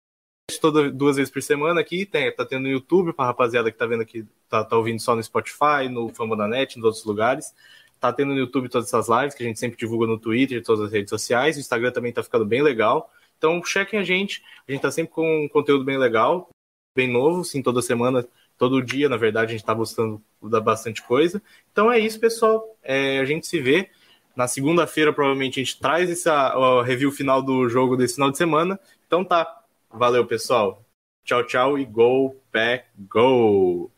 toda 0.59 0.91
duas 0.91 1.17
vezes 1.17 1.31
por 1.31 1.41
semana 1.41 1.81
aqui, 1.81 2.05
tem, 2.05 2.33
tá 2.33 2.45
tendo 2.45 2.63
no 2.63 2.69
YouTube, 2.69 3.13
pra 3.13 3.25
rapaziada 3.25 3.71
que 3.71 3.77
tá 3.77 3.85
vendo 3.85 4.01
aqui, 4.01 4.25
tá, 4.49 4.63
tá 4.63 4.77
ouvindo 4.77 4.99
só 4.99 5.15
no 5.15 5.23
Spotify, 5.23 5.89
no 5.89 6.09
Fambonanet, 6.09 6.77
nos 6.77 6.85
outros 6.85 7.05
lugares. 7.05 7.53
Tá 7.99 8.11
tendo 8.11 8.33
no 8.33 8.39
YouTube 8.39 8.67
todas 8.69 8.87
essas 8.87 9.07
lives 9.07 9.33
que 9.33 9.43
a 9.43 9.47
gente 9.47 9.59
sempre 9.59 9.77
divulga 9.77 10.07
no 10.07 10.19
Twitter, 10.19 10.61
todas 10.63 10.87
as 10.87 10.91
redes 10.91 11.09
sociais. 11.09 11.55
O 11.55 11.59
Instagram 11.59 11.91
também 11.91 12.11
tá 12.11 12.21
ficando 12.21 12.45
bem 12.45 12.61
legal. 12.61 13.09
Então, 13.37 13.63
chequem 13.63 13.99
a 13.99 14.03
gente. 14.03 14.43
A 14.67 14.71
gente 14.71 14.81
tá 14.81 14.91
sempre 14.91 15.13
com 15.13 15.45
um 15.45 15.47
conteúdo 15.47 15.85
bem 15.85 15.97
legal, 15.97 16.49
bem 16.95 17.09
novo, 17.09 17.43
sim, 17.43 17.61
toda 17.61 17.81
semana, 17.81 18.27
todo 18.63 18.81
dia, 18.81 19.09
na 19.09 19.17
verdade, 19.17 19.51
a 19.51 19.57
gente 19.57 19.65
tá 19.65 19.75
buscando 19.75 20.21
dar 20.41 20.61
bastante 20.61 21.01
coisa. 21.01 21.41
Então 21.71 21.91
é 21.91 21.99
isso, 21.99 22.19
pessoal. 22.19 22.65
É, 22.81 23.19
a 23.19 23.25
gente 23.25 23.45
se 23.45 23.59
vê. 23.59 23.89
Na 24.35 24.47
segunda-feira, 24.47 25.13
provavelmente, 25.13 25.59
a 25.59 25.63
gente 25.63 25.79
traz 25.79 26.09
essa, 26.09 26.57
o 26.57 26.81
review 26.81 27.11
final 27.11 27.41
do 27.41 27.67
jogo 27.67 27.97
desse 27.97 28.15
final 28.15 28.31
de 28.31 28.37
semana. 28.37 28.79
Então 29.05 29.23
tá. 29.23 29.61
Valeu, 29.91 30.25
pessoal. 30.25 30.81
Tchau, 31.25 31.43
tchau 31.45 31.77
e 31.77 31.85
go, 31.85 32.35
pack, 32.51 32.85
go! 32.97 33.92